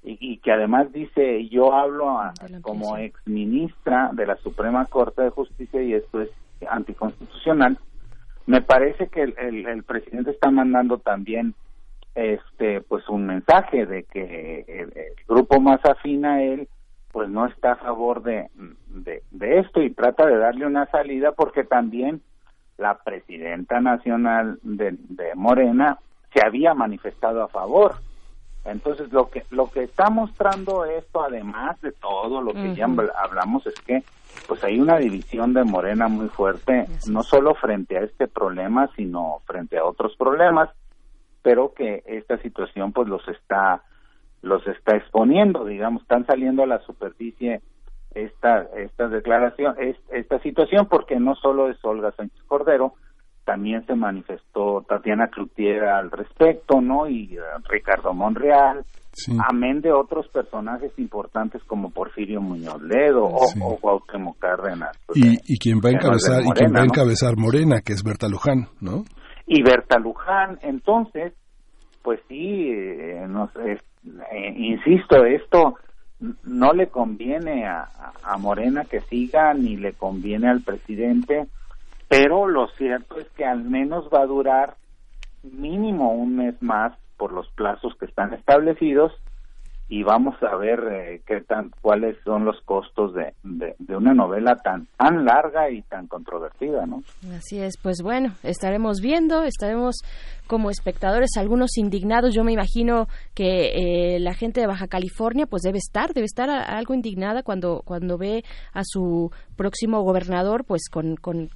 [0.05, 2.19] y, que además dice yo hablo
[2.63, 6.31] como ex ministra de la Suprema Corte de Justicia y esto es
[6.69, 7.79] anticonstitucional,
[8.47, 11.55] me parece que el, presidente está mandando también
[12.15, 14.93] este pues un mensaje de que el,
[15.29, 16.69] grupo más afín a él
[17.13, 18.49] pues no está a favor de,
[18.91, 22.23] de, esto y trata de darle una salida porque también
[22.77, 25.99] la presidenta nacional de, de Morena
[26.35, 27.95] se había manifestado a favor
[28.65, 32.87] entonces lo que lo que está mostrando esto además de todo lo que ya
[33.17, 34.05] hablamos es que
[34.47, 39.41] pues hay una división de Morena muy fuerte, no solo frente a este problema, sino
[39.47, 40.71] frente a otros problemas,
[41.43, 43.83] pero que esta situación pues los está
[44.43, 47.63] los está exponiendo, digamos, están saliendo a la superficie
[48.15, 49.75] esta esta declaración,
[50.11, 52.95] esta situación porque no solo es Olga Sánchez Cordero,
[53.45, 57.09] también se manifestó Tatiana Cloutier al respecto, ¿no?
[57.09, 58.85] Y eh, Ricardo Monreal,
[59.49, 64.97] amén de otros personajes importantes como Porfirio Muñoz Ledo o, o, Cuauhtémoc Cárdenas.
[65.07, 68.29] Pues, y, quien va a encabezar, y quien va a encabezar Morena, que es Berta
[68.29, 69.05] Luján, ¿no?
[69.47, 71.35] Y Berta Luján, entonces,
[72.03, 75.77] pues sí, eh, eh, insisto, esto
[76.45, 77.89] no le conviene a,
[78.23, 81.49] a Morena que siga, ni le conviene al presidente,
[82.13, 84.77] pero lo cierto es que al menos va a durar
[85.43, 89.13] mínimo un mes más por los plazos que están establecidos
[89.89, 94.57] y vamos a ver eh, qué tan cuáles son los costos de, de, una novela
[94.57, 97.03] tan tan larga y tan controvertida, ¿no?
[97.35, 99.97] Así es, pues bueno, estaremos viendo, estaremos
[100.47, 102.35] como espectadores algunos indignados.
[102.35, 106.51] Yo me imagino que eh, la gente de Baja California pues debe estar, debe estar
[106.51, 108.45] algo indignada cuando cuando ve
[108.75, 111.49] a su próximo gobernador pues con, con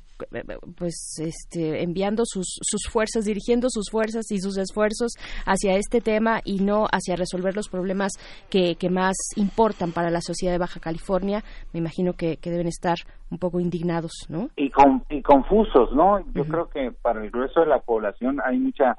[0.77, 5.13] pues este enviando sus, sus fuerzas dirigiendo sus fuerzas y sus esfuerzos
[5.45, 8.13] hacia este tema y no hacia resolver los problemas
[8.51, 12.97] que, que más importan para la sociedad de Baja California me imagino que, deben estar
[13.31, 17.61] un poco indignados no y con, y confusos no yo creo que para el grueso
[17.61, 18.97] de la población hay mucha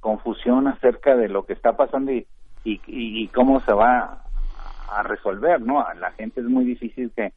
[0.00, 2.26] confusión acerca de lo que está pasando y,
[2.64, 4.24] y, y cómo se va
[4.90, 7.32] a resolver no a la gente es muy difícil que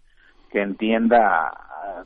[0.50, 1.52] que entienda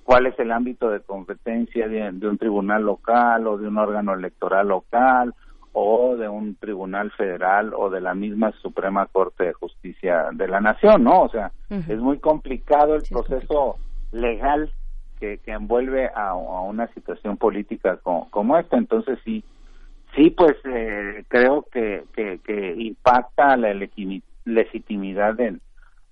[0.03, 4.67] cuál es el ámbito de competencia de, un tribunal local o de un órgano electoral
[4.67, 5.33] local
[5.71, 10.61] o de un tribunal federal o de la misma Suprema Corte de Justicia de la
[10.61, 11.23] Nación, ¿no?
[11.23, 13.77] O sea, es muy complicado el proceso
[14.11, 14.71] legal
[15.19, 18.77] que, que envuelve a, una situación política como, esta.
[18.77, 19.43] Entonces, sí,
[20.15, 25.59] sí, pues eh, creo que, que, que impacta la legitimidad del,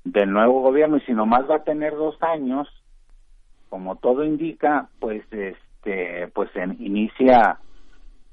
[0.03, 2.67] del nuevo gobierno y si nomás va a tener dos años
[3.71, 7.57] como todo indica pues este pues inicia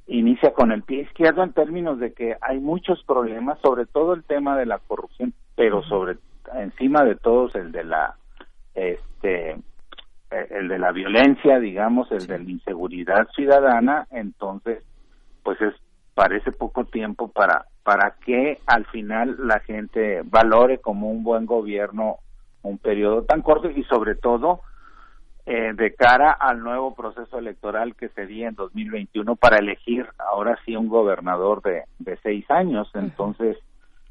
[0.08, 4.24] inicia con el pie izquierdo en términos de que hay muchos problemas sobre todo el
[4.24, 6.18] tema de la corrupción pero sobre
[6.56, 8.16] encima de todos el de la
[8.74, 9.56] este
[10.30, 14.82] el de la violencia digamos el de la inseguridad ciudadana entonces
[15.44, 15.74] pues es
[16.14, 22.16] parece poco tiempo para para que al final la gente valore como un buen gobierno
[22.62, 24.62] un periodo tan corto y sobre todo
[25.50, 30.76] eh, de cara al nuevo proceso electoral que sería en 2021 para elegir ahora sí
[30.76, 33.56] un gobernador de, de seis años entonces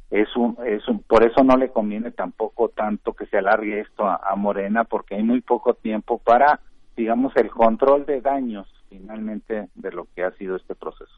[0.10, 4.08] es un es un por eso no le conviene tampoco tanto que se alargue esto
[4.08, 6.60] a Morena porque hay muy poco tiempo para
[6.96, 11.14] digamos el control de daños finalmente de lo que ha sido este proceso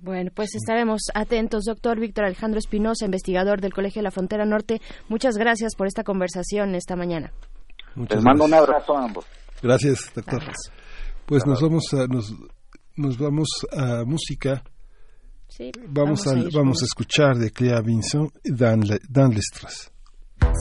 [0.00, 4.80] bueno, pues estaremos atentos, doctor Víctor Alejandro Espinosa, investigador del Colegio de la Frontera Norte.
[5.08, 7.32] Muchas gracias por esta conversación esta mañana.
[7.96, 9.26] Les mando un abrazo a ambos.
[9.62, 10.42] Gracias, doctor.
[11.26, 12.34] Pues nos vamos a nos,
[12.96, 14.62] nos vamos a música.
[15.48, 19.90] Sí, vamos, a, vamos a escuchar de Clea Vinson Dan, Dan Lestras.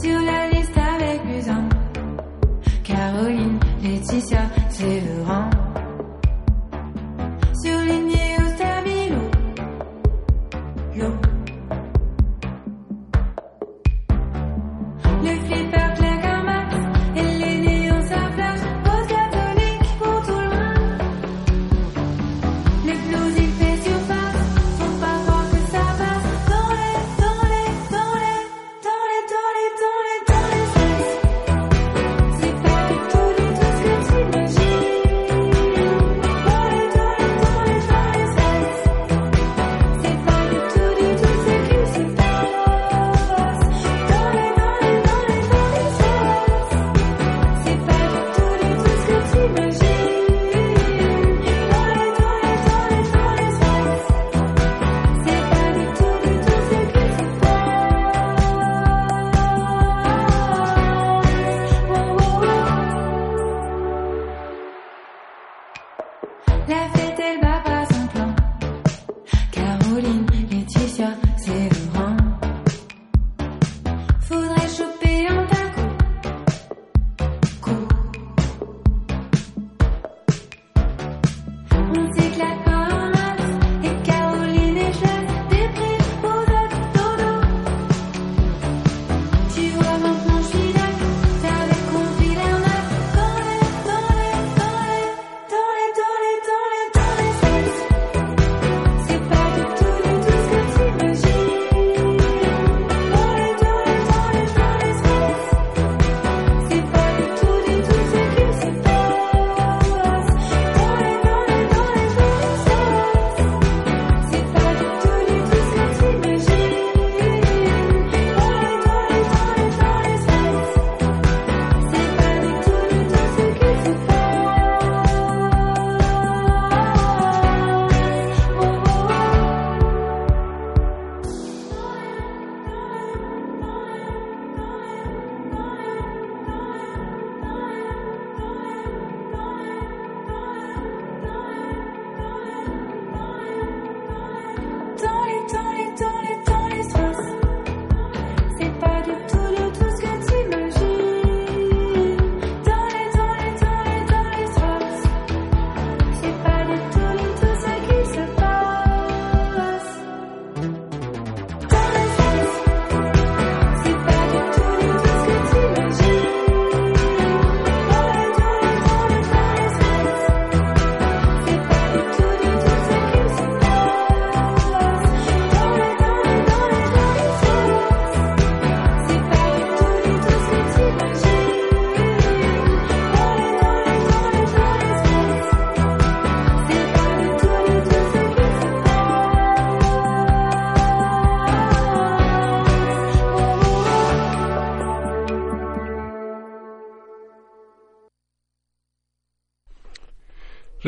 [0.01, 1.21] Sur la liste avec
[2.83, 5.66] Caroline, Laetitia, Séverin.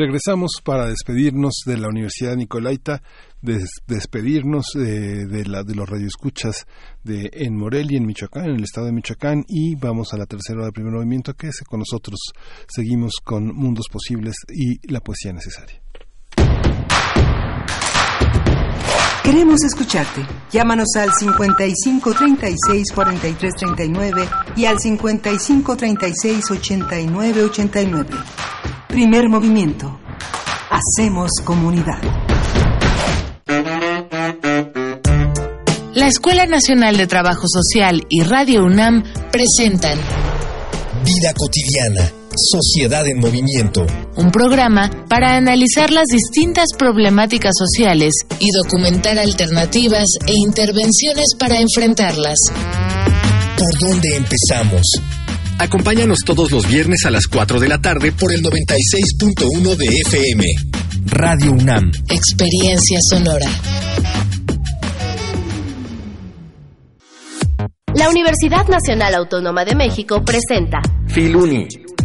[0.00, 3.02] Regresamos para despedirnos de la Universidad Nicolaita,
[3.86, 6.66] despedirnos de, de, la, de los radioescuchas
[7.04, 10.56] de, en Morelia, en Michoacán, en el estado de Michoacán, y vamos a la tercera
[10.56, 12.18] hora del primer movimiento, que es con nosotros.
[12.66, 15.82] Seguimos con Mundos Posibles y la poesía necesaria.
[19.22, 20.26] Queremos escucharte.
[20.50, 28.08] Llámanos al 55 36 43 39 y al 55 36 89 89.
[28.90, 30.00] Primer movimiento.
[30.68, 32.00] Hacemos comunidad.
[35.94, 39.96] La Escuela Nacional de Trabajo Social y Radio UNAM presentan
[41.04, 43.86] Vida cotidiana Sociedad en Movimiento.
[44.16, 52.38] Un programa para analizar las distintas problemáticas sociales y documentar alternativas e intervenciones para enfrentarlas.
[53.56, 54.82] ¿Por dónde empezamos?
[55.60, 60.44] Acompáñanos todos los viernes a las 4 de la tarde por el 96.1 de FM.
[61.04, 61.92] Radio UNAM.
[62.08, 63.46] Experiencia sonora.
[67.94, 71.68] La Universidad Nacional Autónoma de México presenta Filuni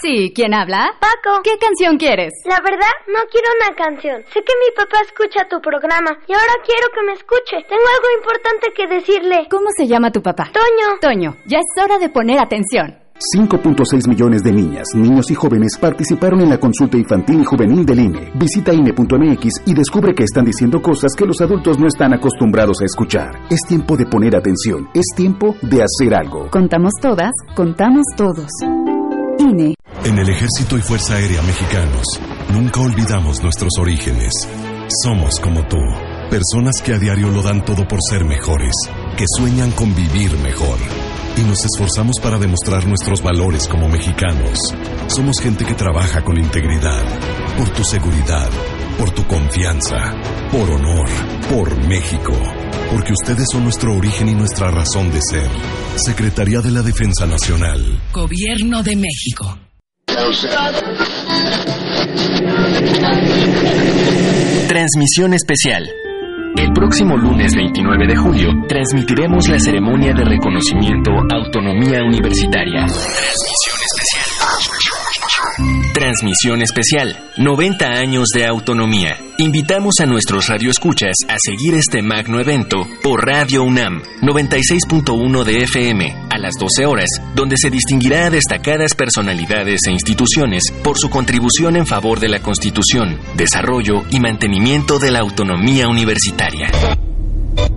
[0.00, 0.94] Sí, ¿quién habla?
[0.98, 1.42] Paco.
[1.42, 2.32] ¿Qué canción quieres?
[2.46, 4.22] La verdad, no quiero una canción.
[4.32, 7.62] Sé que mi papá escucha tu programa y ahora quiero que me escuche.
[7.68, 9.46] Tengo algo importante que decirle.
[9.50, 10.50] ¿Cómo se llama tu papá?
[10.52, 10.98] Toño.
[11.00, 12.99] Toño, ya es hora de poner atención.
[13.36, 18.00] 5.6 millones de niñas, niños y jóvenes participaron en la consulta infantil y juvenil del
[18.00, 18.32] INE.
[18.34, 22.86] Visita INE.mx y descubre que están diciendo cosas que los adultos no están acostumbrados a
[22.86, 23.30] escuchar.
[23.50, 26.48] Es tiempo de poner atención, es tiempo de hacer algo.
[26.50, 28.50] Contamos todas, contamos todos.
[29.38, 29.74] INE.
[30.04, 32.06] En el Ejército y Fuerza Aérea Mexicanos,
[32.54, 34.32] nunca olvidamos nuestros orígenes.
[35.02, 35.76] Somos como tú,
[36.30, 38.72] personas que a diario lo dan todo por ser mejores,
[39.18, 40.78] que sueñan con vivir mejor.
[41.36, 44.58] Y nos esforzamos para demostrar nuestros valores como mexicanos.
[45.08, 47.02] Somos gente que trabaja con integridad,
[47.56, 48.48] por tu seguridad,
[48.98, 49.96] por tu confianza,
[50.50, 51.08] por honor,
[51.48, 52.32] por México.
[52.90, 55.48] Porque ustedes son nuestro origen y nuestra razón de ser.
[55.96, 58.00] Secretaría de la Defensa Nacional.
[58.12, 59.58] Gobierno de México.
[64.68, 65.88] Transmisión especial.
[66.56, 72.86] El próximo lunes 29 de julio transmitiremos la ceremonia de reconocimiento Autonomía Universitaria.
[72.86, 74.99] Transmisión especial.
[75.94, 77.16] Transmisión especial.
[77.36, 79.18] 90 años de autonomía.
[79.38, 86.16] Invitamos a nuestros radioescuchas a seguir este magno evento por Radio UNAM 96.1 de FM
[86.30, 91.76] a las 12 horas, donde se distinguirá a destacadas personalidades e instituciones por su contribución
[91.76, 96.68] en favor de la Constitución, desarrollo y mantenimiento de la autonomía universitaria.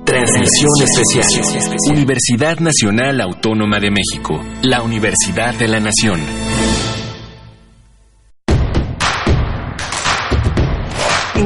[0.06, 1.74] Transmisión especial.
[1.92, 6.22] Universidad Nacional Autónoma de México, la Universidad de la Nación.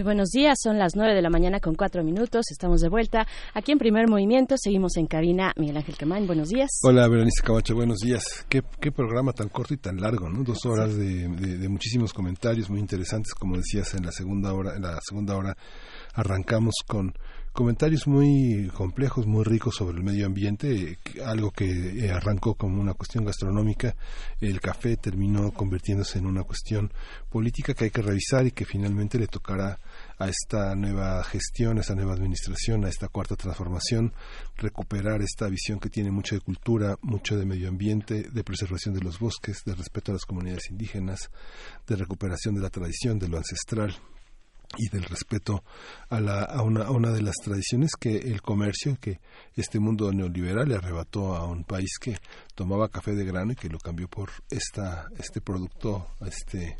[0.00, 3.26] Muy buenos días, son las 9 de la mañana con 4 minutos, estamos de vuelta
[3.52, 6.70] aquí en Primer Movimiento, seguimos en cabina Miguel Ángel Quemain, buenos días.
[6.84, 8.24] Hola Berenice Camacho, buenos días.
[8.48, 10.42] Qué, qué programa tan corto y tan largo, ¿no?
[10.42, 14.74] Dos horas de, de, de, muchísimos comentarios muy interesantes, como decías en la segunda hora,
[14.74, 15.54] en la segunda hora
[16.14, 17.12] arrancamos con
[17.52, 22.94] comentarios muy complejos, muy ricos sobre el medio ambiente, algo que eh, arrancó como una
[22.94, 23.96] cuestión gastronómica,
[24.40, 26.92] el café terminó convirtiéndose en una cuestión
[27.28, 29.78] política que hay que revisar y que finalmente le tocará
[30.20, 34.12] a esta nueva gestión, a esta nueva administración, a esta cuarta transformación,
[34.56, 39.00] recuperar esta visión que tiene mucho de cultura, mucho de medio ambiente, de preservación de
[39.00, 41.30] los bosques, de respeto a las comunidades indígenas,
[41.86, 43.96] de recuperación de la tradición, de lo ancestral,
[44.76, 45.64] y del respeto
[46.10, 49.20] a, la, a, una, a una de las tradiciones que el comercio, que
[49.56, 52.16] este mundo neoliberal le arrebató a un país que
[52.54, 56.76] tomaba café de grano y que lo cambió por esta, este producto este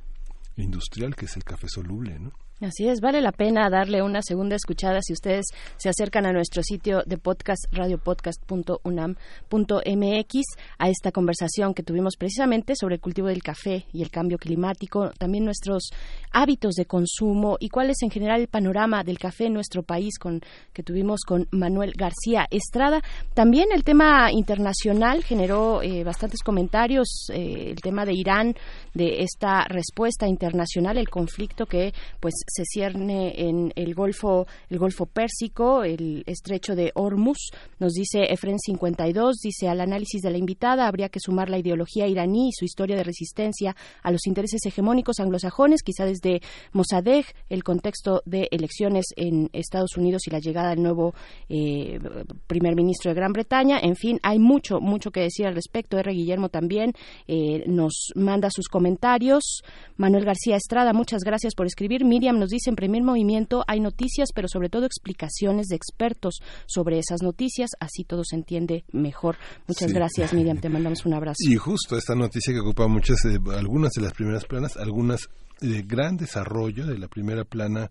[0.57, 2.19] industrial que es el café soluble.
[2.21, 2.33] ¿no?
[2.63, 5.47] Así es, vale la pena darle una segunda escuchada si ustedes
[5.79, 10.35] se acercan a nuestro sitio de podcast, radiopodcast.unam.mx,
[10.77, 15.11] a esta conversación que tuvimos precisamente sobre el cultivo del café y el cambio climático,
[15.17, 15.89] también nuestros
[16.33, 20.19] hábitos de consumo y cuál es en general el panorama del café en nuestro país
[20.19, 20.43] con
[20.75, 23.01] que tuvimos con Manuel García Estrada.
[23.33, 28.55] También el tema internacional generó eh, bastantes comentarios, eh, el tema de Irán,
[28.93, 35.07] de esta respuesta internacional, el conflicto que pues se cierne en el Golfo, el Golfo
[35.07, 37.51] Pérsico, el estrecho de Hormuz.
[37.79, 42.07] Nos dice Efren 52, dice al análisis de la invitada habría que sumar la ideología
[42.07, 46.41] iraní y su historia de resistencia a los intereses hegemónicos anglosajones, quizá desde
[46.73, 51.15] Mossadegh, el contexto de elecciones en Estados Unidos y la llegada del nuevo
[51.49, 51.99] eh,
[52.47, 53.79] primer ministro de Gran Bretaña.
[53.81, 55.99] En fin, hay mucho, mucho que decir al respecto.
[55.99, 56.13] R.
[56.13, 56.93] Guillermo también
[57.27, 59.63] eh, nos manda sus comentarios.
[59.97, 62.05] Manuel García Estrada, muchas gracias por escribir.
[62.05, 66.99] Miriam nos dice en primer movimiento hay noticias, pero sobre todo explicaciones de expertos sobre
[66.99, 69.37] esas noticias, así todo se entiende mejor.
[69.69, 71.37] Muchas gracias, Miriam, te mandamos un abrazo.
[71.49, 75.29] Y justo esta noticia que ocupa muchas, eh, algunas de las primeras planas, algunas
[75.61, 77.91] de gran desarrollo de la primera plana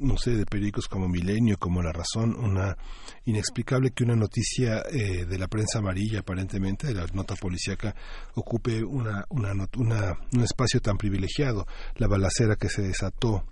[0.00, 2.76] no sé, de periódicos como Milenio, como La Razón, una
[3.24, 7.94] inexplicable que una noticia eh, de la prensa amarilla, aparentemente, de la nota policíaca,
[8.34, 11.66] ocupe una, una, una, un espacio tan privilegiado.
[11.96, 13.44] La balacera que se desató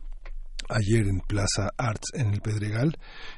[0.71, 2.97] ayer en Plaza Arts en el Pedregal,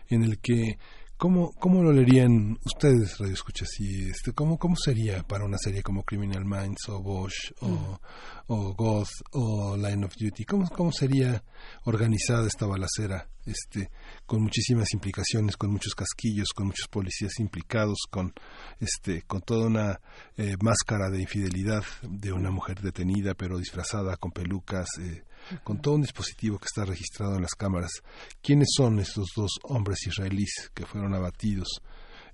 [0.09, 0.79] en el que
[1.23, 3.65] ¿Cómo, ¿Cómo lo leerían ustedes, Radio Escucha?
[3.65, 7.99] Si, este, ¿cómo, ¿Cómo sería para una serie como Criminal Minds o Bosch o, mm.
[8.49, 10.45] o Goth o Line of Duty?
[10.45, 11.45] ¿Cómo, ¿Cómo sería
[11.85, 13.29] organizada esta balacera?
[13.47, 13.91] Este,
[14.27, 18.33] con muchísimas implicaciones, con muchos casquillos, con muchos policías implicados, con,
[18.81, 20.01] este, con toda una
[20.37, 25.23] eh, máscara de infidelidad de una mujer detenida pero disfrazada con pelucas, eh,
[25.65, 27.91] con todo un dispositivo que está registrado en las cámaras.
[28.43, 31.81] ¿Quiénes son estos dos hombres israelíes que fueron abatidos?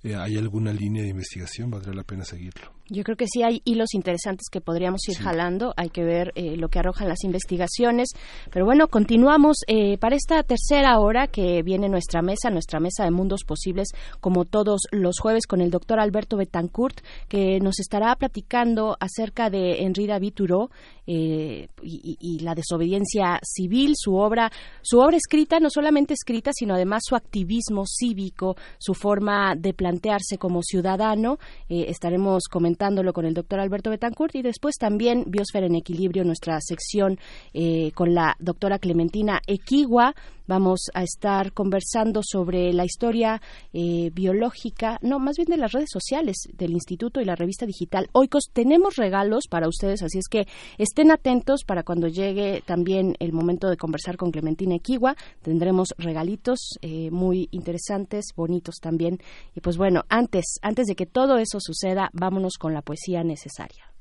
[0.02, 1.70] Eh, ¿Hay alguna línea de investigación?
[1.70, 2.77] Valdría la pena seguirlo.
[2.90, 5.74] Yo creo que sí hay hilos interesantes que podríamos ir jalando.
[5.76, 8.08] Hay que ver eh, lo que arrojan las investigaciones.
[8.50, 13.10] Pero bueno, continuamos eh, para esta tercera hora que viene nuestra mesa, nuestra mesa de
[13.10, 13.88] mundos posibles,
[14.20, 19.82] como todos los jueves, con el doctor Alberto Betancourt, que nos estará platicando acerca de
[19.82, 20.70] Henri David Thoreau
[21.06, 24.50] eh, y, y, la desobediencia civil, su obra,
[24.80, 30.38] su obra escrita, no solamente escrita, sino además su activismo cívico, su forma de plantearse
[30.38, 31.38] como ciudadano.
[31.68, 32.77] estaremos comentando
[33.12, 37.18] con el doctor Alberto Betancourt y después también Biosfera en Equilibrio, nuestra sección
[37.52, 40.14] eh, con la doctora Clementina Equigua.
[40.48, 43.40] Vamos a estar conversando sobre la historia
[43.74, 48.08] eh, biológica, no, más bien de las redes sociales del Instituto y la revista digital.
[48.12, 50.46] Oikos, tenemos regalos para ustedes, así es que
[50.78, 55.16] estén atentos para cuando llegue también el momento de conversar con Clementina Equigua.
[55.42, 59.18] Tendremos regalitos eh, muy interesantes, bonitos también.
[59.54, 63.92] Y pues bueno, antes, antes de que todo eso suceda, vámonos con la poesía necesaria.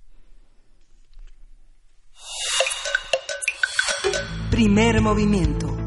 [4.49, 5.86] Primer movimiento.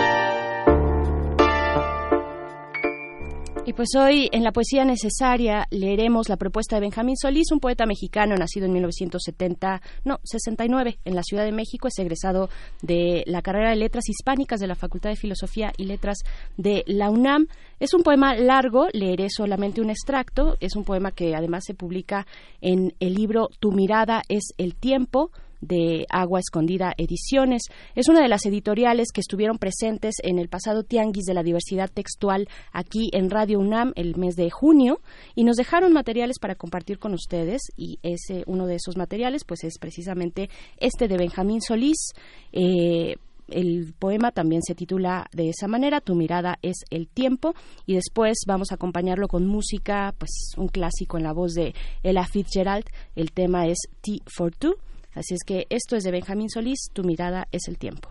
[3.63, 7.85] Y pues hoy en la poesía necesaria leeremos la propuesta de Benjamín Solís, un poeta
[7.85, 12.49] mexicano nacido en 1970, no, 69 en la Ciudad de México, es egresado
[12.81, 16.23] de la carrera de Letras Hispánicas de la Facultad de Filosofía y Letras
[16.57, 17.47] de la UNAM.
[17.79, 22.25] Es un poema largo, leeré solamente un extracto, es un poema que además se publica
[22.61, 25.29] en el libro Tu mirada es el tiempo
[25.61, 27.63] de Agua Escondida Ediciones.
[27.95, 31.89] Es una de las editoriales que estuvieron presentes en el pasado Tianguis de la Diversidad
[31.89, 34.99] Textual aquí en Radio UNAM el mes de junio
[35.35, 39.63] y nos dejaron materiales para compartir con ustedes y ese uno de esos materiales pues
[39.63, 42.13] es precisamente este de Benjamín Solís.
[42.51, 43.15] Eh,
[43.51, 47.53] el poema también se titula de esa manera, Tu mirada es el tiempo,
[47.85, 52.25] y después vamos a acompañarlo con música, pues un clásico en la voz de Ella
[52.25, 52.85] Fitzgerald,
[53.15, 54.75] el tema es T for Two,
[55.13, 58.09] Así es que esto es de Benjamín Solís, Tu mirada es el tiempo.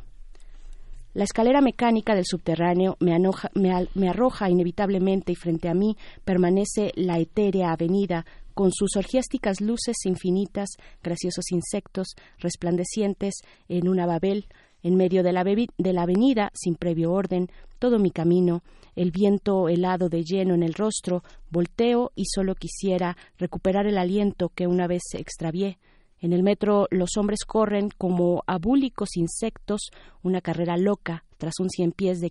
[1.13, 3.19] La escalera mecánica del subterráneo me,
[3.95, 8.25] me, arroja inevitablemente y frente a mí permanece la etérea avenida
[8.55, 10.69] con sus orgiásticas luces infinitas,
[11.03, 14.47] graciosos insectos resplandecientes en una babel,
[14.85, 17.49] en medio de la, de la avenida, sin previo orden,
[17.81, 18.63] todo mi camino,
[18.95, 24.51] el viento helado de lleno en el rostro, volteo y solo quisiera recuperar el aliento
[24.51, 25.79] que una vez extravié,
[26.21, 29.91] en el metro los hombres corren como abúlicos insectos
[30.23, 32.31] una carrera loca tras un cien pies de,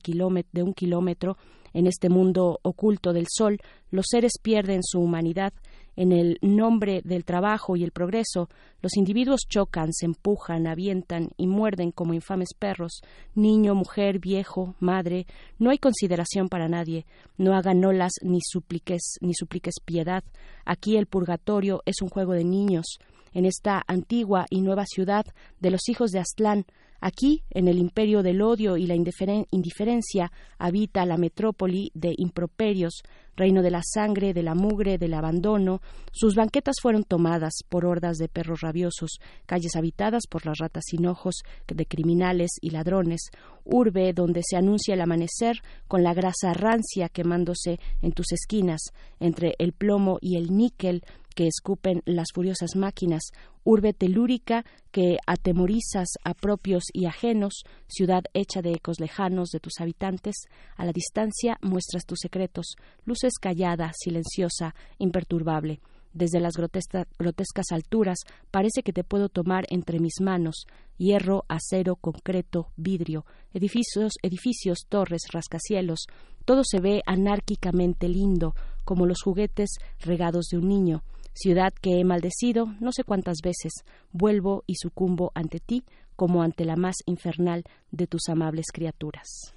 [0.51, 1.37] de un kilómetro.
[1.73, 3.59] En este mundo oculto del sol,
[3.91, 5.53] los seres pierden su humanidad.
[5.95, 8.47] En el nombre del trabajo y el progreso,
[8.81, 13.01] los individuos chocan, se empujan, avientan y muerden como infames perros.
[13.35, 17.05] Niño, mujer, viejo, madre, no hay consideración para nadie.
[17.37, 20.23] No hagan olas ni supliques, ni supliques piedad.
[20.63, 22.99] Aquí el purgatorio es un juego de niños.
[23.33, 25.25] En esta antigua y nueva ciudad
[25.59, 26.65] de los hijos de Aztlán,
[27.01, 33.03] Aquí, en el imperio del odio y la indiferencia, habita la metrópoli de improperios,
[33.37, 35.81] reino de la sangre, de la mugre, del abandono.
[36.11, 41.05] Sus banquetas fueron tomadas por hordas de perros rabiosos, calles habitadas por las ratas sin
[41.05, 41.35] ojos
[41.67, 43.29] de criminales y ladrones,
[43.63, 48.81] urbe donde se anuncia el amanecer con la grasa rancia quemándose en tus esquinas,
[49.21, 51.03] entre el plomo y el níquel,
[51.39, 53.31] que escupen las furiosas máquinas,
[53.63, 59.79] urbe telúrica que atemorizas a propios y ajenos, ciudad hecha de ecos lejanos de tus
[59.79, 60.35] habitantes,
[60.75, 62.75] a la distancia muestras tus secretos,
[63.05, 65.79] luces callada, silenciosa, imperturbable.
[66.11, 68.17] Desde las grotescas alturas
[68.51, 70.65] parece que te puedo tomar entre mis manos,
[70.97, 76.07] hierro, acero, concreto, vidrio, edificios, edificios, torres, rascacielos,
[76.43, 79.69] todo se ve anárquicamente lindo, como los juguetes
[80.01, 81.01] regados de un niño
[81.33, 83.71] ciudad que he maldecido no sé cuántas veces,
[84.11, 85.83] vuelvo y sucumbo ante ti
[86.15, 89.53] como ante la más infernal de tus amables criaturas.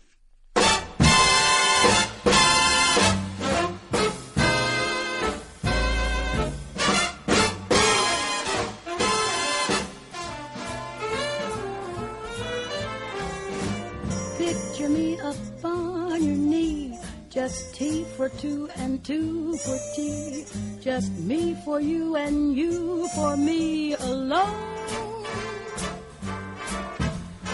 [17.33, 20.45] Just tea for two and two for tea.
[20.83, 25.25] Just me for you and you for me alone.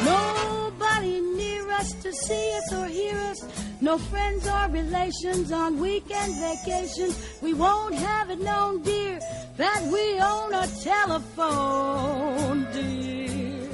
[0.05, 3.45] Nobody near us to see us or hear us.
[3.81, 7.17] No friends or relations on weekend vacations.
[7.41, 9.21] We won't have it known, dear,
[9.59, 13.69] that we own a telephone, dear.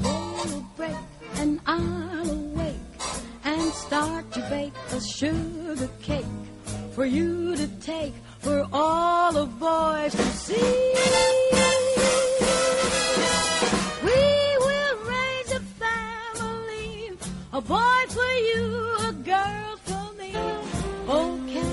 [0.00, 0.94] We'll break
[1.38, 2.47] and I'll
[3.68, 6.24] and start to bake a sugar cake
[6.94, 10.94] for you to take for all the boys to see.
[14.08, 14.22] We
[14.66, 17.10] will raise a family,
[17.52, 18.64] a boy for you,
[19.10, 20.32] a girl for me.
[21.06, 21.67] Oh, can't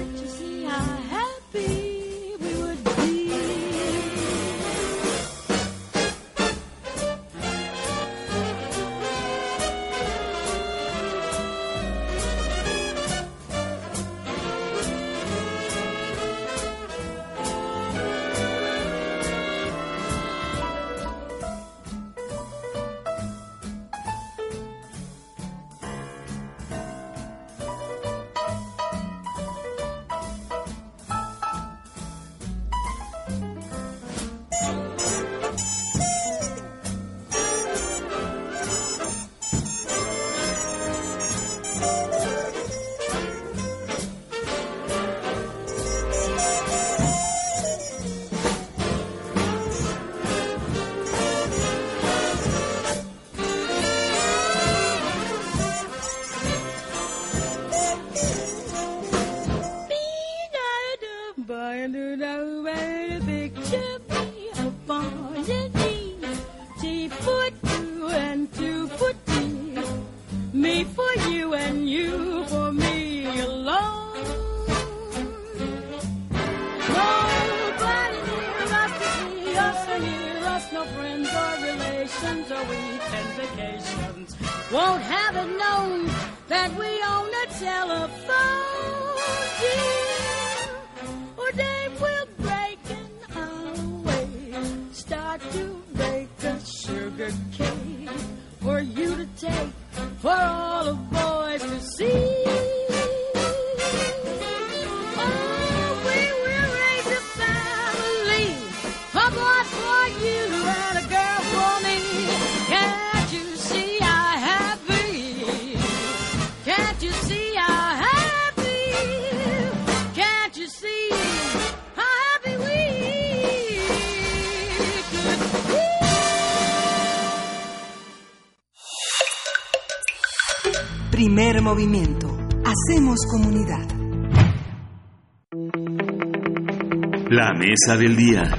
[137.55, 138.51] mesa del día.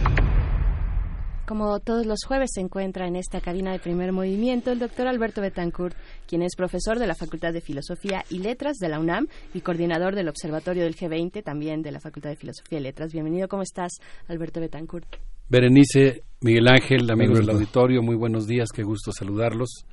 [1.47, 5.41] Como todos los jueves se encuentra en esta cabina de primer movimiento el doctor Alberto
[5.41, 5.95] Betancourt,
[6.27, 10.15] quien es profesor de la Facultad de Filosofía y Letras de la UNAM y coordinador
[10.15, 13.13] del Observatorio del G20, también de la Facultad de Filosofía y Letras.
[13.13, 13.93] Bienvenido, ¿cómo estás,
[14.29, 15.07] Alberto Betancourt?
[15.49, 19.87] Berenice, Miguel Ángel, amigos del auditorio, muy buenos días, qué gusto saludarlos.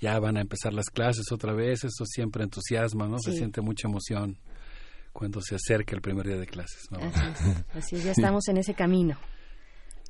[0.00, 3.18] Ya van a empezar las clases otra vez, eso siempre entusiasma, ¿no?
[3.18, 4.38] Se siente mucha emoción
[5.18, 6.88] cuando se acerca el primer día de clases.
[6.92, 6.98] ¿no?
[6.98, 9.18] Así, es, así es, ya estamos en ese camino.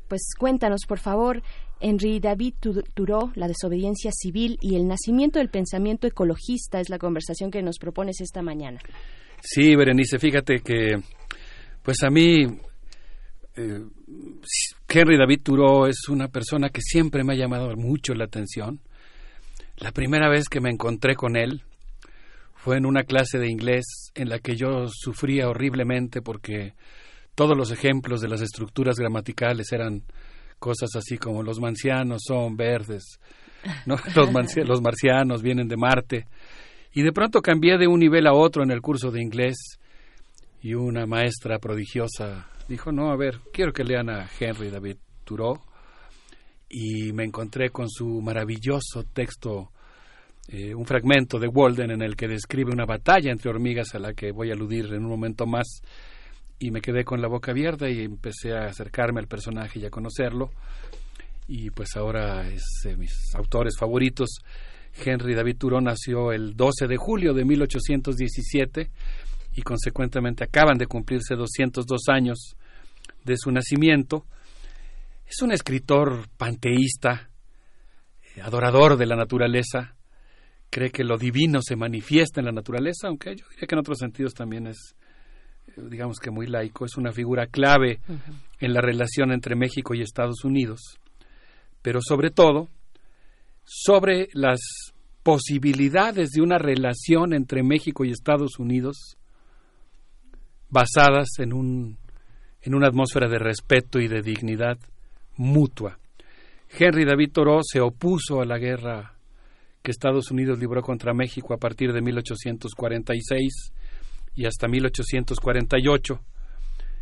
[0.07, 1.43] Pues cuéntanos, por favor,
[1.81, 2.57] Henry David
[2.93, 7.79] Thoreau, la desobediencia civil y el nacimiento del pensamiento ecologista es la conversación que nos
[7.79, 8.81] propones esta mañana.
[9.41, 11.01] Sí, Berenice, fíjate que,
[11.83, 12.45] pues a mí,
[13.57, 13.81] eh,
[14.87, 18.81] Henry David Thoreau es una persona que siempre me ha llamado mucho la atención.
[19.79, 21.63] La primera vez que me encontré con él
[22.59, 26.75] fue en una clase de inglés en la que yo sufría horriblemente porque
[27.35, 30.03] todos los ejemplos de las estructuras gramaticales eran
[30.59, 33.19] cosas así como los marcianos son verdes,
[33.87, 33.97] ¿no?
[34.15, 36.27] los, los marcianos vienen de Marte.
[36.93, 39.57] Y de pronto cambié de un nivel a otro en el curso de inglés
[40.61, 45.61] y una maestra prodigiosa dijo, no, a ver, quiero que lean a Henry David Thoreau.
[46.69, 49.71] Y me encontré con su maravilloso texto,
[50.51, 54.15] eh, un fragmento de Walden en el que describe una batalla entre hormigas a la
[54.15, 55.83] que voy a aludir en un momento más
[56.59, 59.91] y me quedé con la boca abierta y empecé a acercarme al personaje y a
[59.91, 60.51] conocerlo.
[61.47, 64.41] Y pues ahora es de mis autores favoritos.
[65.05, 68.91] Henry David Thoreau nació el 12 de julio de 1817
[69.55, 72.57] y consecuentemente acaban de cumplirse 202 años
[73.25, 74.25] de su nacimiento.
[75.27, 77.29] Es un escritor panteísta,
[78.35, 79.95] eh, adorador de la naturaleza,
[80.71, 83.99] cree que lo divino se manifiesta en la naturaleza, aunque yo diría que en otros
[83.99, 84.95] sentidos también es
[85.77, 88.01] digamos que muy laico, es una figura clave
[88.61, 90.81] en la relación entre México y Estados Unidos,
[91.83, 92.69] pero sobre todo
[93.65, 94.61] sobre las
[95.23, 99.19] posibilidades de una relación entre México y Estados Unidos
[100.71, 101.99] basadas en, un,
[102.63, 104.79] en una atmósfera de respeto y de dignidad
[105.37, 105.99] mutua.
[106.71, 109.18] Henry David Thoreau se opuso a la guerra
[109.83, 113.73] que Estados Unidos libró contra México a partir de 1846
[114.35, 116.21] y hasta 1848.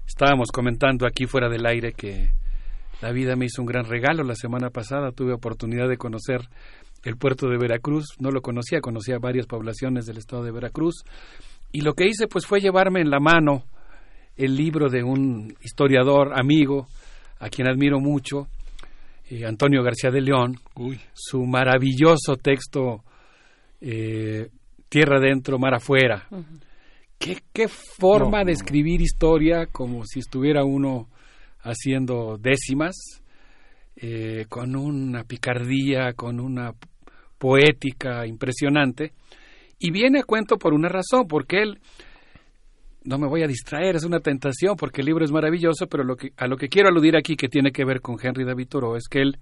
[0.07, 2.31] Estábamos comentando aquí fuera del aire que
[3.03, 4.23] la vida me hizo un gran regalo.
[4.25, 6.49] La semana pasada tuve oportunidad de conocer
[7.05, 8.15] el puerto de Veracruz.
[8.19, 11.05] No lo conocía, conocía varias poblaciones del estado de Veracruz.
[11.73, 13.65] Y lo que hice pues fue llevarme en la mano
[14.37, 16.87] el libro de un historiador amigo,
[17.39, 18.49] a quien admiro mucho,
[19.31, 20.57] eh, Antonio García de León,
[21.13, 23.05] su maravilloso texto
[23.81, 24.49] eh,
[24.89, 26.29] Tierra adentro, mar afuera.
[27.19, 31.09] ¿Qué, qué forma de escribir historia como si estuviera uno
[31.67, 32.95] haciendo décimas,
[33.97, 36.73] eh, con una picardía, con una
[37.39, 39.13] poética impresionante.
[39.79, 41.81] Y viene a cuento por una razón, porque él,
[43.07, 46.17] no me voy a distraer, es una tentación, porque el libro es maravilloso, pero lo
[46.17, 48.97] que, a lo que quiero aludir aquí, que tiene que ver con Henry David Thoreau,
[48.97, 49.39] es que él,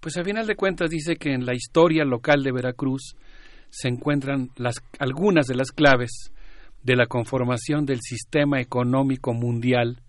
[0.00, 3.14] pues a final de cuentas dice que en la historia local de Veracruz
[3.68, 4.50] se encuentran
[4.98, 6.32] algunas de las claves
[6.82, 10.00] de la conformación del sistema económico mundial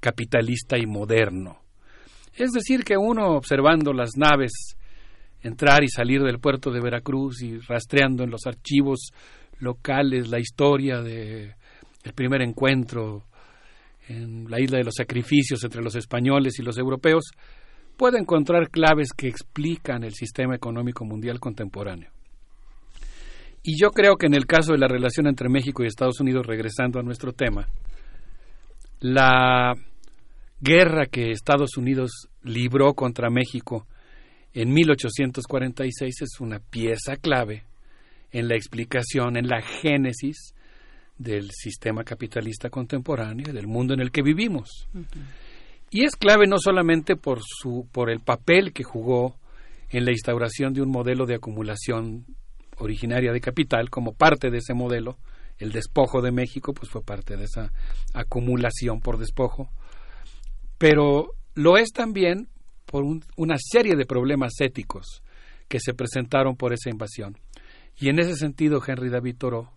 [0.00, 1.58] capitalista y moderno.
[2.34, 4.76] Es decir, que uno observando las naves
[5.42, 9.10] entrar y salir del puerto de Veracruz y rastreando en los archivos
[9.58, 11.54] locales la historia de
[12.06, 13.24] el primer encuentro
[14.08, 17.24] en la isla de los sacrificios entre los españoles y los europeos,
[17.96, 22.10] puede encontrar claves que explican el sistema económico mundial contemporáneo.
[23.64, 26.46] Y yo creo que en el caso de la relación entre México y Estados Unidos,
[26.46, 27.66] regresando a nuestro tema,
[29.00, 29.74] la
[30.60, 33.88] guerra que Estados Unidos libró contra México
[34.54, 37.64] en 1846 es una pieza clave
[38.30, 40.54] en la explicación, en la génesis
[41.18, 44.88] del sistema capitalista contemporáneo del mundo en el que vivimos.
[45.90, 49.36] Y es clave no solamente por, su, por el papel que jugó
[49.90, 52.26] en la instauración de un modelo de acumulación
[52.78, 55.16] originaria de capital, como parte de ese modelo,
[55.58, 57.72] el despojo de México, pues fue parte de esa
[58.12, 59.70] acumulación por despojo,
[60.76, 62.48] pero lo es también
[62.84, 63.04] por
[63.36, 65.22] una serie de problemas éticos
[65.68, 67.38] que se presentaron por esa invasión.
[67.98, 69.70] Y en ese sentido, Henry David Thoreau,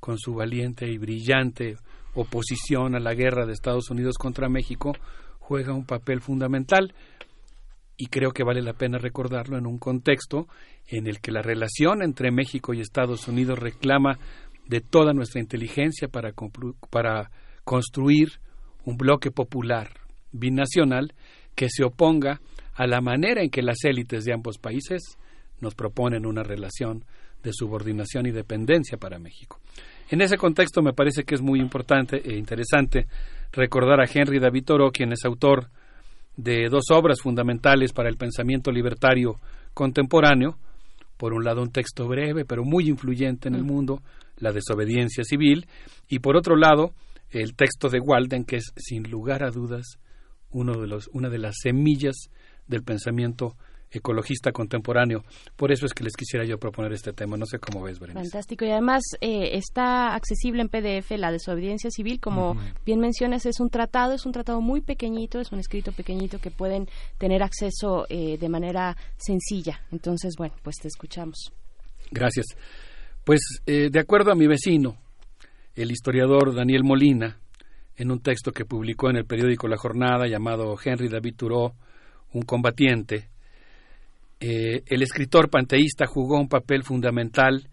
[0.00, 1.76] con su valiente y brillante
[2.14, 4.92] oposición a la guerra de Estados Unidos contra México,
[5.38, 6.94] juega un papel fundamental.
[7.96, 10.46] Y creo que vale la pena recordarlo en un contexto
[10.86, 14.18] en el que la relación entre México y Estados Unidos reclama
[14.66, 16.32] de toda nuestra inteligencia para,
[16.90, 17.30] para
[17.64, 18.40] construir
[18.84, 19.90] un bloque popular
[20.30, 21.12] binacional
[21.54, 22.40] que se oponga
[22.74, 25.18] a la manera en que las élites de ambos países
[25.60, 27.04] nos proponen una relación
[27.42, 29.60] de subordinación y dependencia para México.
[30.10, 33.06] En ese contexto me parece que es muy importante e interesante
[33.52, 35.68] recordar a Henry David Thoreau, quien es autor
[36.36, 39.38] de dos obras fundamentales para el pensamiento libertario
[39.74, 40.56] contemporáneo.
[41.16, 44.02] Por un lado, un texto breve, pero muy influyente en el mundo,
[44.38, 45.66] La desobediencia civil,
[46.08, 46.92] y por otro lado,
[47.30, 49.98] el texto de Walden, que es, sin lugar a dudas,
[50.50, 52.30] uno de los, una de las semillas
[52.68, 53.56] del pensamiento
[53.90, 55.24] ecologista contemporáneo.
[55.56, 57.36] Por eso es que les quisiera yo proponer este tema.
[57.36, 58.30] No sé cómo ves, Berenice.
[58.30, 58.64] Fantástico.
[58.64, 62.20] Y además eh, está accesible en PDF la desobediencia civil.
[62.20, 66.38] Como bien mencionas, es un tratado, es un tratado muy pequeñito, es un escrito pequeñito
[66.38, 66.88] que pueden
[67.18, 69.80] tener acceso eh, de manera sencilla.
[69.90, 71.52] Entonces, bueno, pues te escuchamos.
[72.10, 72.46] Gracias.
[73.24, 74.96] Pues eh, de acuerdo a mi vecino,
[75.74, 77.38] el historiador Daniel Molina,
[77.96, 81.74] en un texto que publicó en el periódico La Jornada llamado Henry David Thoreau,
[82.32, 83.28] un combatiente,
[84.40, 87.68] eh, el escritor panteísta jugó un papel fundamental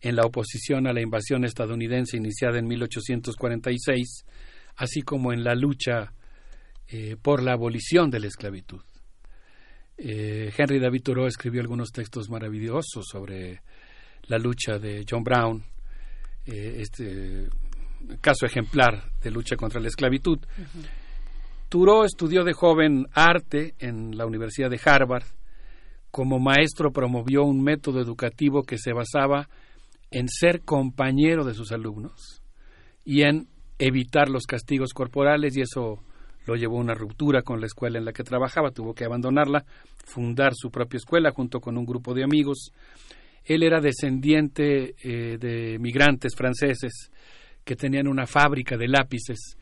[0.00, 4.24] en la oposición a la invasión estadounidense iniciada en 1846,
[4.76, 6.12] así como en la lucha
[6.88, 8.80] eh, por la abolición de la esclavitud.
[9.96, 13.62] Eh, Henry David Thoreau escribió algunos textos maravillosos sobre
[14.24, 15.62] la lucha de John Brown,
[16.46, 17.46] este
[18.22, 20.38] caso ejemplar de lucha contra la esclavitud.
[21.68, 25.24] Thoreau estudió de joven arte en la Universidad de Harvard
[26.10, 29.48] como maestro promovió un método educativo que se basaba
[30.10, 32.42] en ser compañero de sus alumnos
[33.04, 36.02] y en evitar los castigos corporales y eso
[36.46, 39.64] lo llevó a una ruptura con la escuela en la que trabajaba, tuvo que abandonarla,
[40.04, 42.72] fundar su propia escuela junto con un grupo de amigos.
[43.44, 47.10] Él era descendiente eh, de migrantes franceses
[47.64, 49.58] que tenían una fábrica de lápices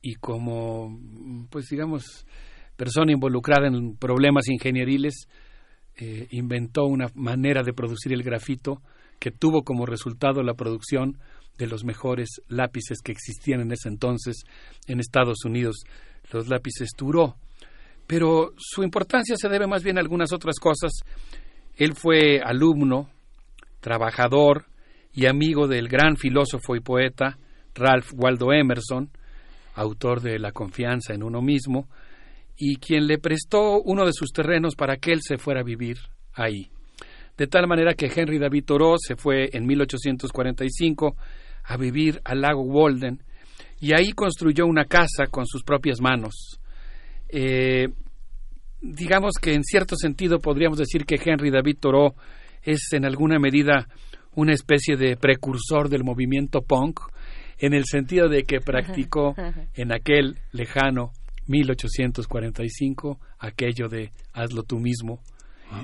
[0.00, 0.98] y como,
[1.50, 2.26] pues digamos,
[2.76, 5.28] persona involucrada en problemas ingenieriles,
[5.96, 8.80] eh, inventó una manera de producir el grafito
[9.18, 11.18] que tuvo como resultado la producción
[11.58, 14.44] de los mejores lápices que existían en ese entonces
[14.86, 15.84] en Estados Unidos,
[16.32, 17.36] los lápices Turó.
[18.06, 20.92] Pero su importancia se debe más bien a algunas otras cosas.
[21.76, 23.10] Él fue alumno,
[23.80, 24.66] trabajador
[25.12, 27.38] y amigo del gran filósofo y poeta
[27.74, 29.10] Ralph Waldo Emerson,
[29.74, 31.88] autor de La confianza en uno mismo,
[32.64, 35.98] y quien le prestó uno de sus terrenos para que él se fuera a vivir
[36.32, 36.70] ahí.
[37.36, 41.16] De tal manera que Henry David Thoreau se fue en 1845
[41.64, 43.20] a vivir al lago Walden
[43.80, 46.60] y ahí construyó una casa con sus propias manos.
[47.30, 47.88] Eh,
[48.80, 52.14] digamos que en cierto sentido podríamos decir que Henry David Thoreau
[52.62, 53.88] es en alguna medida
[54.36, 57.00] una especie de precursor del movimiento punk,
[57.58, 59.34] en el sentido de que practicó
[59.74, 61.10] en aquel lejano
[61.46, 65.20] 1845, aquello de hazlo tú mismo.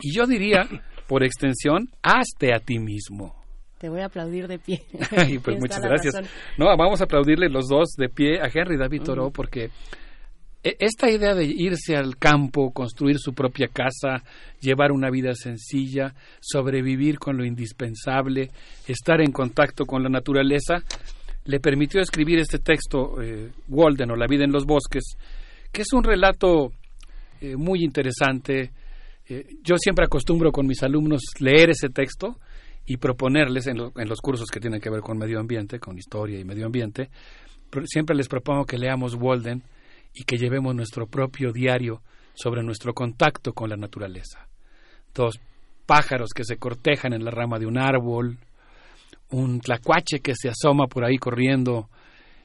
[0.03, 0.69] Y yo diría,
[1.07, 3.35] por extensión, hazte a ti mismo.
[3.79, 4.83] Te voy a aplaudir de pie.
[5.43, 6.15] pues muchas gracias.
[6.59, 9.71] No, vamos a aplaudirle los dos de pie a Henry David Thoreau porque
[10.63, 14.25] e, esta idea de irse al campo, construir su propia casa,
[14.61, 18.51] llevar una vida sencilla, sobrevivir con lo indispensable,
[18.89, 20.83] estar en contacto con la naturaleza,
[21.45, 25.17] le permitió escribir este texto, eh, Walden o La vida en los bosques,
[25.73, 26.73] que es un relato
[27.41, 28.73] eh, muy interesante.
[29.29, 32.39] Eh, yo siempre acostumbro con mis alumnos leer ese texto
[32.87, 36.41] y proponerles en, en, los cursos que tienen que ver con medio ambiente, con historia
[36.41, 37.11] y medio ambiente,
[37.85, 39.63] siempre les propongo que leamos Walden
[40.15, 42.03] y que llevemos nuestro propio diario
[42.35, 44.49] sobre nuestro contacto con la naturaleza.
[45.15, 45.39] Dos
[45.87, 48.39] pájaros que se cortejan en la rama de un árbol,
[49.31, 51.89] un tlacuache que se asoma por ahí corriendo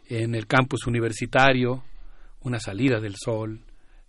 [0.08, 1.84] en el campus universitario,
[2.44, 3.62] una salida del sol,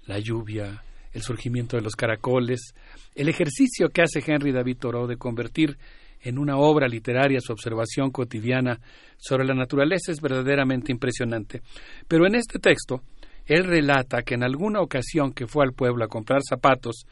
[0.06, 0.82] la lluvia,
[1.12, 2.74] el surgimiento de los caracoles,
[3.14, 5.76] el ejercicio que hace Henry David Thoreau de convertir
[6.20, 8.80] en una obra literaria su observación cotidiana
[9.16, 11.62] sobre la naturaleza es verdaderamente impresionante.
[12.08, 13.02] Pero en este texto,
[13.46, 17.06] él relata que en alguna ocasión que fue al pueblo a comprar zapatos,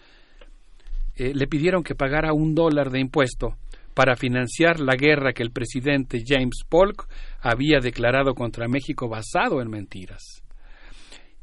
[1.15, 3.57] eh, le pidieron que pagara un dólar de impuesto
[3.95, 7.07] para financiar la guerra que el presidente James Polk
[7.41, 10.43] había declarado contra México basado en mentiras.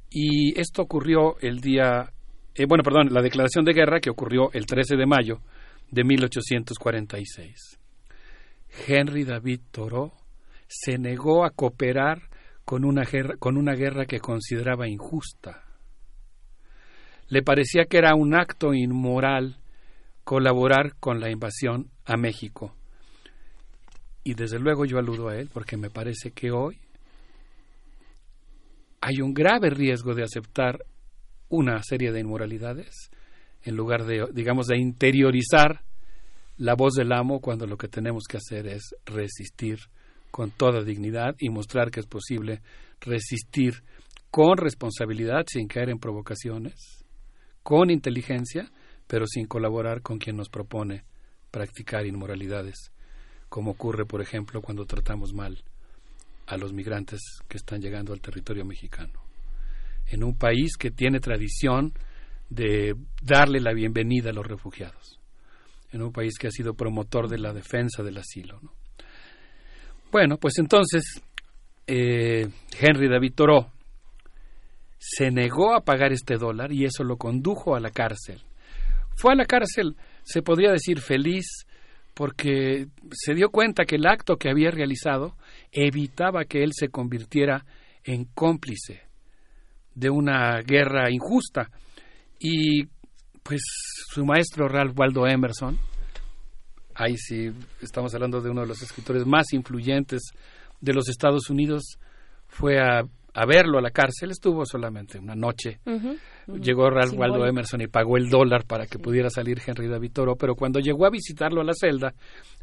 [0.09, 2.11] Y esto ocurrió el día,
[2.55, 5.41] eh, bueno, perdón, la declaración de guerra que ocurrió el 13 de mayo
[5.91, 7.79] de 1846.
[8.87, 10.11] Henry David Thoreau
[10.67, 12.29] se negó a cooperar
[12.65, 15.63] con una, guerra, con una guerra que consideraba injusta.
[17.27, 19.57] Le parecía que era un acto inmoral
[20.23, 22.75] colaborar con la invasión a México.
[24.23, 26.79] Y desde luego yo aludo a él porque me parece que hoy
[29.01, 30.85] hay un grave riesgo de aceptar
[31.49, 33.11] una serie de inmoralidades
[33.63, 35.81] en lugar de, digamos, de interiorizar
[36.57, 39.79] la voz del amo cuando lo que tenemos que hacer es resistir
[40.31, 42.61] con toda dignidad y mostrar que es posible
[43.01, 43.83] resistir
[44.29, 47.03] con responsabilidad sin caer en provocaciones,
[47.63, 48.71] con inteligencia,
[49.07, 51.03] pero sin colaborar con quien nos propone
[51.49, 52.91] practicar inmoralidades,
[53.47, 55.63] como ocurre, por ejemplo, cuando tratamos mal
[56.49, 59.21] a los migrantes que están llegando al territorio mexicano.
[60.07, 61.93] En un país que tiene tradición
[62.49, 65.19] de darle la bienvenida a los refugiados,
[65.91, 68.59] en un país que ha sido promotor de la defensa del asilo.
[70.11, 71.21] Bueno, pues entonces
[71.85, 73.67] eh, Henry David Thoreau
[74.97, 78.41] se negó a pagar este dólar y eso lo condujo a la cárcel.
[79.15, 81.67] Fue a la cárcel, se podría decir feliz,
[82.19, 85.37] porque se dio cuenta que el acto que había realizado
[85.71, 87.65] evitaba que él se convirtiera
[88.03, 89.03] en cómplice
[89.95, 91.71] de una guerra injusta.
[92.37, 92.83] Y
[93.41, 93.61] pues
[94.11, 95.79] su maestro Ralph Waldo Emerson,
[96.93, 100.19] ahí sí estamos hablando de uno de los escritores más influyentes
[100.81, 101.99] de los Estados Unidos,
[102.49, 103.03] fue a,
[103.45, 105.79] verlo a la cárcel, estuvo solamente una noche.
[106.47, 110.37] Llegó Ralph Waldo Emerson y pagó el dólar para que pudiera salir Henry David Thoreau,
[110.37, 112.13] pero cuando llegó a visitarlo a la celda,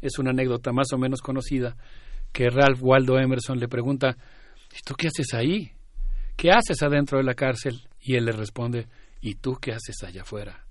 [0.01, 1.75] es una anécdota más o menos conocida,
[2.31, 4.17] que Ralph Waldo Emerson le pregunta,
[4.71, 5.71] ¿y tú qué haces ahí?
[6.35, 7.87] ¿Qué haces adentro de la cárcel?
[7.99, 8.87] Y él le responde,
[9.21, 10.65] ¿y tú qué haces allá afuera?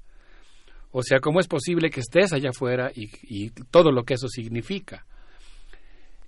[0.92, 5.04] O sea, ¿cómo es posible que estés allá afuera y, todo lo que eso significa?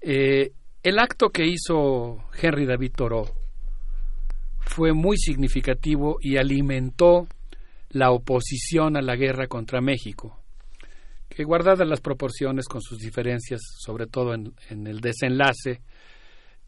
[0.01, 3.38] Eh, el acto que hizo Henry David Thoreau
[4.69, 7.27] fue muy significativo y alimentó
[7.91, 10.39] la oposición a la guerra contra México,
[11.29, 15.81] que guardadas las proporciones con sus diferencias, sobre todo en, en el desenlace,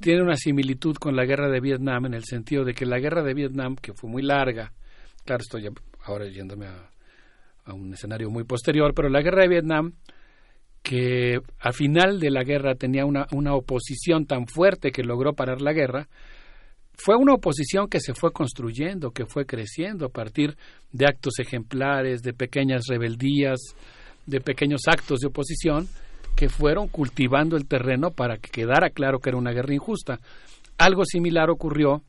[0.01, 3.23] tiene una similitud con la guerra de Vietnam en el sentido de que la guerra
[3.23, 4.73] de Vietnam, que fue muy larga,
[5.25, 5.69] claro, estoy
[6.05, 6.91] ahora yéndome a,
[7.73, 9.93] un escenario muy posterior, pero la guerra de Vietnam,
[10.83, 15.61] que al final de la guerra tenía una, una oposición tan fuerte que logró parar
[15.61, 16.09] la guerra,
[17.03, 20.57] fue una oposición que se fue construyendo, que fue creciendo a partir
[20.93, 23.59] de actos ejemplares, de pequeñas rebeldías,
[24.27, 25.89] de pequeños actos de oposición
[26.37, 30.21] que fueron cultivando el terreno para que quedara claro que era una guerra injusta.
[30.77, 32.03] Algo similar ocurrió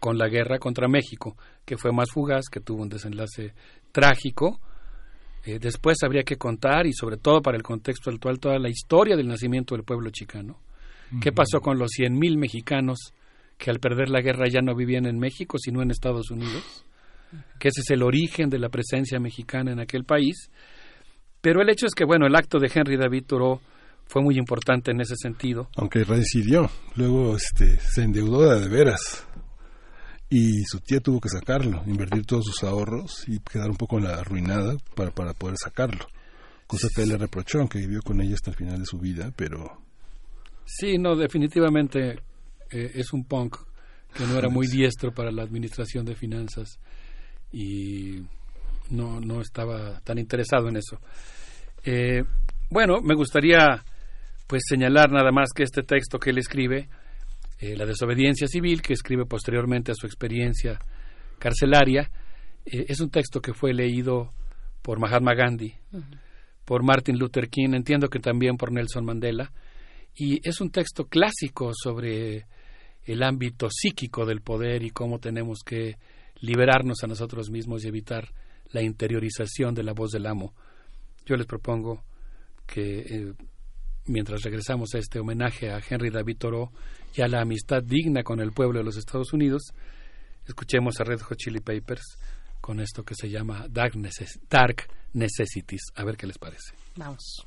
[0.00, 3.54] con la guerra contra México, que fue más fugaz, que tuvo un desenlace
[3.92, 4.60] trágico.
[5.44, 9.16] Eh, después habría que contar, y sobre todo para el contexto actual, toda la historia
[9.16, 10.58] del nacimiento del pueblo chicano.
[11.20, 13.12] ¿Qué pasó con los 100.000 mexicanos
[13.62, 16.84] que al perder la guerra ya no vivían en México, sino en Estados Unidos?
[17.60, 20.50] Que ese es el origen de la presencia mexicana en aquel país.
[21.40, 23.60] Pero el hecho es que, bueno, el acto de Henry David Thoreau
[24.06, 25.68] fue muy importante en ese sentido.
[25.76, 29.28] Aunque residió, luego este, se endeudó de veras
[30.28, 34.04] y su tía tuvo que sacarlo, invertir todos sus ahorros y quedar un poco en
[34.04, 36.04] la arruinada para, para poder sacarlo.
[36.66, 39.32] Cosa que él le reprochó, aunque vivió con ella hasta el final de su vida,
[39.36, 39.78] pero...
[40.64, 42.18] Sí, no, definitivamente
[42.72, 43.56] eh, es un punk
[44.14, 46.78] que no era muy diestro para la administración de finanzas
[47.50, 48.22] y
[48.90, 50.98] no, no estaba tan interesado en eso.
[51.84, 52.22] Eh,
[52.70, 53.82] bueno, me gustaría
[54.46, 56.88] pues señalar nada más que este texto que él escribe
[57.58, 60.78] eh, la desobediencia civil, que escribe posteriormente a su experiencia
[61.38, 62.10] carcelaria,
[62.66, 64.30] eh, es un texto que fue leído
[64.82, 65.74] por Mahatma Gandhi,
[66.64, 69.52] por Martin Luther King, entiendo que también por Nelson Mandela,
[70.14, 72.46] y es un texto clásico sobre
[73.04, 75.96] el ámbito psíquico del poder y cómo tenemos que
[76.40, 78.32] liberarnos a nosotros mismos y evitar
[78.70, 80.54] la interiorización de la voz del amo.
[81.26, 82.02] Yo les propongo
[82.66, 83.32] que eh,
[84.06, 86.70] mientras regresamos a este homenaje a Henry David Thoreau
[87.14, 89.72] y a la amistad digna con el pueblo de los Estados Unidos,
[90.46, 92.18] escuchemos a Red Hot Chili Papers
[92.60, 93.96] con esto que se llama Dark,
[95.12, 95.82] Necessities.
[95.94, 96.74] A ver qué les parece.
[96.96, 97.46] Vamos.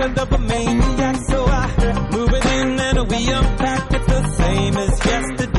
[0.00, 1.16] another a maniac.
[1.28, 5.57] So I'm moving in and we unpack it the same as yesterday.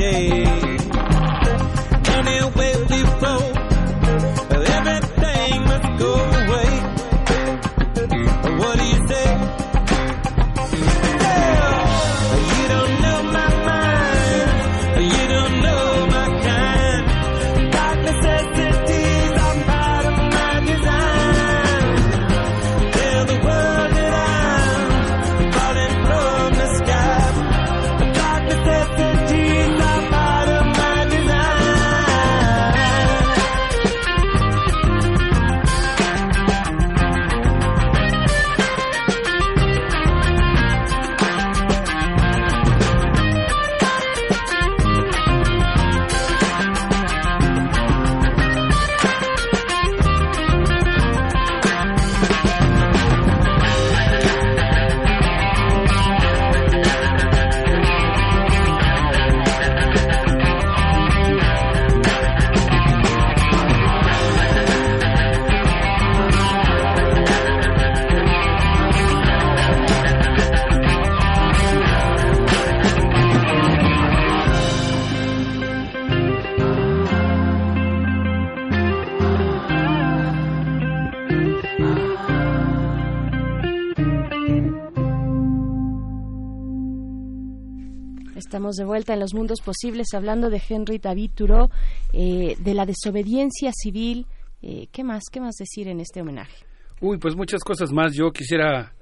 [88.50, 91.70] Estamos de vuelta en los mundos posibles hablando de Henry David Thoreau,
[92.12, 94.26] eh, de la desobediencia civil.
[94.60, 95.22] Eh, ¿Qué más?
[95.30, 96.66] ¿Qué más decir en este homenaje?
[97.00, 98.12] Uy, pues muchas cosas más.
[98.12, 98.92] Yo quisiera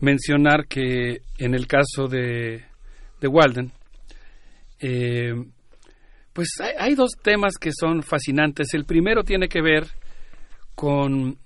[0.00, 2.64] mencionar que en el caso de,
[3.20, 3.70] de Walden,
[4.80, 5.44] eh,
[6.32, 8.72] pues hay, dos temas que son fascinantes.
[8.72, 9.88] El primero tiene que ver
[10.74, 11.36] con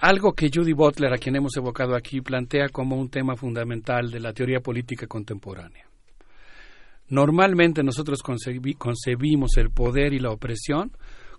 [0.00, 4.18] algo que Judy Butler, a quien hemos evocado aquí, plantea como un tema fundamental de
[4.18, 5.91] la teoría política contemporánea.
[7.12, 10.92] Normalmente nosotros concebimos el poder y la opresión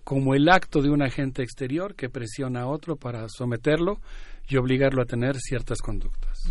[0.04, 4.00] como el acto de un agente exterior que presiona a otro para someterlo
[4.48, 6.48] y obligarlo a tener ciertas conductas.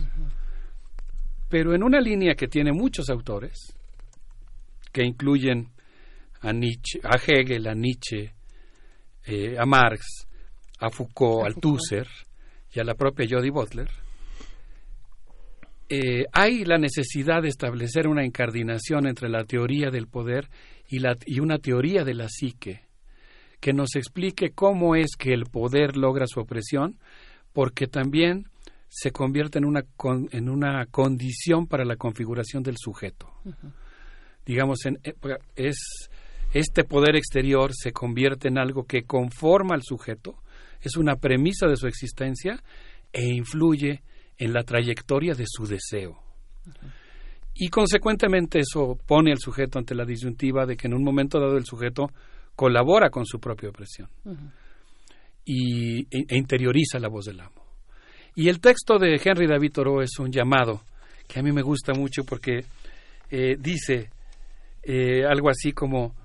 [1.48, 3.78] Pero en una línea que tiene muchos autores,
[4.92, 5.70] que incluyen
[6.42, 8.34] a, Nietzsche, a Hegel, a Nietzsche,
[9.26, 10.28] eh, a Marx,
[10.80, 12.10] a Foucault, a al Tusser
[12.74, 13.90] y a la propia Jodie Butler,
[15.90, 20.50] eh, hay la necesidad de establecer una incardinación entre la teoría del poder
[20.88, 22.82] y, la, y una teoría de la psique
[23.60, 27.00] que nos explique cómo es que el poder logra su opresión,
[27.54, 28.50] porque también
[28.90, 33.32] se convierte en una, con, en una condición para la configuración del sujeto.
[33.46, 33.74] Uh -huh.
[34.46, 35.14] Digamos, en, eh,
[35.56, 35.78] es,
[36.54, 40.36] este poder exterior se convierte en algo que conforma al sujeto,
[40.82, 42.62] es una premisa de su existencia
[43.14, 44.04] e influye
[44.44, 46.20] en la trayectoria de su deseo.
[47.56, 51.56] Y consecuentemente eso pone al sujeto ante la disyuntiva de que en un momento dado
[51.56, 52.08] el sujeto
[52.56, 54.10] colabora con su propia opresión
[55.46, 57.64] y, e, e, interioriza la voz del amo.
[58.36, 60.82] Y el texto de Henry David Thoreau es un llamado
[61.28, 62.66] que a mí me gusta mucho porque
[63.30, 64.10] eh, dice
[64.84, 66.16] eh, algo así como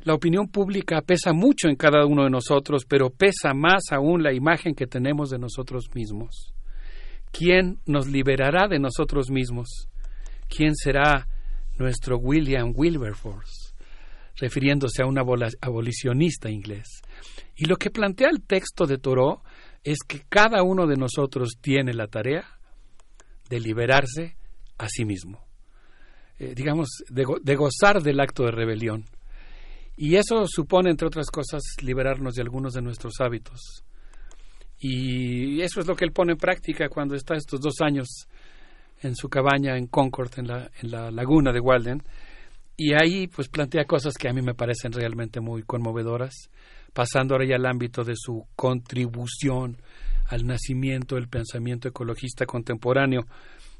[0.00, 4.32] la opinión pública pesa mucho en cada uno de nosotros, pero pesa más aún la
[4.32, 6.52] imagen que tenemos de nosotros mismos.
[7.32, 9.88] ¿Quién nos liberará de nosotros mismos?
[10.48, 11.26] ¿Quién será
[11.78, 13.72] nuestro William Wilberforce?
[14.36, 17.02] refiriéndose a un abolicionista inglés.
[17.56, 19.40] Y lo que plantea el texto de Thoreau
[19.84, 22.44] es que cada uno de nosotros tiene la tarea
[23.48, 24.36] de liberarse
[24.78, 25.44] a sí mismo,
[26.38, 29.04] eh, digamos, de, go de, gozar del acto de rebelión.
[29.96, 33.84] Y eso supone, entre otras cosas, liberarnos de algunos de nuestros hábitos.
[34.84, 38.26] Y eso es lo que él pone en práctica cuando está estos dos años
[39.00, 42.02] en su cabaña en Concord, en la, en la laguna de Walden,
[42.76, 46.50] y ahí pues plantea cosas que a mí me parecen realmente muy conmovedoras,
[46.92, 49.76] pasando ahora ya al ámbito de su contribución
[50.28, 53.26] al nacimiento del pensamiento ecologista contemporáneo.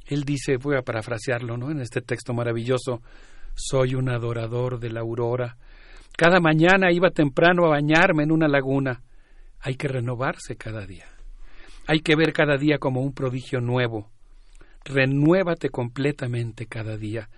[0.06, 1.70] Él dice, voy a parafrasearlo, ¿no?
[1.70, 3.00] En este texto maravilloso,
[3.54, 5.56] soy un adorador de la aurora.
[6.16, 9.00] Cada mañana iba temprano a bañarme en una laguna.
[9.62, 11.06] Hay que renovarse cada día.
[11.86, 14.10] Hay que ver cada día como un prodigio nuevo.
[14.84, 17.28] Renuévate completamente cada día.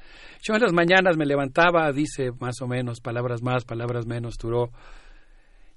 [0.43, 4.71] Yo en las mañanas me levantaba, dice más o menos, palabras más, palabras menos, duró.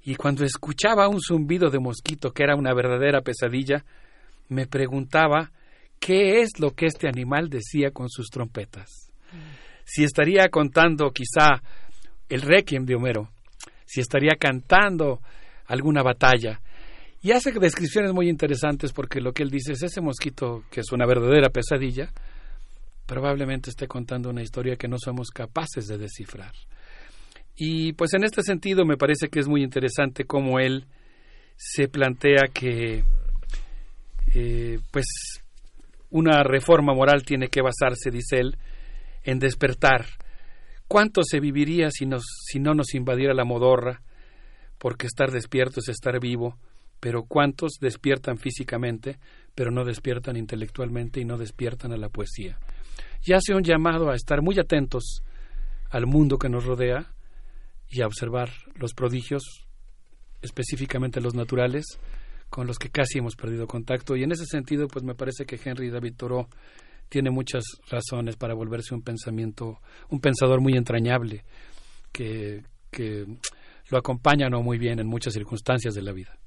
[0.03, 3.83] Y cuando escuchaba un zumbido de mosquito que era una verdadera pesadilla,
[4.47, 5.51] me preguntaba
[5.99, 9.11] qué es lo que este animal decía con sus trompetas.
[9.83, 11.61] Si estaría contando quizá
[12.29, 13.29] el requiem de Homero,
[13.85, 15.21] si estaría cantando
[15.67, 16.61] alguna batalla.
[17.21, 20.91] Y hace descripciones muy interesantes porque lo que él dice es ese mosquito que es
[20.91, 22.11] una verdadera pesadilla,
[23.05, 26.53] probablemente esté contando una historia que no somos capaces de descifrar.
[27.55, 30.85] Y pues en este sentido me parece que es muy interesante cómo él
[31.55, 33.03] se plantea que
[34.35, 35.41] eh, pues
[36.11, 38.57] una reforma moral tiene que basarse, dice él,
[39.23, 40.05] en despertar.
[40.87, 42.07] ¿Cuánto se viviría si,
[42.45, 44.01] si no nos invadiera la modorra?
[44.77, 46.57] Porque estar despierto es estar vivo,
[46.99, 49.19] pero ¿cuántos despiertan físicamente,
[49.55, 52.57] pero no despiertan intelectualmente y no despiertan a la poesía?
[53.27, 55.21] y hace un llamado a estar muy atentos
[55.89, 57.11] al mundo que nos rodea
[57.89, 59.43] y a observar los prodigios,
[60.41, 61.85] específicamente los naturales,
[62.49, 64.15] con los que casi hemos perdido contacto.
[64.15, 66.47] Y en ese sentido, pues me parece que Henry David Thoreau
[67.09, 71.43] tiene muchas razones para volverse un pensamiento, un pensador muy entrañable,
[72.11, 73.25] que, que
[73.89, 76.37] lo acompaña no muy bien en muchas circunstancias de la vida.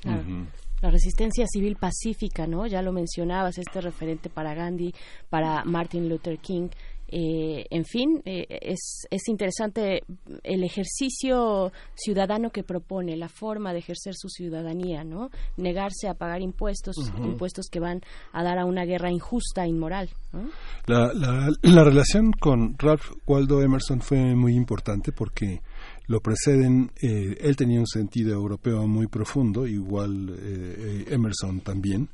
[0.00, 0.22] Claro.
[0.22, 0.46] Uh -huh
[0.82, 2.66] la resistencia civil pacífica, ¿no?
[2.66, 4.92] Ya lo mencionabas, este referente para Gandhi,
[5.30, 6.68] para Martin Luther King.
[7.08, 10.02] Eh, en fin, eh, es, es interesante
[10.42, 15.30] el ejercicio ciudadano que propone, la forma de ejercer su ciudadanía, ¿no?
[15.56, 17.24] Negarse a pagar impuestos, uh -huh.
[17.24, 18.00] impuestos que van
[18.32, 20.10] a dar a una guerra injusta, e inmoral.
[20.32, 20.50] ¿no?
[20.86, 25.62] La, la, la relación con Ralph Waldo Emerson fue muy importante porque
[26.06, 32.08] lo preceden, eh, él tenía un sentido europeo muy profundo, igual eh, Emerson también,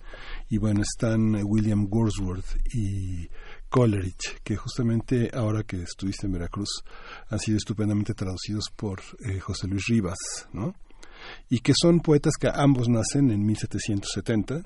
[0.48, 3.28] y bueno, están William Wordsworth y
[3.68, 6.84] Coleridge, que justamente ahora que estuviste en Veracruz
[7.28, 10.18] han sido estupendamente traducidos por eh, José Luis Rivas,
[10.52, 10.74] ¿no?
[11.48, 14.62] Y que son poetas que ambos nacen en 1770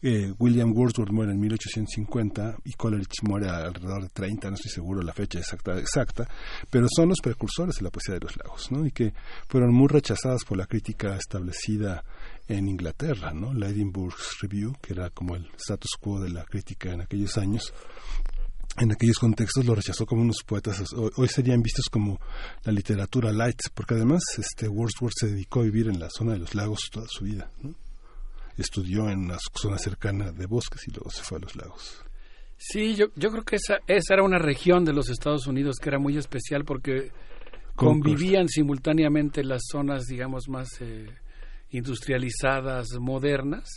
[0.00, 5.02] eh, William Wordsworth muere en 1850 y Coleridge muere alrededor de 30, no estoy seguro
[5.02, 6.28] la fecha exacta, exacta,
[6.70, 8.86] pero son los precursores de la poesía de los lagos, ¿no?
[8.86, 9.12] Y que
[9.48, 12.04] fueron muy rechazadas por la crítica establecida
[12.46, 13.52] en Inglaterra, ¿no?
[13.52, 17.74] La Edinburgh Review, que era como el status quo de la crítica en aquellos años,
[18.76, 22.20] en aquellos contextos lo rechazó como unos poetas hoy serían vistos como
[22.62, 26.38] la literatura light porque además este Wordsworth se dedicó a vivir en la zona de
[26.38, 27.74] los lagos toda su vida ¿no?
[28.62, 32.04] Estudió en una zona cercana de bosques y luego se fue a los lagos.
[32.56, 35.90] Sí, yo, yo creo que esa, esa era una región de los Estados Unidos que
[35.90, 37.12] era muy especial porque
[37.76, 41.06] convivían simultáneamente las zonas, digamos, más eh,
[41.70, 43.68] industrializadas, modernas,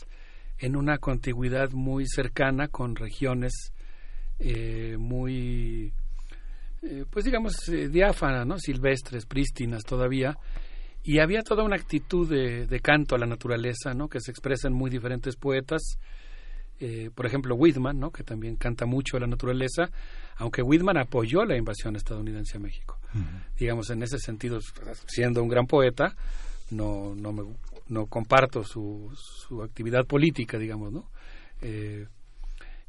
[0.58, 3.72] en una contigüidad muy cercana con regiones
[4.40, 5.94] eh, muy,
[6.82, 8.58] eh, pues digamos, diáfanas, ¿no?
[8.58, 10.36] silvestres, prístinas todavía,
[11.04, 14.08] y había toda una actitud de, canto a la naturaleza, ¿no?
[14.08, 15.82] Que se expresa en muy diferentes poetas.
[16.80, 18.12] Eh, por ejemplo, Whitman, ¿no?
[18.12, 19.90] Que también canta mucho a la naturaleza,
[20.38, 22.98] aunque Whitman apoyó la invasión estadounidense a México.
[23.60, 24.60] Digamos, en ese sentido,
[25.08, 26.16] siendo un gran poeta,
[26.72, 27.44] no, no, me,
[27.88, 31.10] no comparto su, su actividad política, digamos, ¿no?
[31.62, 32.08] Eh,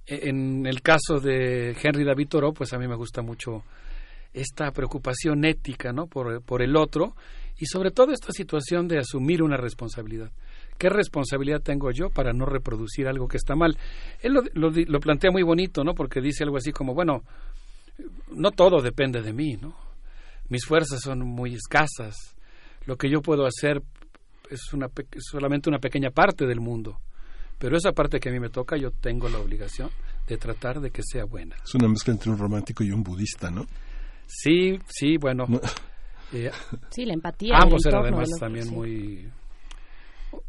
[0.06, 3.64] en el caso de Henry David Thoreau, pues a mí me gusta mucho
[4.32, 6.06] esta preocupación ética, ¿no?
[6.06, 7.14] Por, por el otro
[7.58, 10.32] y sobre todo esta situación de asumir una responsabilidad.
[10.78, 13.76] ¿Qué responsabilidad tengo yo para no reproducir algo que está mal?
[14.20, 15.94] Él lo, lo, plantea muy bonito, ¿no?
[15.94, 17.22] Porque dice algo así como, bueno,
[18.30, 19.76] no todo depende de mí, ¿no?
[20.48, 22.16] Mis fuerzas son muy escasas.
[22.86, 23.82] Lo que yo puedo hacer
[24.50, 24.88] es una,
[25.18, 26.98] solamente una pequeña parte del mundo.
[27.58, 29.90] Pero esa parte que a mí me toca, yo tengo la obligación
[30.26, 31.54] de tratar de que sea buena.
[31.62, 33.66] Es una mezcla entre un romántico y un budista, ¿no?
[34.32, 35.46] Sí, sí, bueno.
[36.34, 36.50] Eh,
[36.88, 37.58] sí, la empatía.
[37.62, 39.28] Ambos eran además también muy,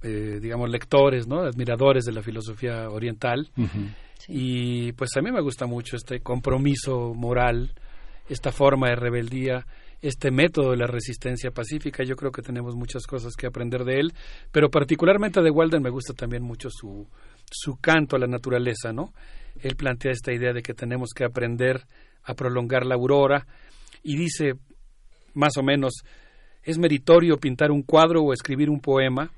[0.01, 1.41] eh, digamos, lectores, ¿no?
[1.41, 3.51] Admiradores de la filosofía oriental.
[4.29, 7.73] Y pues a mí me gusta mucho este compromiso moral,
[8.29, 9.65] esta forma de rebeldía,
[10.01, 12.05] este método de la resistencia pacífica.
[12.05, 14.13] Yo creo que tenemos muchas cosas que aprender de él,
[14.53, 17.05] pero particularmente de Walden me gusta también mucho su,
[17.51, 19.11] su canto a la naturaleza, ¿no?
[19.61, 21.81] Él plantea esta idea de que tenemos que aprender
[22.23, 23.45] a prolongar la aurora
[24.03, 24.53] y dice,
[25.33, 25.93] más o menos,
[26.63, 29.31] es meritorio pintar un cuadro o escribir un poema,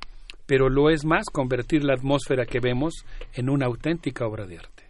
[0.46, 2.94] pero lo es más convertir la atmósfera que vemos
[3.34, 4.84] en una auténtica obra de arte.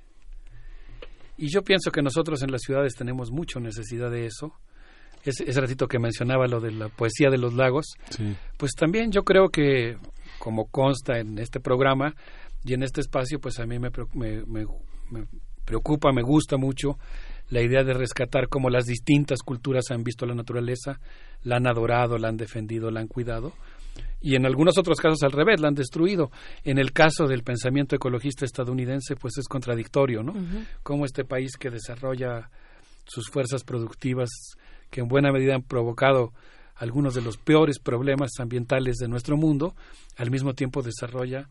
[1.38, 4.54] Y yo pienso que nosotros en las ciudades tenemos mucha necesidad de eso.
[5.24, 7.86] Ese, ratito que mencionaba lo de la poesía de los lagos,
[8.58, 9.98] pues también yo creo que,
[10.38, 12.14] como consta en este programa
[12.64, 15.26] y en este espacio, pues a mí me, me, me
[15.66, 17.00] preocupa, me gusta mucho
[17.50, 21.00] la idea de rescatar cómo las distintas culturas han visto la naturaleza,
[21.44, 23.54] la han adorado, la han defendido, la han cuidado,
[24.22, 26.32] y en algunos otros casos al revés, la han destruido.
[26.64, 30.34] En el caso del pensamiento ecologista estadounidense, pues es contradictorio, ¿no?
[30.82, 32.50] Cómo este país que desarrolla
[33.06, 34.30] sus fuerzas productivas,
[34.90, 36.34] que en buena medida han provocado
[36.76, 39.76] algunos de los peores problemas ambientales de nuestro mundo,
[40.18, 41.50] al mismo tiempo desarrolla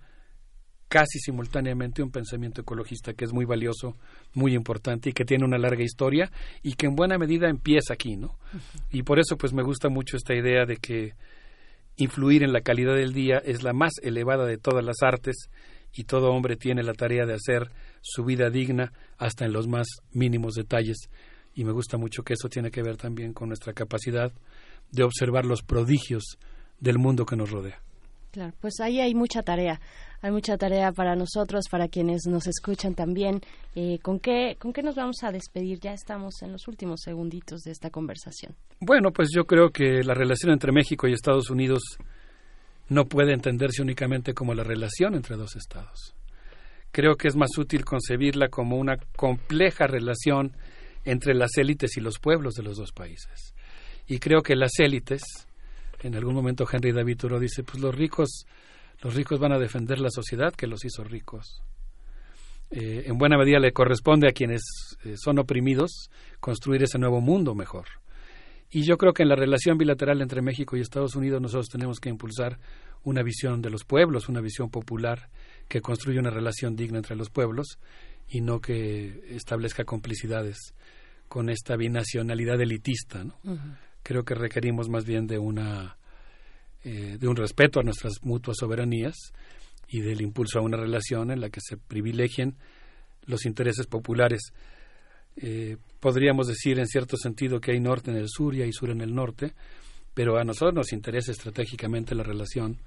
[0.88, 3.96] casi simultáneamente un pensamiento ecologista que es muy valioso,
[4.32, 6.30] muy importante y que tiene una larga historia
[6.62, 8.38] y que en buena medida empieza aquí, ¿no?
[8.90, 11.14] Y por eso pues me gusta mucho esta idea de que
[11.96, 15.48] influir en la calidad del día es la más elevada de todas las artes
[15.92, 19.86] y todo hombre tiene la tarea de hacer su vida digna hasta en los más
[20.12, 21.08] mínimos detalles
[21.54, 24.32] y me gusta mucho que eso tiene que ver también con nuestra capacidad
[24.90, 26.38] de observar los prodigios
[26.80, 27.80] del mundo que nos rodea.
[28.34, 29.80] Claro, pues ahí hay mucha tarea.
[30.20, 33.40] Hay mucha tarea para nosotros, para quienes nos escuchan también.
[33.76, 35.78] Eh, ¿con, qué, ¿Con qué nos vamos a despedir?
[35.78, 38.56] Ya estamos en los últimos segunditos de esta conversación.
[38.80, 41.80] Bueno, pues yo creo que la relación entre México y Estados Unidos
[42.88, 46.16] no puede entenderse únicamente como la relación entre dos estados.
[46.90, 50.56] Creo que es más útil concebirla como una compleja relación
[51.04, 53.54] entre las élites y los pueblos de los dos países.
[54.08, 55.22] Y creo que las élites,
[56.06, 58.46] en algún momento Henry David Thoreau dice, pues los ricos
[59.02, 61.62] los ricos van a defender la sociedad que los hizo ricos.
[62.70, 64.62] Eh, en buena medida le corresponde a quienes
[65.04, 66.10] eh, son oprimidos
[66.40, 67.86] construir ese nuevo mundo mejor.
[68.70, 72.00] Y yo creo que en la relación bilateral entre México y Estados Unidos nosotros tenemos
[72.00, 72.58] que impulsar
[73.04, 75.28] una visión de los pueblos, una visión popular
[75.68, 77.78] que construya una relación digna entre los pueblos
[78.26, 80.74] y no que establezca complicidades
[81.28, 83.22] con esta binacionalidad elitista.
[83.22, 83.38] ¿no?
[84.04, 85.96] Creo que requerimos más bien de una
[86.84, 89.14] eh, de un respeto a nuestras mutuas soberanías
[89.88, 92.56] y del impulso a una relación en la que se privilegien
[93.24, 94.52] los intereses populares.
[95.36, 98.90] Eh, podríamos decir en cierto sentido que hay norte en el sur y hay sur
[98.90, 99.54] en el norte,
[100.12, 102.78] pero a nosotros nos interesa estratégicamente la relación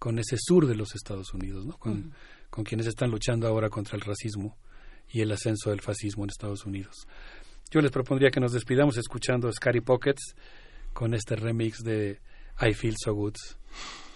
[0.00, 1.78] con ese sur de los Estados Unidos, ¿no?
[1.78, 2.12] con,
[2.50, 4.56] con quienes están luchando ahora contra el racismo
[5.10, 7.06] y el ascenso del fascismo en Estados Unidos.
[7.70, 10.34] Yo les propondría que nos despidamos escuchando Scary Pockets
[10.94, 12.18] con este remix de
[12.60, 13.36] I Feel So Good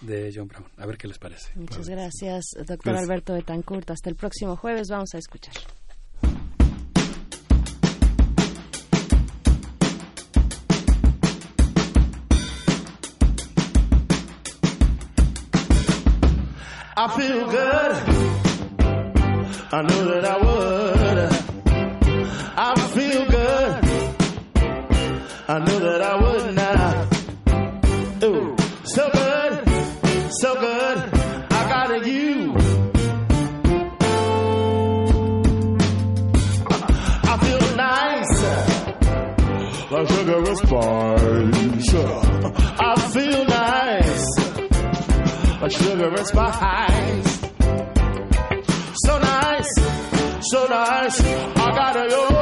[0.01, 0.65] de John Brown.
[0.77, 1.51] A ver qué les parece.
[1.55, 3.89] Muchas gracias, doctor Alberto Betancourt.
[3.91, 5.53] Hasta el próximo jueves vamos a escuchar.
[16.95, 18.33] I feel good.
[19.73, 20.52] I knew that I would.
[40.55, 41.93] Sugar spice.
[42.79, 44.37] I feel nice
[45.61, 47.39] like sugar and spice.
[49.05, 49.69] So nice,
[50.41, 51.21] so nice.
[51.23, 52.32] I got a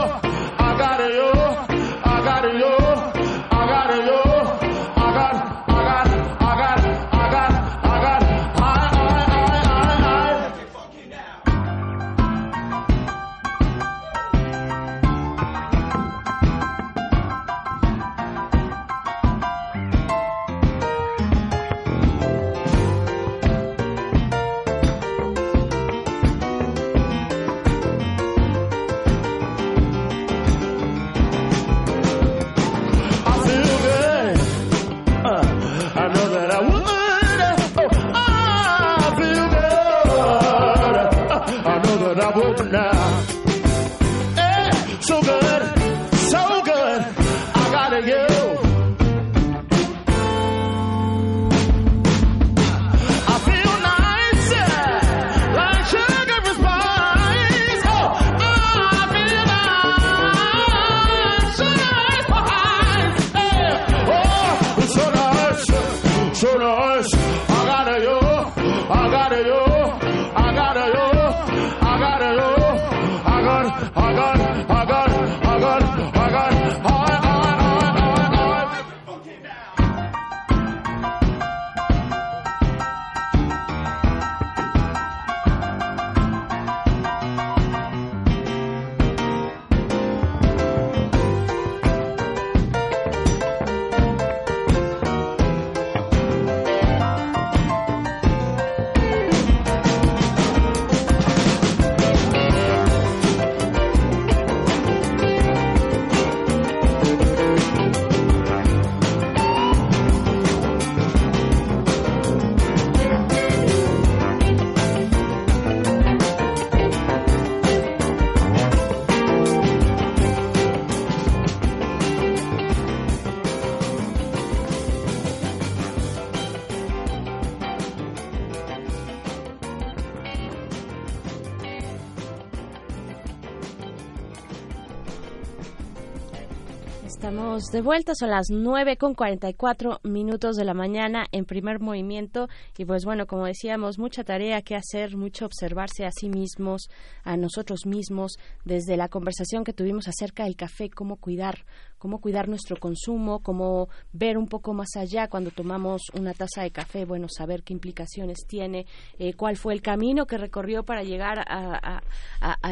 [137.70, 142.50] De vuelta, son las 9 con 44 minutos de la mañana en primer movimiento.
[142.78, 146.90] Y pues bueno, como decíamos, mucha tarea que hacer, mucho observarse a sí mismos,
[147.24, 151.66] a nosotros mismos, desde la conversación que tuvimos acerca del café, cómo cuidar,
[152.02, 156.72] cómo cuidar nuestro consumo, cómo ver un poco más allá cuando tomamos una taza de
[156.72, 158.88] café, bueno, saber qué implicaciones tiene,
[159.20, 162.02] eh, cuál fue el camino que recorrió para llegar a,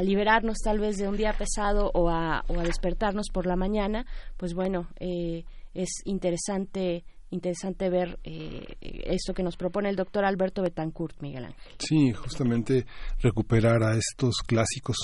[0.02, 4.56] liberarnos tal vez de un día pesado o a, o despertarnos por la mañana, pues
[4.56, 11.22] bueno, eh, es interesante interesante ver eh, esto que nos propone el doctor Alberto Betancourt,
[11.22, 11.74] Miguel Ángel.
[11.80, 12.86] Sí, justamente
[13.20, 14.98] recuperar a estos clásicos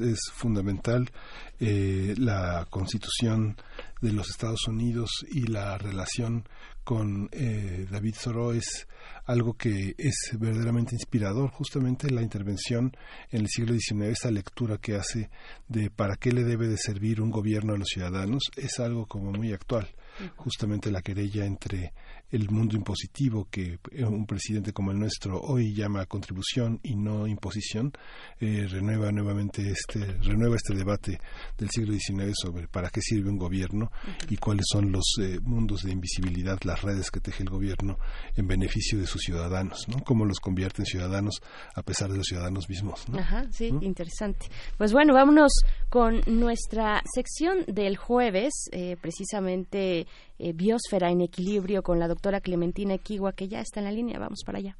[0.00, 1.10] es fundamental.
[1.58, 3.56] Eh, la constitución
[4.00, 6.46] de los Estados Unidos y la relación
[6.84, 8.86] con eh, David Thoreau es
[9.24, 11.50] algo que es verdaderamente inspirador.
[11.50, 12.96] Justamente la intervención
[13.30, 15.30] en el siglo XIX, esa lectura que hace
[15.66, 19.32] de para qué le debe de servir un gobierno a los ciudadanos, es algo como
[19.32, 19.88] muy actual
[20.36, 21.92] justamente la querella entre
[22.30, 27.26] el mundo impositivo que eh, un presidente como el nuestro hoy llama contribución y no
[27.26, 27.92] imposición
[28.40, 31.20] eh, renueva nuevamente este renueva este debate
[31.56, 33.90] del siglo XIX sobre para qué sirve un gobierno
[34.28, 37.98] y cuáles son los eh, mundos de invisibilidad, las redes que teje el gobierno
[38.36, 40.02] en beneficio de sus ciudadanos, ¿no?
[40.04, 41.40] Cómo los convierte en ciudadanos
[41.74, 43.08] a pesar de los ciudadanos mismos.
[43.08, 43.18] ¿no?
[43.18, 44.46] Ajá, sí, interesante.
[44.76, 45.52] Pues bueno, vámonos
[45.88, 50.06] con nuestra sección del jueves, eh, precisamente
[50.38, 54.18] eh, Biosfera en Equilibrio con la doctora Clementina Equigua, que ya está en la línea.
[54.18, 54.76] Vamos para allá.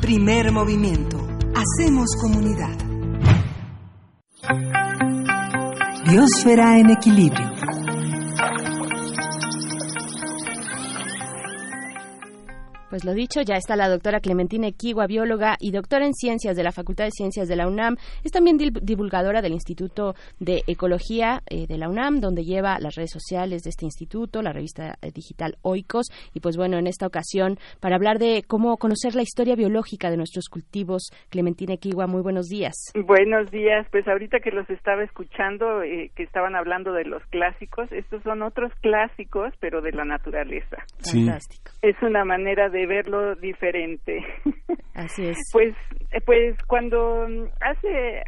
[0.00, 1.18] Primer movimiento.
[1.54, 2.76] Hacemos comunidad.
[6.08, 7.52] Biosfera en equilibrio.
[12.92, 16.62] Pues lo dicho, ya está la doctora Clementina Equigua, bióloga y doctora en ciencias de
[16.62, 17.96] la Facultad de Ciencias de la UNAM.
[18.22, 23.10] Es también divulgadora del Instituto de Ecología eh, de la UNAM, donde lleva las redes
[23.10, 26.08] sociales de este instituto, la revista eh, digital Oikos.
[26.34, 30.18] Y pues bueno, en esta ocasión, para hablar de cómo conocer la historia biológica de
[30.18, 32.74] nuestros cultivos, Clementina Equigua, muy buenos días.
[32.94, 37.90] Buenos días, pues ahorita que los estaba escuchando, eh, que estaban hablando de los clásicos,
[37.90, 40.76] estos son otros clásicos, pero de la naturaleza.
[40.98, 41.24] Sí.
[41.24, 41.72] Fantástico.
[41.80, 44.24] Es una manera de verlo diferente.
[44.94, 45.38] Así es.
[45.52, 45.74] Pues,
[46.26, 47.26] pues cuando
[47.60, 48.22] hace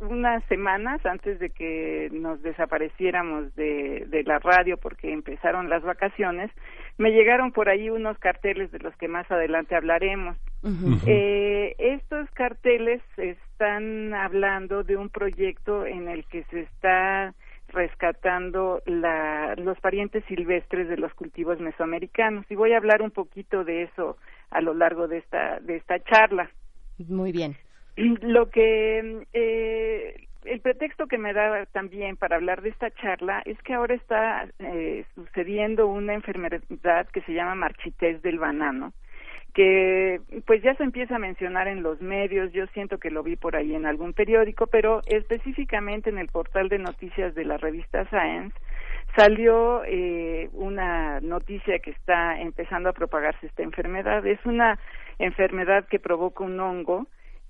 [0.00, 6.50] unas semanas antes de que nos desapareciéramos de, de la radio porque empezaron las vacaciones,
[6.98, 10.36] me llegaron por ahí unos carteles de los que más adelante hablaremos.
[11.06, 17.34] Eh, estos carteles están hablando de un proyecto en el que se está
[17.68, 23.64] rescatando la, los parientes silvestres de los cultivos mesoamericanos y voy a hablar un poquito
[23.64, 24.16] de eso
[24.50, 26.50] a lo largo de esta de esta charla.
[27.08, 27.56] Muy bien.
[27.96, 33.60] Lo que eh, el pretexto que me da también para hablar de esta charla es
[33.62, 38.92] que ahora está eh, sucediendo una enfermedad que se llama marchitez del banano
[39.56, 43.36] que pues ya se empieza a mencionar en los medios, yo siento que lo vi
[43.36, 48.04] por ahí en algún periódico, pero específicamente en el portal de noticias de la revista
[48.10, 48.54] Science
[49.16, 54.26] salió eh, una noticia que está empezando a propagarse esta enfermedad.
[54.26, 54.78] Es una
[55.18, 57.06] enfermedad que provoca un hongo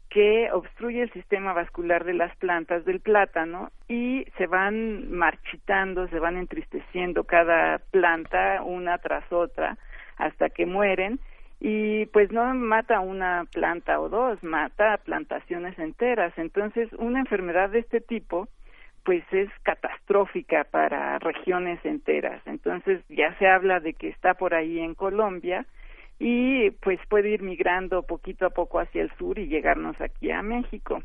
[0.09, 6.20] que obstruye el sistema vascular de las plantas del plátano y se van marchitando, se
[6.20, 9.76] van entristeciendo cada planta una tras otra
[10.18, 11.18] hasta que mueren
[11.60, 16.33] y pues no mata una planta o dos, mata plantaciones enteras.
[16.36, 18.49] Entonces, una enfermedad de este tipo
[19.05, 22.43] pues es catastrófica para regiones enteras.
[22.44, 25.65] Entonces, ya se habla de que está por ahí en Colombia
[26.18, 30.43] y pues puede ir migrando poquito a poco hacia el sur y llegarnos aquí a
[30.43, 31.02] México.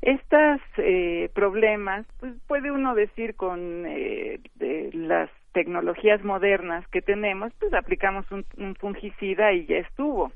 [0.00, 7.52] Estos eh, problemas, pues puede uno decir con eh, de las tecnologías modernas que tenemos,
[7.58, 10.32] pues aplicamos un, un fungicida y ya estuvo.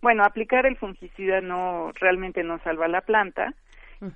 [0.00, 3.54] Bueno, aplicar el fungicida no realmente no salva la planta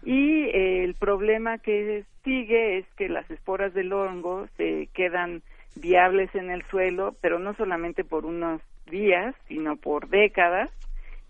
[0.05, 5.43] y eh, el problema que sigue es que las esporas del hongo se quedan
[5.77, 8.61] viables en el suelo, pero no solamente por unos
[8.91, 10.71] días, sino por décadas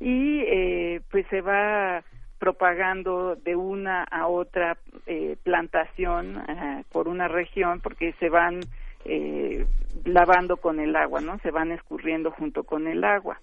[0.01, 2.03] y eh, pues se va
[2.39, 4.77] propagando de una a otra
[5.07, 8.61] eh, plantación eh, por una región porque se van
[9.05, 9.67] eh,
[10.05, 11.39] lavando con el agua, ¿no?
[11.41, 13.41] Se van escurriendo junto con el agua.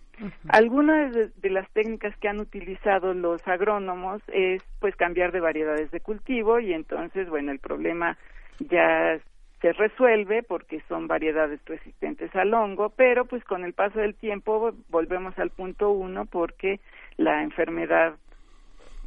[0.48, 5.92] Algunas de, de las técnicas que han utilizado los agrónomos es pues cambiar de variedades
[5.92, 8.18] de cultivo y entonces, bueno, el problema
[8.60, 9.20] ya
[9.62, 14.74] se resuelve porque son variedades resistentes al hongo, pero pues con el paso del tiempo
[14.90, 16.80] volvemos al punto uno porque
[17.18, 18.16] la enfermedad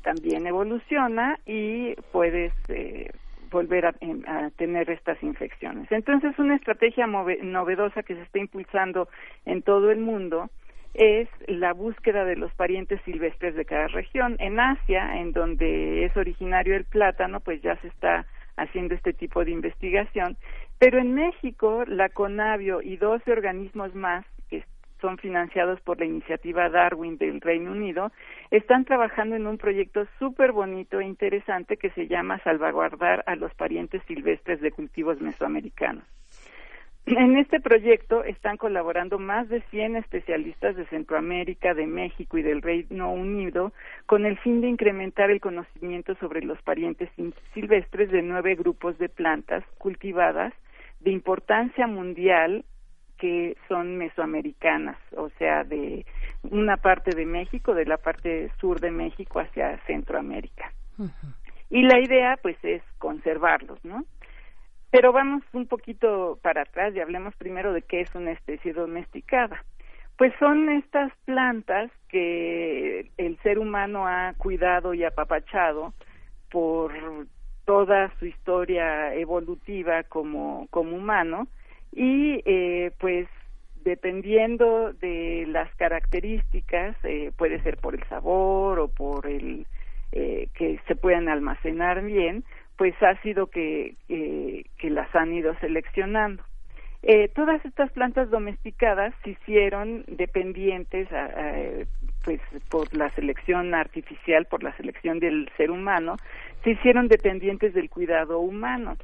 [0.09, 3.11] también evoluciona y puedes eh,
[3.51, 3.95] volver a,
[4.27, 5.93] a, tener estas infecciones.
[5.93, 9.09] Entonces, una estrategia novedosa que se está impulsando
[9.45, 10.49] en todo el mundo
[10.95, 14.37] es la búsqueda de los parientes silvestres de cada región.
[14.39, 18.25] En Asia, en donde es originario el plátano, pues ya se está
[18.57, 20.39] haciendo este tipo de investigación,
[20.79, 24.25] pero en México la CONAVIO y 12 organismos más
[25.01, 28.13] son financiados por la iniciativa Darwin del Reino Unido,
[28.51, 33.55] están trabajando en un proyecto súper bonito e interesante que se llama Salvaguardar a los
[33.55, 36.05] parientes silvestres de cultivos mesoamericanos.
[37.17, 42.61] En este proyecto están colaborando más de 100 especialistas de Centroamérica, de México y del
[42.61, 43.73] Reino Unido
[44.05, 47.09] con el fin de incrementar el conocimiento sobre los parientes
[47.55, 50.53] silvestres de nueve grupos de plantas cultivadas
[51.01, 52.67] de importancia mundial
[53.19, 56.07] que son mesoamericanas, o sea, de
[56.45, 60.73] una parte de México, de la parte sur de México hacia Centroamérica.
[60.99, 61.35] Uh -huh.
[61.71, 64.05] Y la idea, pues, es conservarlos, ¿no?
[64.91, 69.63] Pero vamos un poquito para atrás y hablemos primero de qué es una especie domesticada.
[70.17, 75.93] Pues son estas plantas que el ser humano ha cuidado y apapachado
[76.51, 76.93] por
[77.67, 81.47] toda su historia evolutiva como, como humano
[81.93, 83.29] y eh, pues
[83.85, 89.67] dependiendo de las características, eh, puede ser por el sabor o por el
[90.13, 92.45] eh, que se puedan almacenar bien,
[92.77, 96.43] pues ha sido que, que las han ido seleccionando.
[97.03, 101.29] Eh, todas estas plantas domesticadas se hicieron dependientes a,
[102.25, 106.17] pues por la selección artificial, por la selección del ser humano,
[106.65, 108.97] se hicieron dependientes del cuidado humano.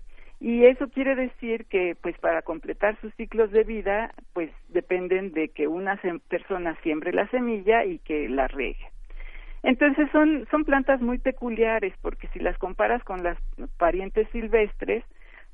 [0.45, 5.49] Y eso quiere decir que, pues, para completar sus ciclos de vida, pues, dependen de
[5.49, 5.99] que una
[6.29, 8.91] persona siembre la semilla y que la riegue.
[9.63, 13.39] Entonces son, son plantas muy peculiares porque si las comparas con las
[13.79, 15.03] parientes silvestres,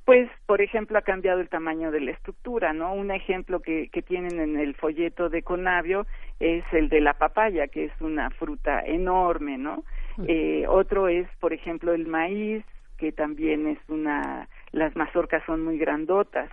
[0.05, 2.93] pues, por ejemplo, ha cambiado el tamaño de la estructura, ¿no?
[2.93, 6.05] Un ejemplo que, que tienen en el folleto de Conavio
[6.41, 9.85] es el de la papaya, que es una fruta enorme, ¿no?
[10.27, 12.65] Eh, otro es, por ejemplo, el maíz,
[13.01, 16.51] que también es una, las mazorcas son muy grandotas.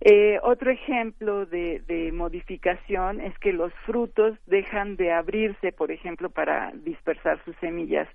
[0.00, 6.30] Eh, otro ejemplo de, de, modificación es que los frutos dejan de abrirse, por ejemplo,
[6.30, 8.08] para dispersar sus semillas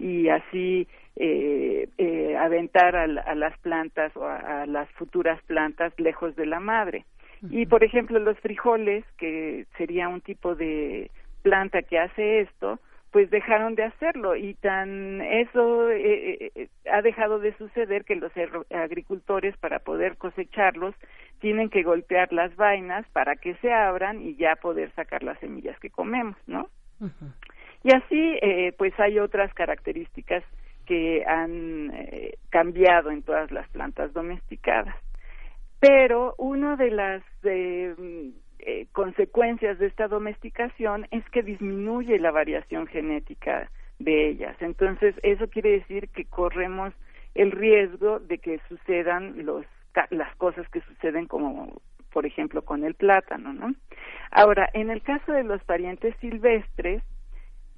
[0.00, 6.46] y así eh, eh, aventar a, las plantas o a, las futuras plantas lejos de
[6.46, 7.04] la madre.
[7.50, 12.80] Y, por ejemplo, los frijoles, que sería un tipo de planta que hace esto,
[13.18, 18.30] pues dejaron de hacerlo y tan eso eh, eh, ha dejado de suceder que los
[18.70, 20.94] agricultores para poder cosecharlos
[21.40, 25.76] tienen que golpear las vainas para que se abran y ya poder sacar las semillas
[25.80, 26.68] que comemos, ¿no?
[27.82, 30.44] Y así, eh, pues hay otras características
[30.86, 34.94] que han eh, cambiado en todas las plantas domesticadas.
[35.80, 37.24] Pero una de las
[38.60, 44.56] eh, consecuencias de esta domesticación es que disminuye la variación genética de ellas.
[44.60, 46.92] Entonces, eso quiere decir que corremos
[47.34, 49.64] el riesgo de que sucedan los,
[50.10, 51.80] las cosas que suceden como
[52.10, 53.74] por ejemplo con el plátano, ¿no?
[54.30, 57.02] Ahora, en el caso de los parientes silvestres,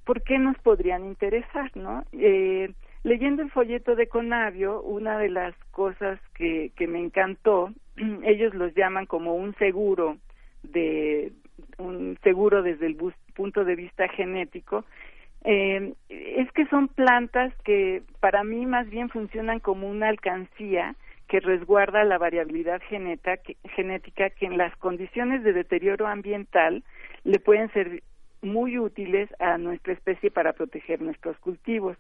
[0.05, 2.05] ¿por qué nos podrían interesar, no?
[2.13, 7.73] Eh, leyendo el folleto de Conavio, una de las cosas que, que me encantó,
[8.25, 10.17] ellos los llaman como un seguro
[10.63, 11.33] de
[11.79, 12.97] un seguro desde el
[13.35, 14.85] punto de vista genético,
[15.45, 20.95] eh, es que son plantas que para mí más bien funcionan como una alcancía
[21.29, 26.83] que resguarda la variabilidad genética que en las condiciones de deterioro ambiental
[27.25, 28.03] le pueden ser
[28.43, 31.97] muy útiles a nuestra especie para proteger nuestros cultivos.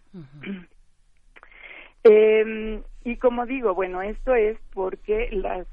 [2.05, 5.67] eh, y como digo, bueno, esto es porque las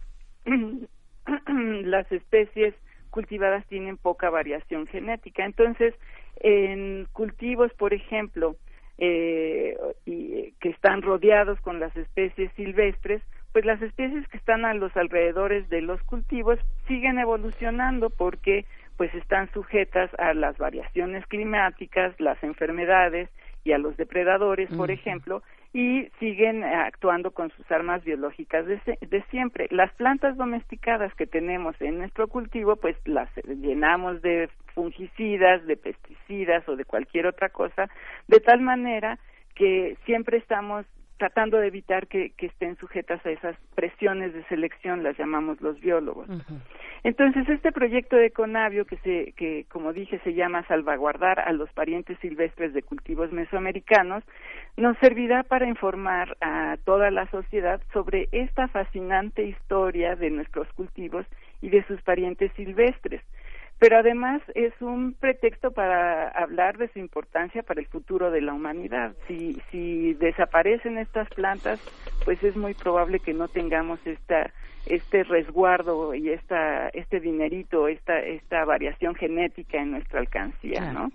[1.48, 2.74] las especies
[3.10, 5.46] cultivadas tienen poca variación genética.
[5.46, 5.94] Entonces,
[6.40, 8.56] en cultivos, por ejemplo,
[8.98, 13.22] eh, y, que están rodeados con las especies silvestres,
[13.54, 18.66] pues las especies que están a los alrededores de los cultivos siguen evolucionando porque
[18.98, 23.30] pues están sujetas a las variaciones climáticas, las enfermedades
[23.64, 29.24] y a los depredadores, por ejemplo, y siguen actuando con sus armas biológicas de, de,
[29.30, 29.68] siempre.
[29.70, 36.68] Las plantas domesticadas que tenemos en nuestro cultivo, pues las llenamos de fungicidas, de pesticidas
[36.70, 37.90] o de cualquier otra cosa,
[38.28, 39.20] de tal manera
[39.56, 40.86] que siempre estamos
[41.18, 46.28] tratando de evitar que, estén sujetas a esas presiones de selección, las llamamos los biólogos.
[47.04, 51.72] Entonces, este proyecto de Conavio, que, se, que como dije se llama Salvaguardar a los
[51.72, 54.24] parientes silvestres de cultivos mesoamericanos,
[54.78, 61.26] nos servirá para informar a toda la sociedad sobre esta fascinante historia de nuestros cultivos
[61.62, 63.22] y de sus parientes silvestres
[63.80, 68.54] pero además es un pretexto para hablar de su importancia para el futuro de la
[68.54, 69.14] humanidad.
[69.28, 71.80] Si, si desaparecen estas plantas,
[72.26, 74.52] pues es muy probable que no tengamos esta
[74.90, 81.12] este resguardo y esta este dinerito esta esta variación genética en nuestra alcancía no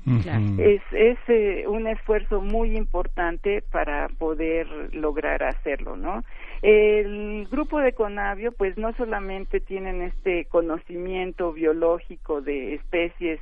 [0.58, 6.22] es es eh, un esfuerzo muy importante para poder lograr hacerlo no
[6.62, 13.40] el grupo de Conavio, pues no solamente tienen este conocimiento biológico de especies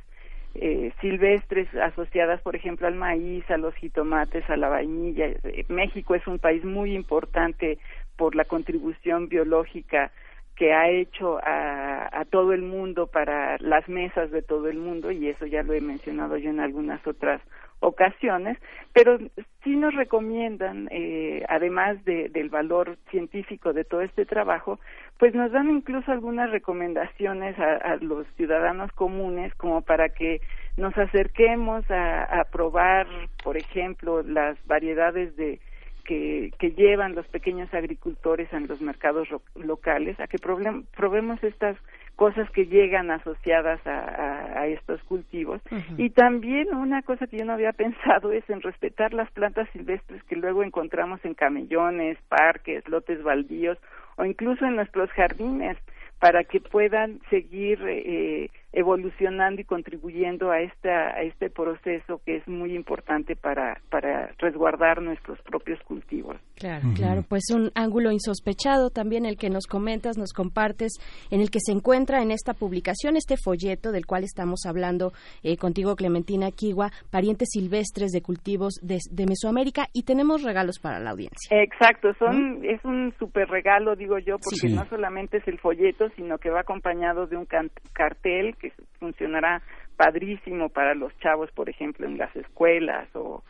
[0.55, 5.27] eh, silvestres asociadas, por ejemplo, al maíz, a los jitomates, a la vainilla.
[5.27, 7.77] Eh, México es un país muy importante
[8.21, 10.11] por la contribución biológica
[10.55, 15.27] que ha hecho a, todo el mundo para las mesas de todo el mundo y
[15.27, 17.41] eso ya lo he mencionado yo en algunas otras
[17.79, 18.59] ocasiones,
[18.93, 19.17] pero
[19.63, 24.79] sí nos recomiendan, eh, además de, del valor científico de todo este trabajo,
[25.17, 30.41] pues nos dan incluso algunas recomendaciones a, los ciudadanos comunes como para que
[30.77, 33.07] nos acerquemos a probar,
[33.43, 35.59] por ejemplo, las variedades de
[36.01, 41.77] que, que llevan los pequeños agricultores en los mercados locales, a que problem- probemos estas
[42.15, 45.61] cosas que llegan asociadas a, a- a estos cultivos.
[45.97, 50.23] Y también una cosa que yo no había pensado es en respetar las plantas silvestres
[50.25, 53.77] que luego encontramos en camellones, parques, lotes baldíos
[54.17, 55.77] o incluso en nuestros jardines
[56.19, 62.47] para que puedan seguir eh, evolucionando y contribuyendo a esta a este proceso que es
[62.47, 66.37] muy importante para para resguardar nuestros propios cultivos.
[66.55, 70.93] Claro, claro, pues un ángulo insospechado también el que nos comentas, nos compartes,
[71.31, 75.11] en el que se encuentra en esta publicación, este folleto del cual estamos hablando
[75.43, 80.99] eh, contigo, Clementina Kiwa, parientes silvestres de cultivos de, de Mesoamérica, y tenemos regalos para
[80.99, 81.49] la audiencia.
[81.61, 84.73] Exacto, son es un super regalo digo yo porque Sí.
[84.75, 89.61] no solamente es el folleto sino que va acompañado de un can- cartel que funcionará
[89.97, 93.43] padrísimo para los chavos por ejemplo en las escuelas o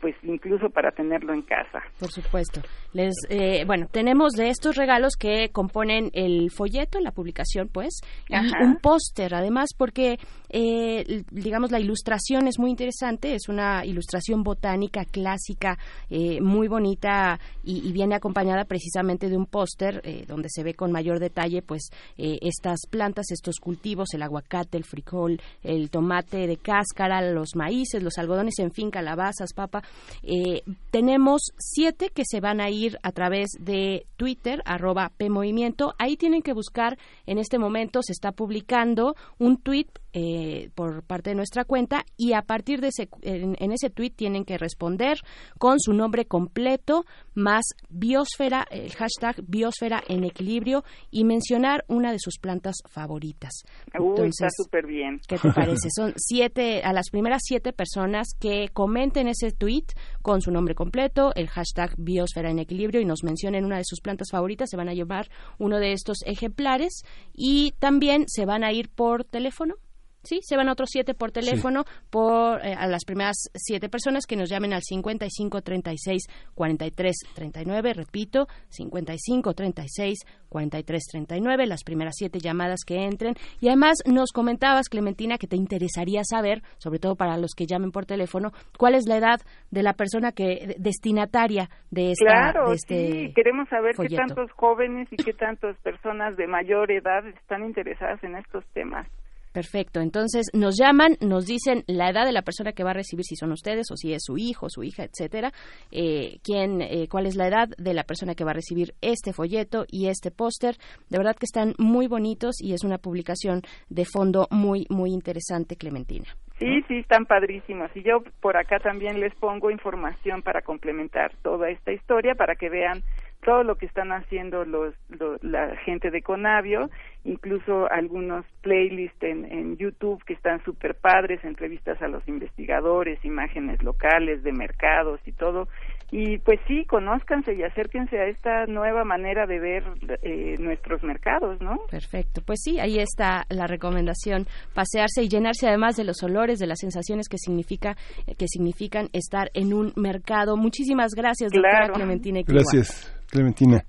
[0.00, 1.80] pues incluso para tenerlo en casa.
[1.98, 2.60] Por supuesto.
[2.92, 8.62] Les, eh, bueno, tenemos de estos regalos que componen el folleto, la publicación, pues, y
[8.62, 10.18] un póster, además, porque,
[10.48, 15.78] eh, digamos, la ilustración es muy interesante, es una ilustración botánica clásica,
[16.10, 20.74] eh, muy bonita y, y viene acompañada precisamente de un póster eh, donde se ve
[20.74, 26.46] con mayor detalle, pues, eh, estas plantas, estos cultivos, el aguacate, el frijol, el tomate
[26.46, 29.82] de cáscara, los maíces, los algodones, en fin, calabazas, papa.
[30.22, 35.94] Eh, tenemos siete que se van a ir a través de Twitter, arroba PMovimiento.
[35.98, 39.86] Ahí tienen que buscar, en este momento se está publicando un tweet
[40.18, 44.10] eh, por parte de nuestra cuenta y a partir de ese, en, en ese tweet
[44.10, 45.18] tienen que responder
[45.58, 50.82] con su nombre completo más biosfera, el hashtag biosfera en equilibrio
[51.12, 53.62] y mencionar una de sus plantas favoritas.
[53.96, 55.20] Uy, está súper bien.
[55.28, 55.88] ¿Qué te parece?
[55.94, 59.86] Son siete, a las primeras siete personas que comenten ese tweet
[60.20, 64.00] con su nombre completo, el hashtag biosfera en equilibrio y nos mencionen una de sus
[64.00, 68.72] plantas favoritas, se van a llevar uno de estos ejemplares y también se van a
[68.72, 69.76] ir por teléfono.
[70.22, 74.36] Sí, se van otros siete por teléfono por eh, a las primeras siete personas que
[74.36, 76.22] nos llamen al 55 36
[76.54, 83.34] 43 39, repito, 55 36 43 39, las primeras siete llamadas que entren.
[83.60, 87.92] Y además nos comentabas, Clementina, que te interesaría saber, sobre todo para los que llamen
[87.92, 89.40] por teléfono, cuál es la edad
[89.70, 94.16] de la persona que destinataria de esta Claro, de este sí, queremos saber folleto.
[94.16, 99.06] qué tantos jóvenes y qué tantas personas de mayor edad están interesadas en estos temas.
[99.52, 100.00] Perfecto.
[100.00, 103.36] Entonces nos llaman, nos dicen la edad de la persona que va a recibir, si
[103.36, 105.52] son ustedes o si es su hijo, su hija, etcétera.
[105.90, 109.32] Eh, quién, eh, cuál es la edad de la persona que va a recibir este
[109.32, 110.76] folleto y este póster.
[111.08, 115.76] De verdad que están muy bonitos y es una publicación de fondo muy muy interesante,
[115.76, 116.26] Clementina.
[116.58, 117.90] Sí, sí, están padrísimos.
[117.94, 122.68] Y yo por acá también les pongo información para complementar toda esta historia, para que
[122.68, 123.02] vean
[123.48, 126.90] todo lo que están haciendo los, lo- la gente de Conavio,
[127.24, 133.82] incluso algunos playlists en, en YouTube que están súper padres, entrevistas a los investigadores, imágenes
[133.82, 135.66] locales de mercados y todo.
[136.10, 139.84] Y pues sí, conózcanse y acérquense a esta nueva manera de ver
[140.22, 141.78] eh, nuestros mercados, ¿no?
[141.90, 142.42] Perfecto.
[142.46, 146.80] Pues sí, ahí está la recomendación, pasearse y llenarse además de los olores, de las
[146.80, 147.94] sensaciones que significa
[148.38, 150.56] que significan estar en un mercado.
[150.58, 151.94] Muchísimas gracias, doctora Claro.
[151.94, 152.40] Clementina.
[152.40, 152.60] Equiwa.
[152.60, 153.84] Gracias, Clementina.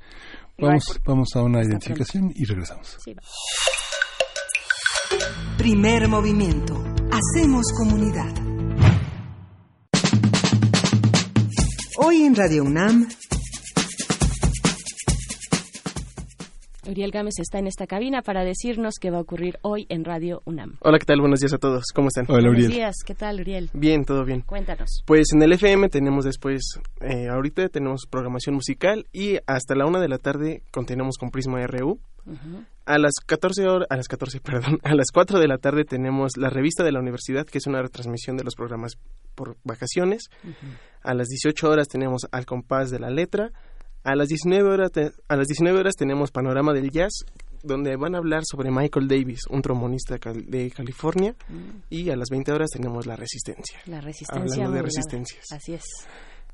[0.58, 1.02] Vamos, Igual.
[1.06, 2.98] vamos a una identificación y regresamos.
[3.04, 3.16] Sí.
[5.58, 6.84] Primer movimiento.
[7.12, 8.34] Hacemos comunidad.
[11.98, 13.08] Hoy en Radio UNAM,
[16.90, 20.42] Uriel Gámez está en esta cabina para decirnos qué va a ocurrir hoy en Radio
[20.46, 20.78] UNAM.
[20.82, 21.22] Hola, ¿qué tal?
[21.22, 21.86] Buenos días a todos.
[21.94, 22.26] ¿Cómo están?
[22.28, 23.70] Hola, Buenos días, ¿qué tal, Uriel?
[23.74, 24.42] Bien, todo bien.
[24.42, 25.04] Cuéntanos.
[25.06, 30.00] Pues en el FM tenemos después, eh, ahorita tenemos programación musical y hasta la una
[30.00, 32.00] de la tarde continuamos con Prisma RU.
[32.86, 36.38] A las 14 horas, a las 14, perdón, a las 4 de la tarde tenemos
[36.38, 38.94] la revista de la universidad, que es una retransmisión de los programas
[39.36, 40.24] por vacaciones.
[41.04, 43.52] A las 18 horas tenemos Al compás de la letra.
[44.04, 47.26] A las 19 horas, te- a las 19 horas tenemos Panorama del Jazz,
[47.64, 51.36] donde van a hablar sobre Michael Davis, un trombonista de Cal- de California.
[51.90, 53.80] Y a las 20 horas tenemos La Resistencia.
[53.86, 54.42] La resistencia.
[54.66, 55.46] Hablando de resistencias.
[55.52, 55.84] Así es.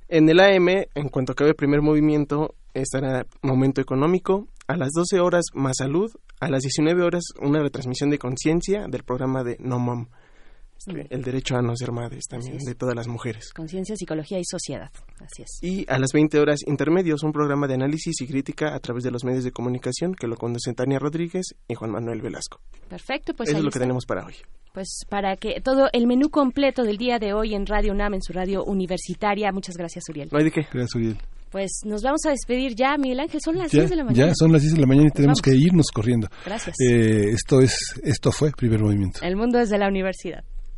[0.08, 4.48] En el AM, en cuanto acabe el primer movimiento, estará Momento Económico.
[4.68, 6.12] A las 12 horas, Más Salud.
[6.40, 10.08] A las 19 horas, una retransmisión de conciencia del programa de No Mom.
[10.88, 13.52] Eh, el derecho a no ser madres también de todas las mujeres.
[13.54, 14.92] Conciencia, psicología y sociedad.
[15.20, 15.60] Así es.
[15.62, 19.12] Y a las 20 horas intermedios, un programa de análisis y crítica a través de
[19.12, 22.60] los medios de comunicación que lo conducen Tania Rodríguez y Juan Manuel Velasco.
[22.90, 23.50] Perfecto, pues.
[23.50, 24.36] Eso ahí es lo que tenemos para hoy.
[24.74, 28.22] Pues para que todo el menú completo del día de hoy en Radio UNAM, en
[28.22, 29.52] su radio universitaria.
[29.52, 30.30] Muchas gracias, Uriel.
[30.32, 30.62] No hay de qué.
[30.62, 31.18] Gracias, Uriel.
[31.50, 33.40] Pues nos vamos a despedir ya, Miguel Ángel.
[33.42, 34.28] Son las 10 de la mañana.
[34.28, 35.58] Ya, son las 10 de la mañana y pues tenemos vamos.
[35.58, 36.28] que irnos corriendo.
[36.46, 36.76] Gracias.
[36.82, 39.22] Eh, esto, es, esto fue Primer Movimiento.
[39.24, 40.44] El mundo desde la universidad.